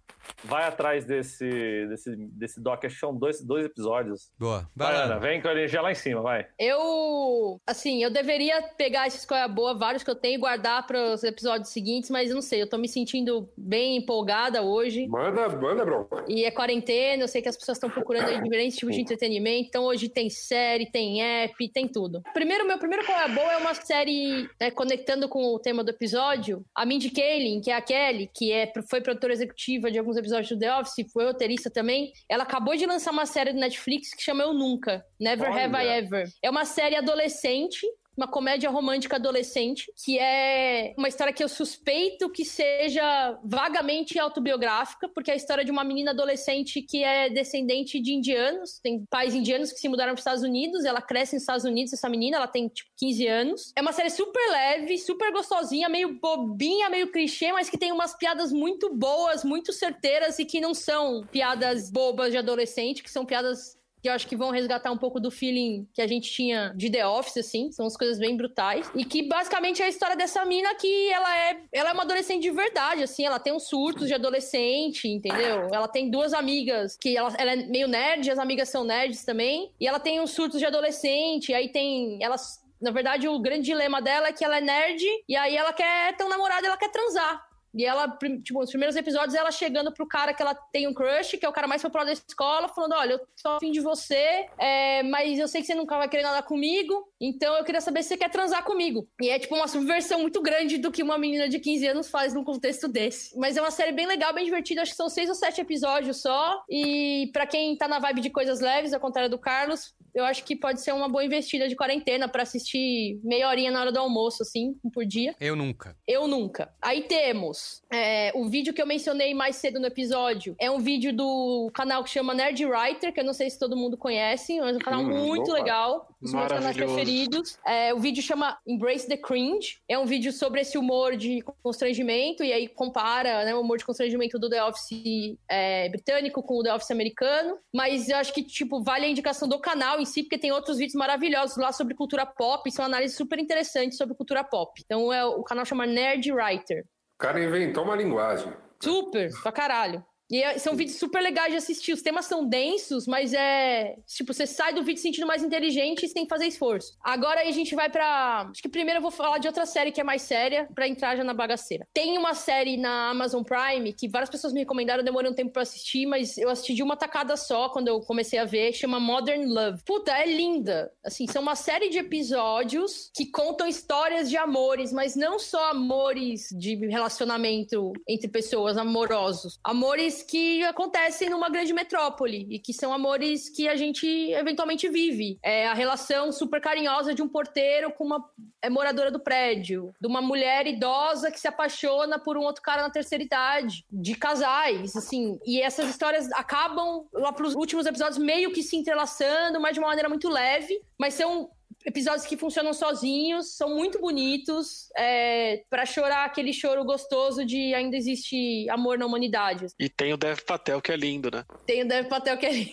[0.44, 4.32] vai atrás desse, desse, desse doc, acho que são dois, dois episódios.
[4.40, 4.68] Boa.
[4.76, 6.48] Vai, Vai Ana, vem com a energia lá em cima, vai.
[6.60, 11.14] Eu, assim, eu deveria pegar esses coisa boa, vários que eu tenho, e guardar para
[11.14, 15.08] os episódios seguintes, mas eu não sei, eu tô me sentindo bem empolgada hoje.
[15.08, 16.24] Manda, manda, bronca.
[16.28, 19.68] E é quarentena, eu sei que as pessoas estão procurando aí diferentes tipos de entretenimento.
[19.68, 22.22] Então hoje tem série, tem app, tem tudo.
[22.34, 25.90] Primeiro, meu primeiro qual é boa é uma série, né, conectando com o tema do
[25.90, 26.64] episódio.
[26.76, 30.50] A Mindy Kaling, que é a Kelly, que é, foi produtora executiva de alguns episódios
[30.50, 32.12] do The Office, foi roteirista também.
[32.30, 35.78] Ela acabou de lançar uma série do Netflix que chama Eu Nunca, Never Have I
[35.78, 35.98] Olha.
[35.98, 36.30] Ever.
[36.44, 37.88] É uma série adolescente
[38.22, 45.10] uma comédia romântica adolescente, que é uma história que eu suspeito que seja vagamente autobiográfica,
[45.10, 49.34] porque é a história de uma menina adolescente que é descendente de indianos, tem pais
[49.34, 52.38] indianos que se mudaram para os Estados Unidos, ela cresce nos Estados Unidos, essa menina,
[52.38, 53.74] ela tem tipo 15 anos.
[53.76, 58.16] É uma série super leve, super gostosinha, meio bobinha, meio clichê, mas que tem umas
[58.16, 63.26] piadas muito boas, muito certeiras e que não são piadas bobas de adolescente, que são
[63.26, 66.74] piadas que eu acho que vão resgatar um pouco do feeling que a gente tinha
[66.76, 67.72] de The Office, assim.
[67.72, 68.90] São as coisas bem brutais.
[68.96, 72.42] E que basicamente é a história dessa mina que ela é, ela é uma adolescente
[72.42, 73.26] de verdade, assim.
[73.26, 75.70] Ela tem uns surtos de adolescente, entendeu?
[75.72, 79.72] Ela tem duas amigas que ela, ela é meio nerd, as amigas são nerds também.
[79.80, 82.18] E ela tem uns surtos de adolescente, aí tem.
[82.22, 82.60] Elas.
[82.82, 86.18] Na verdade, o grande dilema dela é que ela é nerd e aí ela quer
[86.18, 87.51] ter um namorado ela quer transar.
[87.74, 88.08] E ela,
[88.44, 91.50] tipo, nos primeiros episódios, ela chegando pro cara que ela tem um crush, que é
[91.50, 95.40] o cara mais popular da escola, falando: Olha, eu tô afim de você, é, mas
[95.40, 98.18] eu sei que você nunca vai querer nada comigo, então eu queria saber se você
[98.18, 99.08] quer transar comigo.
[99.22, 102.34] E é, tipo, uma subversão muito grande do que uma menina de 15 anos faz
[102.34, 103.38] num contexto desse.
[103.38, 106.22] Mas é uma série bem legal, bem divertida, acho que são seis ou sete episódios
[106.22, 106.64] só.
[106.70, 110.44] E pra quem tá na vibe de coisas leves, ao contrário do Carlos, eu acho
[110.44, 114.00] que pode ser uma boa investida de quarentena pra assistir meia horinha na hora do
[114.00, 115.36] almoço, assim, um por dia.
[115.40, 115.96] Eu nunca.
[116.08, 116.74] Eu nunca.
[116.82, 120.56] Aí temos é, o vídeo que eu mencionei mais cedo no episódio.
[120.60, 123.76] É um vídeo do canal que chama Nerd Writer, que eu não sei se todo
[123.78, 125.54] mundo conhece, mas é um canal Hum, muito opa.
[125.54, 126.08] legal.
[126.22, 127.58] Um dos meus canais preferidos.
[127.66, 129.80] É, o vídeo chama Embrace the Cringe.
[129.90, 133.86] É um vídeo sobre esse humor de constrangimento, e aí compara né, o humor de
[133.86, 137.58] constrangimento do The Office é, britânico com o The Office americano.
[137.74, 140.78] Mas eu acho que, tipo, vale a indicação do canal em si, porque tem outros
[140.78, 144.82] vídeos maravilhosos lá sobre cultura pop, são análises super interessantes sobre cultura pop.
[144.84, 146.84] Então é, o canal chama Nerd Writer.
[147.16, 148.52] O cara inventou uma linguagem.
[148.84, 150.04] Super, pra caralho.
[150.32, 151.92] E é- são vídeos super legais de assistir.
[151.94, 153.96] Os temas são densos, mas é.
[154.08, 156.98] Tipo, você sai do vídeo se sentindo mais inteligente e você tem que fazer esforço.
[157.04, 158.48] Agora a gente vai pra.
[158.50, 161.16] Acho que primeiro eu vou falar de outra série que é mais séria, pra entrar
[161.18, 161.86] já na bagaceira.
[161.94, 165.52] Tem uma série na Amazon Prime que várias pessoas me recomendaram, eu demorei um tempo
[165.52, 169.00] pra assistir, mas eu assisti de uma tacada só quando eu comecei a ver, chama
[169.00, 169.84] Modern Love.
[169.86, 170.92] Puta, é linda.
[171.04, 176.48] Assim, são uma série de episódios que contam histórias de amores, mas não só amores
[176.52, 179.60] de relacionamento entre pessoas, amorosos.
[179.64, 185.38] Amores que acontecem numa grande metrópole e que são amores que a gente eventualmente vive.
[185.44, 188.24] É a relação super carinhosa de um porteiro com uma
[188.62, 192.82] é, moradora do prédio, de uma mulher idosa que se apaixona por um outro cara
[192.82, 195.40] na terceira idade, de casais, assim.
[195.46, 199.90] E essas histórias acabam lá pros últimos episódios meio que se entrelaçando, mas de uma
[199.90, 201.50] maneira muito leve, mas são
[201.86, 207.96] episódios que funcionam sozinhos, são muito bonitos, é, para chorar aquele choro gostoso de ainda
[207.96, 209.68] existe amor na humanidade.
[209.80, 211.46] E tem o Dev Patel, que é lindo, né?
[211.66, 212.72] Tem o Dev Patel que é lindo.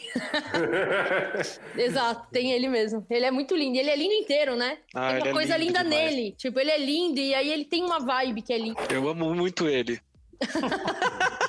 [1.76, 3.06] Exato, tem ele mesmo.
[3.08, 3.78] Ele é muito lindo.
[3.78, 4.78] Ele é lindo inteiro, né?
[4.94, 6.14] Ah, tem uma é coisa lindo linda demais.
[6.14, 6.32] nele.
[6.32, 8.80] Tipo, ele é lindo e aí ele tem uma vibe que é linda.
[8.90, 10.00] Eu amo muito ele.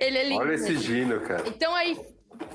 [0.00, 0.40] Ele é lindo.
[0.40, 0.76] Olha esse.
[0.78, 1.44] Gino, cara.
[1.46, 1.98] Então aí,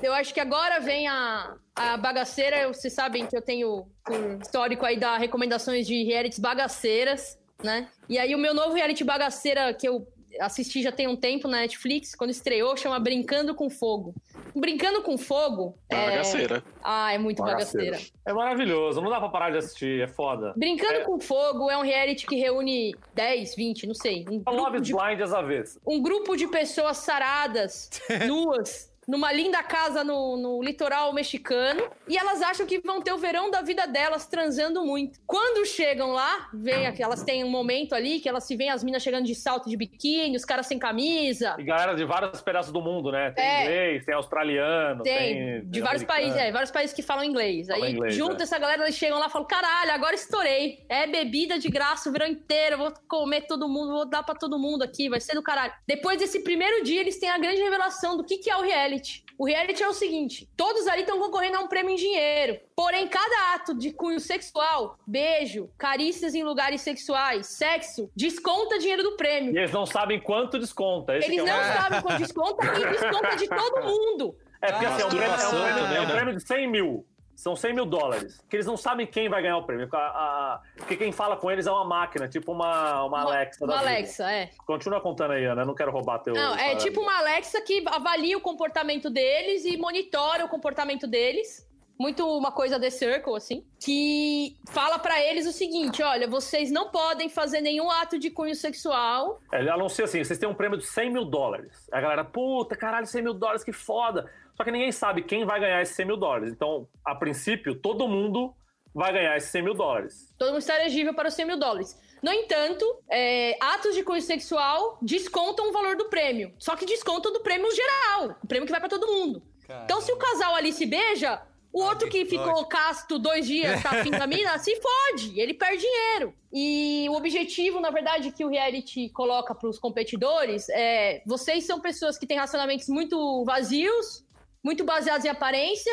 [0.02, 2.68] eu acho que agora vem a, a bagaceira.
[2.68, 7.88] Vocês sabem que eu tenho um histórico aí da recomendações de realities bagaceiras, né?
[8.08, 10.06] E aí o meu novo reality bagaceira que eu
[10.40, 14.12] assisti já tem um tempo na Netflix, quando estreou, chama Brincando com Fogo.
[14.52, 16.10] Brincando com Fogo é...
[16.10, 16.62] Bagaceira.
[16.82, 17.92] Ah, é muito Bagaceira.
[17.92, 18.12] bagaceira.
[18.26, 20.52] É maravilhoso, não dá pra parar de assistir, é foda.
[20.56, 21.04] Brincando É.
[21.04, 24.24] com Fogo é um reality que reúne 10, 20, não sei.
[24.28, 25.78] Um Love grupo is de Blind às avessas.
[25.86, 27.88] um grupo de pessoas saradas,
[28.26, 33.18] nuas, numa linda casa no, no litoral mexicano, e elas acham que vão ter o
[33.18, 35.18] verão da vida delas transando muito.
[35.26, 38.82] Quando chegam lá, vem aqui, elas têm um momento ali que elas se veem as
[38.84, 41.56] minas chegando de salto de biquíni, os caras sem camisa.
[41.58, 43.30] E galera de vários pedaços do mundo, né?
[43.32, 43.62] Tem É.
[43.64, 45.66] inglês, tem australiano, Tem, tem.
[45.70, 47.66] de vários países, é, vários países que falam inglês.
[47.68, 48.44] Fala Aí inglês, junta é.
[48.44, 50.84] essa galera, eles chegam lá e falam: caralho, agora estourei.
[50.88, 54.58] É bebida de graça o verão inteiro, vou comer todo mundo, vou dar pra todo
[54.58, 55.72] mundo aqui, vai ser do caralho.
[55.86, 58.93] Depois desse primeiro dia, eles têm a grande revelação do que, que é o reality.
[59.38, 62.60] O reality é o seguinte: todos ali estão concorrendo a um prêmio em dinheiro.
[62.76, 69.16] Porém, cada ato de cunho sexual, beijo, carícias em lugares sexuais, sexo, desconta dinheiro do
[69.16, 69.54] prêmio.
[69.54, 71.16] E eles não sabem quanto desconta.
[71.16, 74.36] Esse Eles é não sabem quanto desconta e desconta de todo mundo.
[74.62, 76.14] É porque assim, é um, prêmio, é, um prêmio, é um né?
[76.14, 77.06] prêmio de 100 mil.
[77.36, 78.40] São 100 mil dólares.
[78.48, 79.88] Que eles não sabem quem vai ganhar o prêmio.
[79.92, 83.66] A- a- porque quem fala com eles é uma máquina, tipo uma, uma Alexa.
[83.66, 83.80] da Uma.
[83.80, 84.50] Alexa, é.
[84.66, 85.62] Continua contando aí, Ana.
[85.62, 86.34] Eu não quero roubar teu.
[86.34, 91.64] Não, é tipo uma Alexa que avalia o comportamento deles e monitora o comportamento deles.
[91.96, 93.64] Muito uma coisa The Circle, assim.
[93.80, 98.54] Que fala pra eles o seguinte: olha, vocês não podem fazer nenhum ato de cunho
[98.56, 99.40] sexual.
[99.52, 101.88] Ele anuncia assim: vocês têm um prêmio de 100 mil dólares.
[101.92, 104.28] A galera, puta, caralho, 100 mil dólares, que foda.
[104.56, 106.52] Só que ninguém sabe quem vai ganhar esses 100 mil dólares.
[106.52, 108.54] Então, a princípio, todo mundo
[108.94, 110.34] vai ganhar esses 100 mil dólares.
[110.38, 111.98] Todo mundo está elegível para os 100 mil dólares.
[112.22, 116.54] No entanto, é, atos de cunho sexual descontam o valor do prêmio.
[116.58, 118.36] Só que descontam do prêmio geral.
[118.42, 119.42] O prêmio que vai pra todo mundo.
[119.84, 121.40] Então, se o casal ali se beija,
[121.72, 125.38] o outro que que ficou casto dois dias, tá afim da mina, se fode.
[125.40, 126.32] Ele perde dinheiro.
[126.52, 132.16] E o objetivo, na verdade, que o reality coloca pros competidores é: vocês são pessoas
[132.16, 134.23] que têm relacionamentos muito vazios,
[134.64, 135.92] muito baseados em aparência.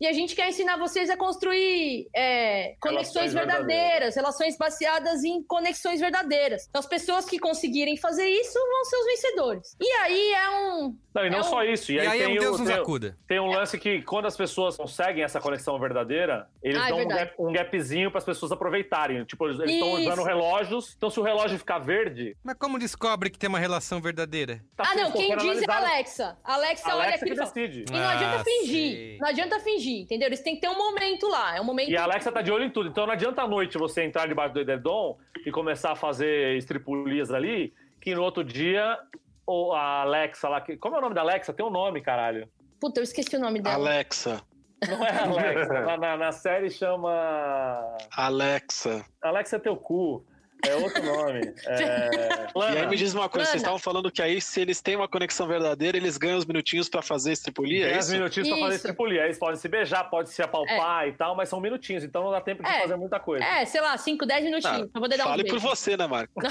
[0.00, 4.14] E a gente quer ensinar vocês a construir é, conexões verdadeiras, verdadeiras.
[4.16, 6.66] relações baseadas em conexões verdadeiras.
[6.68, 9.76] Então, as pessoas que conseguirem fazer isso vão ser os vencedores.
[9.80, 10.96] E aí é um.
[11.14, 11.90] Não, e não É um- só isso.
[11.90, 13.18] E, E aí, aí é tem, um Deus o, nos tem, acuda.
[13.26, 16.98] tem um lance que, quando as pessoas conseguem essa conexão verdadeira, eles Ah, é dão
[17.00, 19.24] um, gap, um gapzinho para as pessoas aproveitarem.
[19.24, 20.94] Tipo, eles estão usando relógios.
[20.96, 24.62] Então, se o relógio ficar verde, Mas como descobre que tem uma relação verdadeira?
[24.76, 25.84] tá ah, não, quem diz é a analisado.
[25.86, 26.38] Alexa.
[26.44, 27.50] A Alexa, olha Alexa que e fala.
[27.52, 27.84] decide.
[27.88, 28.96] E não adianta Ah, fingir.
[28.96, 29.18] sei.
[29.18, 30.28] Não adianta fingir, entendeu?
[30.28, 31.56] Eles têm que ter um momento lá.
[31.56, 31.90] É um momento.
[31.90, 32.88] E a Alexa tá de olho em tudo.
[32.88, 35.16] Então não adianta à noite você entrar debaixo do edredom
[35.46, 38.98] e começar a fazer estripulias ali, que no outro dia
[39.46, 40.60] ou a Alexa lá.
[40.60, 41.52] que- Como é o nome da Alexa?
[41.52, 42.48] Tem um nome, caralho.
[42.80, 43.76] Puta, eu esqueci o nome dela.
[43.76, 44.42] Alexa.
[44.88, 45.80] Não é Alexa.
[45.82, 47.96] na, na- na série chama.
[48.16, 49.04] Alexa.
[49.22, 50.24] Alexa é teu cu.
[50.66, 51.54] É outro nome.
[51.66, 51.80] É...
[51.80, 52.86] E aí Lana.
[52.88, 53.50] me diz uma coisa, Lana.
[53.50, 56.88] vocês estavam falando que aí, se eles têm uma conexão verdadeira, eles ganham os minutinhos
[56.88, 58.14] pra fazer estripulia, é 10 isso?
[58.16, 59.20] minutinhos pra fazer estripulia.
[59.22, 62.30] Aí eles podem se beijar, pode se apalpar e tal, mas são minutinhos, então não
[62.32, 62.80] dá tempo de É.
[62.82, 63.44] fazer muita coisa.
[63.44, 64.82] É, sei lá, 5, 10 minutinhos.
[64.82, 65.60] Ah, pra poder dar um Fale beijo.
[65.60, 66.32] por você, né, Marco?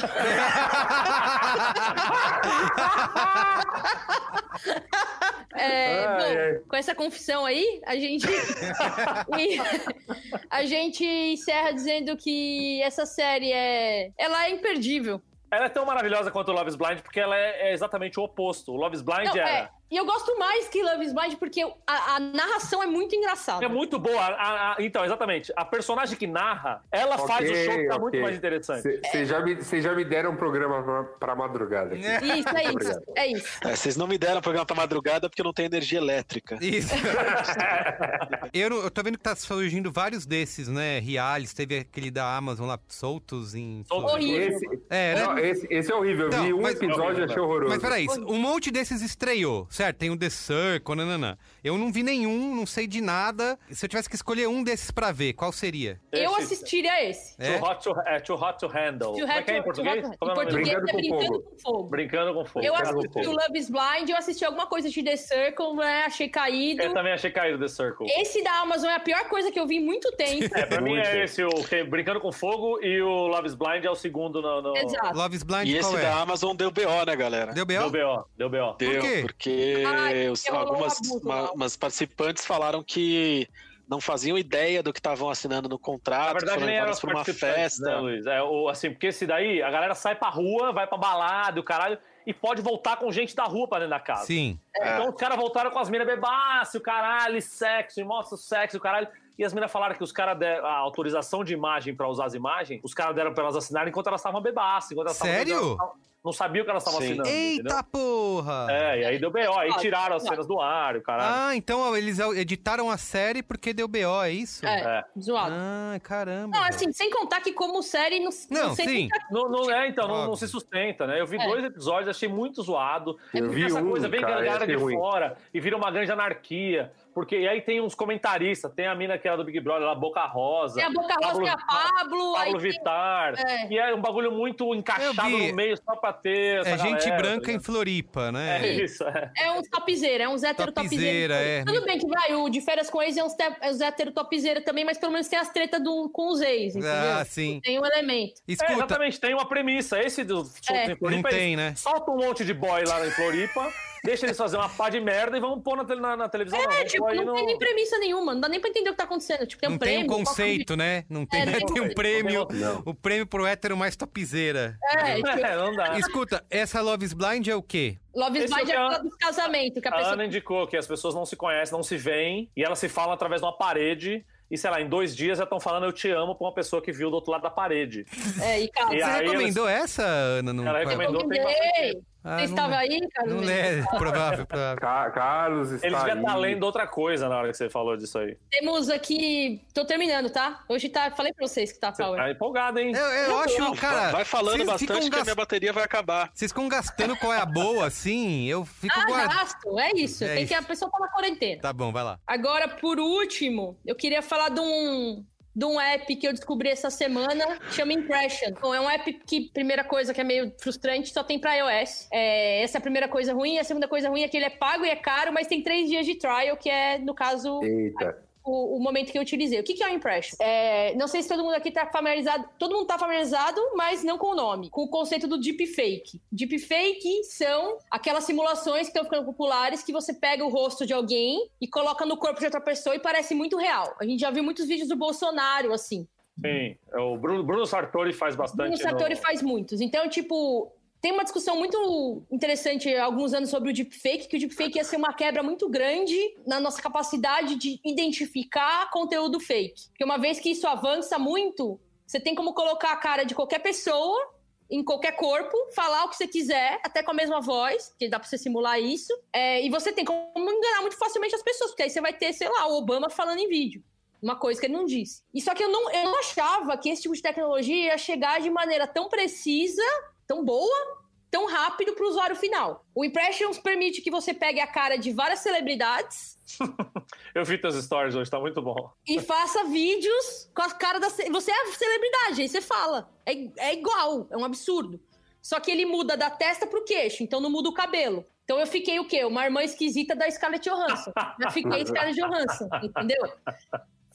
[5.55, 6.59] É, Ai, bom, ai.
[6.67, 8.27] com essa confissão aí, a gente.
[10.49, 13.97] a gente encerra dizendo que essa série é.
[14.18, 15.22] Ela é imperdível.
[15.49, 18.24] Ela é tão maravilhosa quanto o Love is Blind porque ela é, é exatamente o
[18.24, 18.74] oposto.
[18.74, 19.49] O Love is Blind Não, era.
[19.49, 23.15] é, e eu gosto mais que Love is Blind porque a, a narração é muito
[23.15, 23.64] engraçada.
[23.65, 24.19] É muito boa.
[24.22, 25.51] A- a- então, exatamente.
[25.55, 28.22] A personagem que narra, ela faz o show ficar muito ok.
[28.22, 28.99] mais interessante.
[29.05, 31.95] Vocês já, me- já me deram um programa pra, pra madrugada.
[31.95, 32.05] aqui.
[32.05, 32.18] É.
[32.38, 33.01] Isso, é isso.
[33.15, 33.59] É isso.
[33.64, 36.57] É, vocês não me deram programa pra madrugada porque não tenho energia elétrica.
[36.61, 36.93] Isso.
[38.53, 40.99] eu, não- eu tô vendo que tá surgindo vários desses, né?
[40.99, 43.84] Realities, teve aquele da Amazon lá, soltos em.
[43.88, 44.14] Soltos.
[44.14, 44.47] Horrível.
[44.57, 45.23] Esse, É, né?
[45.26, 46.26] não, esse, esse é horrível.
[46.27, 47.69] Eu Não, vi um mas- episódio e achei horroroso.
[47.69, 49.98] Mas peraí, um monte desses estreou, certo?
[49.98, 51.38] Tem o The Circle, nananã.
[51.64, 53.58] Eu não vi nenhum, não sei de nada.
[53.72, 55.99] Se eu tivesse que escolher um desses pra ver, qual seria?
[56.12, 57.36] Eu Esse- assistiria esse.
[57.40, 57.58] É?
[57.58, 59.14] Too, hot to, é, too hot to handle.
[59.14, 60.16] To Como é que é em to- to português?
[60.20, 61.44] Como é Em português Brincando é com Brincando Fogo.
[61.44, 61.90] com Fogo.
[61.90, 62.66] Brincando com fogo.
[62.66, 63.28] Eu com assisti fogo.
[63.30, 66.04] o Love is Blind, eu assisti alguma coisa de The Circle, né?
[66.06, 66.82] Achei caído.
[66.82, 68.08] Eu também achei caído The Circle.
[68.20, 70.58] Esse da Amazon é a pior coisa que eu vi em muito tempo.
[70.58, 73.84] É, pra mim é esse, o que- Brincando com Fogo e o Love is Blind
[73.86, 74.62] é o segundo no...
[74.62, 74.78] no...
[74.78, 75.16] Exato.
[75.16, 76.02] Love is Blind, E esse qual é?
[76.02, 77.54] da Amazon deu BO, né, galera?
[77.54, 77.90] Deu Deu B.O.?
[77.90, 78.74] B.O., deu B.O.
[78.74, 79.20] Deu, quê?
[79.22, 79.49] porque
[79.85, 83.48] Ai, os- um algumas abuso uma- umas participantes falaram que
[83.88, 87.15] não faziam ideia do que estavam assinando no Na contrato, verdade, foram levadas por uma
[87.23, 87.85] participantes, festa.
[87.85, 88.26] né, Luiz?
[88.26, 91.61] É, o, assim, porque esse daí, a galera sai pra rua, vai pra balada e
[91.61, 94.26] o caralho, e pode voltar com gente da rua pra dentro da casa.
[94.26, 94.60] Sim.
[94.76, 98.76] Então os caras voltaram com as minas bebaço, o caralho, e sexo, mostra o sexo,
[98.77, 99.07] o caralho.
[99.39, 102.34] E as minas falaram que os caras deram a autorização de imagem pra usar as
[102.34, 104.91] imagens, os caras deram pra elas assinarem enquanto elas estavam bebaço.
[104.94, 105.88] Enquanto elas tavam-
[106.26, 107.30] Não sabiam que elas estavam assinando.
[107.30, 107.84] Eita entendeu?
[107.91, 108.68] porra!
[108.69, 111.35] É, e aí deu B.O., aí tiraram as cenas do ar, e o caralho.
[111.35, 114.65] Ah, então eles editaram a série porque deu B.O., é isso?
[114.65, 114.80] É,
[115.15, 115.19] É.
[115.22, 115.53] zoado.
[115.56, 116.57] Ah, caramba.
[116.57, 116.76] Não, velho.
[116.76, 119.07] assim, sem contar que como série não, Não, sei sim.
[119.10, 121.22] se Não, não é, então, não, não se sustenta, né?
[121.22, 121.45] Eu vi É.
[121.48, 123.11] dois episódios, achei muito zoado.
[123.34, 124.95] Eu Porque vi essa um, coisa vem cara, galera achei de ruim.
[124.95, 126.91] fora e vira uma grande anarquia.
[127.18, 129.95] Porque e aí tem uns comentaristas, tem a mina que era do Big Brother, a
[129.95, 130.76] Boca Rosa.
[130.76, 133.34] Tem a Boca Rosa, tem a Pablo, aí Pablo tem- Vittar.
[133.39, 133.68] É.
[133.73, 136.60] E é um bagulho muito encaixado no meio só pra ter.
[136.60, 138.60] essa É gente galera, branca tá em Floripa, né?
[138.61, 139.31] É isso, é.
[139.35, 141.34] É uns topzera, é uns hétero Topzera, topzera.
[141.34, 141.64] é.
[141.65, 144.85] Tudo bem que vai, o de férias com ex é uns, te- é topzera também,
[144.85, 146.94] mas pelo menos tem as tretas do, com os ex, entendeu?
[147.19, 147.60] Ah, sim.
[147.64, 148.34] Tem um elemento.
[148.48, 149.99] É, Escuta, exatamente, tem uma premissa.
[149.99, 150.91] Esse do É.
[150.91, 151.73] em Floripa, Não tem, né?
[151.76, 153.73] solta um monte de boy lá em Floripa,
[154.07, 156.57] deixa eles fazer uma pá de merda e vamos pôr na, na- na televisão.
[156.59, 158.69] É, não, tipo, Vamos pôr aí não tem nem premissa nenhuma, não dá nem pra
[158.69, 159.45] entender o que tá acontecendo.
[159.45, 160.07] Tipo, tem um não prêmio.
[160.07, 161.03] tem um conceito, né?
[161.09, 162.84] Não tem, É, não tem um prêmio, Não.
[162.85, 164.77] o prêmio pro hétero mais topzera.
[164.84, 165.99] É, tipo, É, não dá.
[165.99, 167.97] Escuta, essa Love is Blind é o quê?
[168.15, 170.65] Love is Esse é Blind é aquela dos casamentos, que a A pessoa Ana indicou
[170.67, 173.45] que as pessoas não se conhecem, não se veem, e elas se falam através de
[173.45, 174.25] uma parede.
[174.49, 176.81] E, sei lá, em dois dias já estão falando eu te amo pra uma pessoa
[176.81, 178.05] que viu do outro lado da parede.
[178.41, 180.53] É, e cara, E Você aí recomendou essa, Ana?
[180.53, 181.21] Não, Ela recomendou.
[181.23, 182.01] eu tem recomendei.
[182.23, 183.27] Ah, Você não- estava aí, cara?
[183.30, 184.77] Não é provável, provável.
[184.81, 186.19] Ca- Carlos está Ele devia aí.
[186.19, 188.38] estar lendo outra coisa na hora que você falou disso aí.
[188.52, 189.61] Temos aqui.
[189.73, 190.64] Tô terminando, tá?
[190.68, 191.10] Hoje tá.
[191.11, 192.19] Falei pra vocês que tá Você power.
[192.19, 192.91] tá empolgado, hein?
[192.94, 194.11] Eu, eu acho, cara.
[194.11, 196.30] vai falando bastante que a minha bateria vai acabar.
[196.34, 199.34] Vocês ficam gastando qual é a boa, assim, eu fico Ah, guardando.
[199.35, 200.23] gasto, é isso.
[200.26, 200.48] É Tem isso.
[200.53, 201.61] que a pessoa tá na quarentena.
[201.61, 202.19] Tá bom, vai lá.
[202.27, 205.23] Agora, por último, eu queria falar de um,
[205.57, 208.51] de um app que eu descobri essa semana, chama Impression.
[208.61, 212.07] Bom, é um app que, primeira coisa que é meio frustrante, só tem pra iOS.
[212.13, 213.57] É, essa é a primeira coisa ruim.
[213.57, 215.89] A segunda coisa ruim é que ele é pago e é caro, mas tem três
[215.89, 218.23] dias de trial, que é, no caso, Eita.
[218.48, 219.60] O, o momento que eu utilizei.
[219.60, 220.36] O que, que é o Impression?
[220.40, 224.18] É, não sei se todo mundo aqui tá familiarizado, todo mundo tá familiarizado, mas não
[224.18, 226.22] com o nome, com o conceito do deepfake.
[226.32, 231.49] Deepfake são aquelas simulações que estão ficando populares que você pega o rosto de alguém
[231.60, 233.95] e coloca no corpo de outra pessoa e parece muito real.
[233.99, 236.07] A gente já viu muitos vídeos do Bolsonaro, assim.
[236.40, 236.76] Sim.
[236.94, 238.57] É O Bruno, Bruno Sartori faz bastante.
[238.68, 239.82] Bruno Sartori no- faz muitos.
[239.82, 240.72] Então, tipo,
[241.02, 244.84] tem uma discussão muito interessante há alguns anos sobre o deepfake, que o deepfake ia
[244.84, 249.90] ser uma quebra muito grande na nossa capacidade de identificar conteúdo fake.
[249.90, 253.60] Porque uma vez que isso avança muito, você tem como colocar a cara de qualquer
[253.60, 254.38] pessoa
[254.69, 258.19] em qualquer corpo, falar o que você quiser, até com a mesma voz, que dá
[258.19, 259.14] pra você simular isso.
[259.32, 262.34] É, e você tem como enganar muito facilmente as pessoas, porque aí você vai ter,
[262.34, 263.84] sei lá, o Obama falando em vídeo.
[264.22, 265.24] Uma coisa que ele não disse.
[265.34, 268.41] E só que eu não, eu não achava que esse tipo de tecnologia ia chegar
[268.41, 269.84] de maneira tão precisa,
[270.28, 270.98] tão boa,
[271.32, 272.86] tão rápido para o usuário final.
[272.94, 276.36] O Impressions permite que você pegue a cara de várias celebridades
[277.36, 278.90] Eu vi teus stories hoje, tá muito bom.
[279.06, 281.10] e faça vídeos com a cara da.
[281.10, 283.10] ce- Você é a celebridade, aí você fala.
[283.26, 283.34] É,
[283.70, 284.99] é igual, é um absurdo.
[285.41, 288.26] Só que ele muda da testa pro queixo, então não muda o cabelo.
[288.45, 289.26] Então eu fiquei o quê?
[289.26, 291.12] Uma irmã esquisita da Scarlett Johansson.
[291.41, 293.22] Já fiquei Scarlett Johansson, entendeu?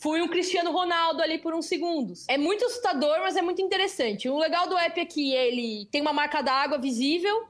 [0.02, 2.24] Fui um Cristiano Ronaldo ali por uns segundos.
[2.28, 4.28] É muito assustador, mas é muito interessante.
[4.28, 7.46] O legal do app é que ele tem uma marca d'água visível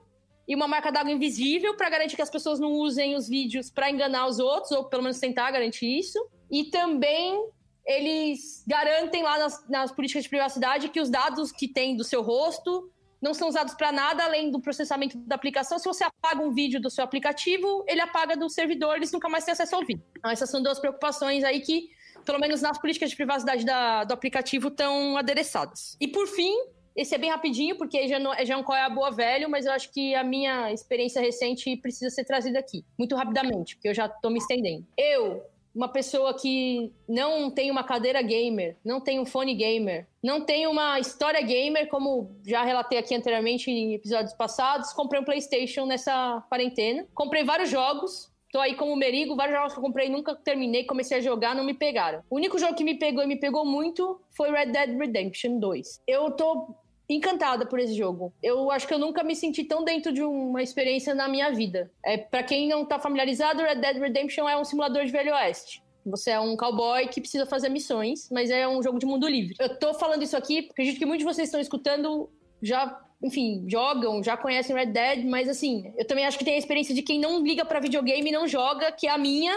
[0.46, 3.90] e uma marca d'água invisível para garantir que as pessoas não usem os vídeos para
[3.90, 6.18] enganar os outros, ou pelo menos tentar garantir isso.
[6.50, 7.42] E também
[7.86, 12.20] eles garantem lá nas, nas políticas de privacidade que os dados que tem do seu
[12.20, 12.92] rosto
[13.22, 15.78] não são usados para nada além do processamento da aplicação.
[15.78, 19.44] Se você apaga um vídeo do seu aplicativo, ele apaga do servidor, eles nunca mais
[19.44, 20.04] têm acesso ao vídeo.
[20.18, 21.88] Então, essas são duas preocupações aí que,
[22.24, 25.96] pelo menos nas políticas de privacidade da, do aplicativo, estão adereçadas.
[26.00, 26.54] E por fim,
[26.94, 29.48] esse é bem rapidinho, porque já, não, já é um qual é a boa velho,
[29.48, 33.88] mas eu acho que a minha experiência recente precisa ser trazida aqui, muito rapidamente, porque
[33.88, 34.86] eu já tô me estendendo.
[34.96, 35.42] Eu,
[35.74, 40.66] uma pessoa que não tem uma cadeira gamer, não tem um fone gamer, não tem
[40.66, 46.44] uma história gamer, como já relatei aqui anteriormente em episódios passados, comprei um PlayStation nessa
[46.48, 47.06] quarentena.
[47.14, 51.16] Comprei vários jogos, Tô aí como merigo, vários jogos que eu comprei, nunca terminei, comecei
[51.16, 52.22] a jogar, não me pegaram.
[52.28, 56.02] O único jogo que me pegou e me pegou muito foi Red Dead Redemption 2.
[56.06, 56.76] Eu tô
[57.08, 58.30] encantada por esse jogo.
[58.42, 61.90] Eu acho que eu nunca me senti tão dentro de uma experiência na minha vida.
[62.04, 65.82] É, para quem não tá familiarizado, Red Dead Redemption é um simulador de Velho Oeste.
[66.04, 69.54] Você é um cowboy que precisa fazer missões, mas é um jogo de mundo livre.
[69.58, 72.28] Eu tô falando isso aqui porque acredito que muitos de vocês estão escutando
[72.60, 76.58] já, enfim, jogam, já conhecem Red Dead, mas assim, eu também acho que tem a
[76.58, 79.54] experiência de quem não liga para videogame e não joga, que é a minha,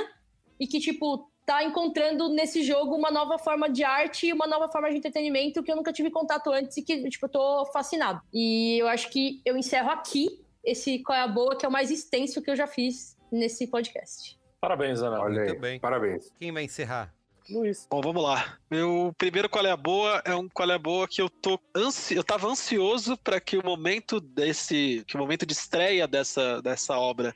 [0.60, 4.68] e que, tipo, tá encontrando nesse jogo uma nova forma de arte e uma nova
[4.68, 8.22] forma de entretenimento que eu nunca tive contato antes e que, tipo, eu tô fascinado.
[8.34, 11.72] E eu acho que eu encerro aqui esse Qual é a Boa, que é o
[11.72, 14.38] mais extenso que eu já fiz nesse podcast.
[14.60, 15.20] Parabéns, Ana.
[15.22, 15.80] Olha aí, Muito bem.
[15.80, 16.32] parabéns.
[16.40, 17.15] Quem vai encerrar?
[17.50, 17.88] Luiz.
[17.90, 18.58] Bom, vamos lá.
[18.70, 21.60] Meu primeiro qual é a boa é um qual é a boa que eu tô
[21.76, 22.16] ansi...
[22.16, 26.98] eu tava ansioso para que o momento desse, que o momento de estreia dessa dessa
[26.98, 27.34] obra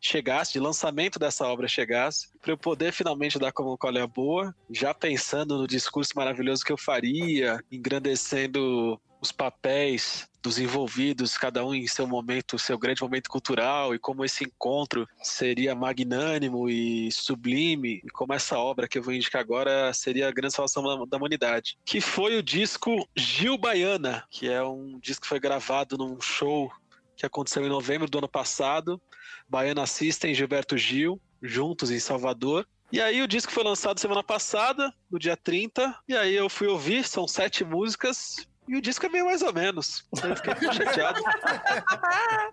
[0.00, 4.06] chegasse, de lançamento dessa obra chegasse, para eu poder finalmente dar como qual é a
[4.06, 11.64] boa, já pensando no discurso maravilhoso que eu faria, engrandecendo os papéis dos envolvidos, cada
[11.64, 17.10] um em seu momento, seu grande momento cultural, e como esse encontro seria magnânimo e
[17.12, 21.04] sublime, e como essa obra que eu vou indicar agora seria a grande salvação da,
[21.04, 21.78] da humanidade.
[21.84, 26.68] Que foi o disco Gil Baiana, que é um disco que foi gravado num show
[27.16, 29.00] que aconteceu em novembro do ano passado.
[29.48, 32.66] Baiana System e Gilberto Gil, juntos em Salvador.
[32.90, 36.66] E aí o disco foi lançado semana passada, no dia 30, e aí eu fui
[36.66, 40.04] ouvir, são sete músicas, e o disco é meio mais ou menos.
[40.22, 41.20] Eu fiquei chateado.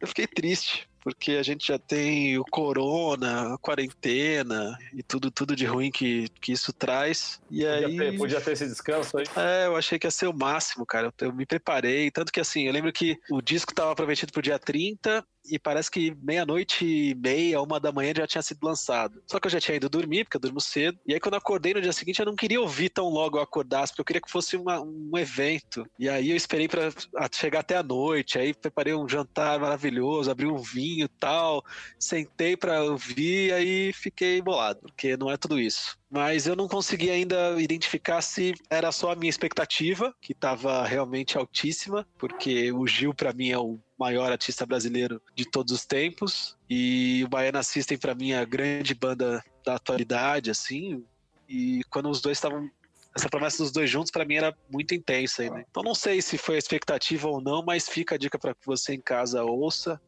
[0.01, 5.55] Eu fiquei triste, porque a gente já tem o corona, a quarentena e tudo, tudo
[5.55, 7.39] de ruim que, que isso traz.
[7.49, 7.97] E Podia, aí.
[7.97, 9.25] ter, podia ter esse descanso aí.
[9.35, 11.13] É, eu achei que ia ser o máximo, cara.
[11.21, 12.09] Eu me preparei.
[12.11, 15.89] Tanto que, assim, eu lembro que o disco estava prometido pro dia 30 e parece
[15.89, 19.21] que meia-noite e meia, uma da manhã já tinha sido lançado.
[19.29, 20.99] Só que eu já tinha ido dormir, porque eu durmo cedo.
[21.05, 23.41] E aí, quando eu acordei no dia seguinte, eu não queria ouvir tão logo eu
[23.41, 25.85] acordasse, porque eu queria que fosse uma- um evento.
[25.97, 26.89] E aí eu esperei para
[27.33, 28.37] chegar até a noite.
[28.39, 31.63] Aí preparei um jantar maravilhoso, abri um vinho e tal.
[31.99, 37.11] Sentei para ouvir, aí fiquei bolado, porque não é tudo isso mas eu não consegui
[37.11, 43.13] ainda identificar se era só a minha expectativa, que estava realmente altíssima, porque o Gil,
[43.13, 47.97] para mim, é o maior artista brasileiro de todos os tempos, e o Baiana System,
[47.97, 51.03] para mim, é a grande banda da atualidade, assim,
[51.47, 52.69] e quando os dois estavam.
[53.15, 55.65] Essa promessa dos dois juntos, para mim, era muito intensa ainda.
[55.69, 58.65] Então, não sei se foi a expectativa ou não, mas fica a dica para que
[58.65, 59.99] você em casa ouça.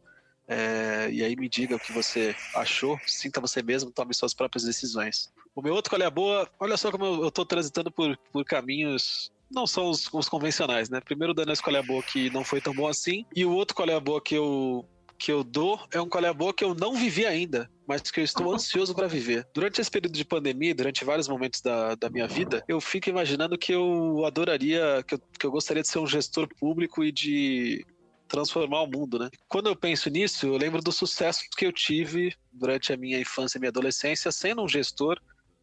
[0.48, 4.64] é, e aí me diga o que você achou, sinta você mesmo, tome suas próprias
[4.64, 5.32] decisões.
[5.56, 8.18] O meu outro qual é a boa, olha só como eu, eu tô transitando por,
[8.32, 9.32] por caminhos.
[9.50, 11.02] Não são os, os convencionais, né?
[11.02, 13.26] Primeiro dando esse qual é a boa que não foi tão bom assim.
[13.36, 14.86] E o outro qual é a boa que eu,
[15.22, 18.02] que eu dou é um qual é a boa que eu não vivi ainda, mas
[18.02, 19.46] que eu estou ansioso para viver.
[19.54, 23.58] Durante esse período de pandemia, durante vários momentos da, da minha vida, eu fico imaginando
[23.58, 27.86] que eu adoraria, que eu, que eu gostaria de ser um gestor público e de
[28.28, 29.30] transformar o mundo, né?
[29.50, 33.58] Quando eu penso nisso, eu lembro do sucesso que eu tive durante a minha infância
[33.58, 35.20] e minha adolescência sendo um gestor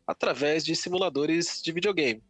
[0.09, 2.23] através de simuladores de videogame.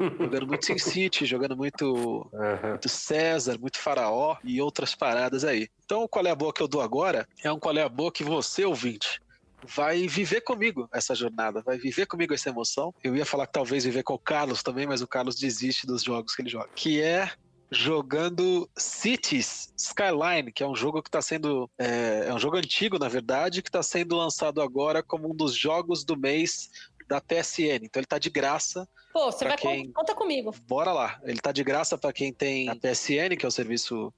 [0.00, 2.70] jogando muito SimCity, jogando muito, Aham.
[2.70, 5.68] muito César, muito Faraó e outras paradas aí.
[5.84, 7.88] Então, o qual é a boa que eu dou agora é um qual é a
[7.88, 9.22] boa que você, ouvinte,
[9.64, 12.92] vai viver comigo essa jornada, vai viver comigo essa emoção.
[13.04, 16.02] Eu ia falar que talvez viver com o Carlos também, mas o Carlos desiste dos
[16.02, 16.68] jogos que ele joga.
[16.74, 17.30] Que é
[17.70, 21.70] jogando Cities Skyline, que é um jogo que está sendo.
[21.78, 25.54] É, é um jogo antigo, na verdade, que está sendo lançado agora como um dos
[25.54, 26.70] jogos do mês
[27.10, 27.84] da PSN.
[27.84, 28.88] Então ele tá de graça.
[29.12, 30.54] Pô, você vai quem- con- conta comigo.
[30.68, 31.20] Bora lá.
[31.24, 34.14] Ele tá de graça para quem tem a PSN, que é o serviço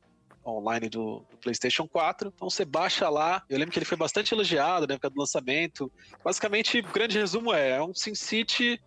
[0.47, 2.31] online do, do PlayStation 4.
[2.35, 3.43] Então você baixa lá.
[3.49, 5.91] Eu lembro que ele foi bastante elogiado na época do lançamento.
[6.23, 8.79] Basicamente, o grande resumo é, é um SimCity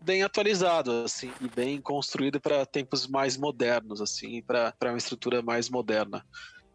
[0.00, 5.68] bem atualizado, assim, e bem construído para tempos mais modernos, assim, para uma estrutura mais
[5.68, 6.24] moderna.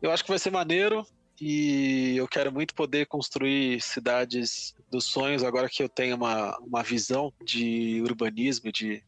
[0.02, 1.06] Eu acho que vai ser maneiro
[1.45, 6.82] e eu quero muito poder construir cidades dos sonhos agora que eu tenho uma, uma
[6.84, 9.03] visão de urbanismo e de,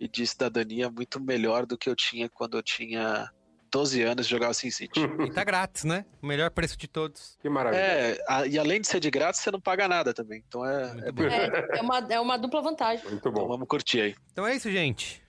[0.00, 3.30] e de cidadania muito melhor do que eu tinha quando eu tinha
[3.70, 5.00] 12 anos e jogava SimCity.
[5.26, 6.04] E tá grátis, né?
[6.22, 7.36] O melhor preço de todos.
[7.40, 7.80] Que maravilha.
[7.80, 10.42] é, a- e além de ser de grátis, você não paga nada também.
[10.48, 11.76] Então é, é.
[11.76, 13.04] É, é uma, é uma dupla vantagem.
[13.04, 13.46] Muito Então bom.
[13.46, 14.14] vamos curtir aí.
[14.32, 15.22] Então é isso, gente.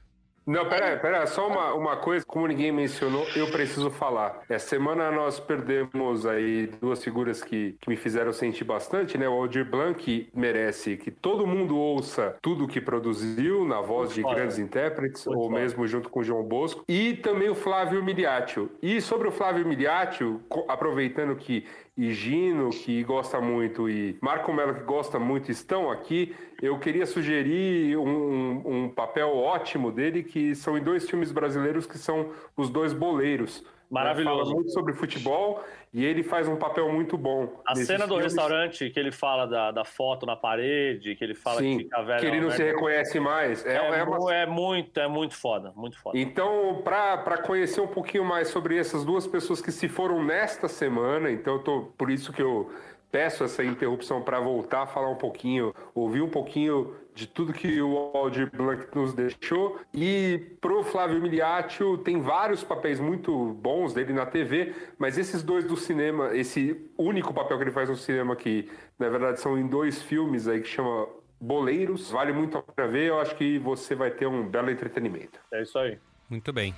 [0.48, 4.40] Não, pera, pera, só uma, uma coisa, como ninguém mencionou, eu preciso falar.
[4.48, 9.28] Essa semana nós perdemos aí duas figuras que, que me fizeram sentir bastante, né?
[9.28, 14.22] O Aldir Blanc que merece que todo mundo ouça tudo que produziu na voz de
[14.22, 14.36] Muito foda.
[14.40, 15.60] grandes intérpretes, Muito ou foda.
[15.60, 18.72] mesmo junto com o João Bosco, e também o Flávio Miliaccio.
[18.82, 21.65] E sobre o Flávio Miliaccio, co- aproveitando que
[21.98, 27.98] Higino, que gosta muito, e Marco Melo, que gosta muito, estão aqui, eu queria sugerir
[27.98, 32.94] um, um papel ótimo dele, que são em dois filmes brasileiros que são Os Dois
[32.94, 33.64] Boleiros.
[33.89, 34.43] Maravilhoso.
[34.43, 37.61] Fala muito sobre futebol e ele faz um papel muito bom.
[37.65, 38.26] A cena do filmes.
[38.26, 42.03] restaurante que ele fala da, da foto na parede, que ele fala Sim, que fica
[42.03, 42.19] velho.
[42.19, 42.55] que ele não né?
[42.55, 43.65] se reconhece mais.
[43.65, 46.18] É, É, é uma é muito, é muito foda, muito foda.
[46.18, 51.31] Então, para conhecer um pouquinho mais sobre essas duas pessoas que se foram nesta semana,
[51.31, 52.69] então eu tô, por isso que eu
[53.11, 57.81] peço essa interrupção para voltar a falar um pouquinho, ouvir um pouquinho de tudo que
[57.81, 59.79] o Aldir Blanc nos deixou.
[59.93, 65.65] E pro Flávio Miliaccio tem vários papéis muito bons dele na TV, mas esses dois
[65.65, 68.69] do cinema, esse único papel que ele faz no cinema que,
[68.99, 71.07] na verdade, são em dois filmes aí que chama
[71.39, 75.39] Boleiros, vale muito a pena ver, eu acho que você vai ter um belo entretenimento.
[75.51, 75.97] É isso aí.
[76.29, 76.73] Muito bem.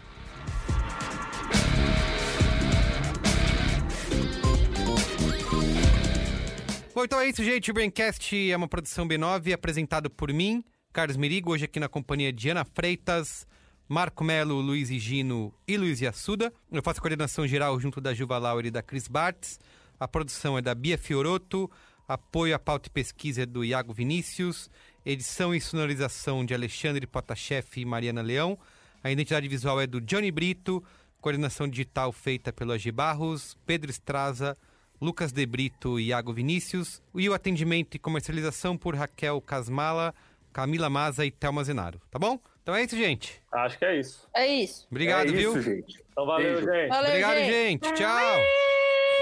[7.00, 7.72] Bom, então é isso, gente.
[7.72, 10.62] O Braincast é uma produção B9 apresentado por mim,
[10.92, 13.48] Carlos Merigo, hoje aqui na companhia de Ana Freitas,
[13.88, 16.52] Marco Melo, Luiz Higino e Luiz Assuda.
[16.70, 19.62] Eu faço a coordenação geral junto da Juva Laura e da Cris Bartz.
[19.98, 21.72] A produção é da Bia Fioroto.
[22.06, 24.70] Apoio à pauta e pesquisa é do Iago Vinícius.
[25.06, 28.60] Edição e sonorização de Alexandre Potashev e Mariana Leão.
[29.02, 30.84] A identidade visual é do Johnny Brito.
[31.22, 34.58] Coordenação digital feita pelo Agi Barros, Pedro Estraza,
[35.02, 37.02] Lucas De Brito e Iago Vinícius.
[37.16, 40.14] E o atendimento e comercialização por Raquel Casmala,
[40.52, 42.02] Camila Maza e Thelma Zenaro.
[42.12, 42.40] Tá bom?
[42.62, 43.42] Então é isso, gente.
[43.52, 44.30] Acho que é isso.
[44.36, 44.88] É isso.
[44.92, 45.52] Obrigado, é viu?
[45.58, 46.04] isso, gente.
[46.12, 46.72] Então valeu, Beijo.
[46.72, 46.90] gente.
[46.90, 47.52] Valeu, Obrigado, gente.
[47.52, 47.94] gente.
[47.94, 48.38] Tchau.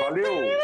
[0.02, 0.58] Valeu!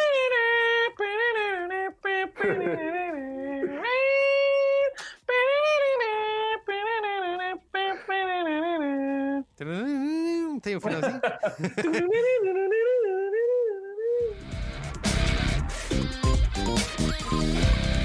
[10.62, 11.22] Tem o finalzinho?
[17.34, 18.03] Bye.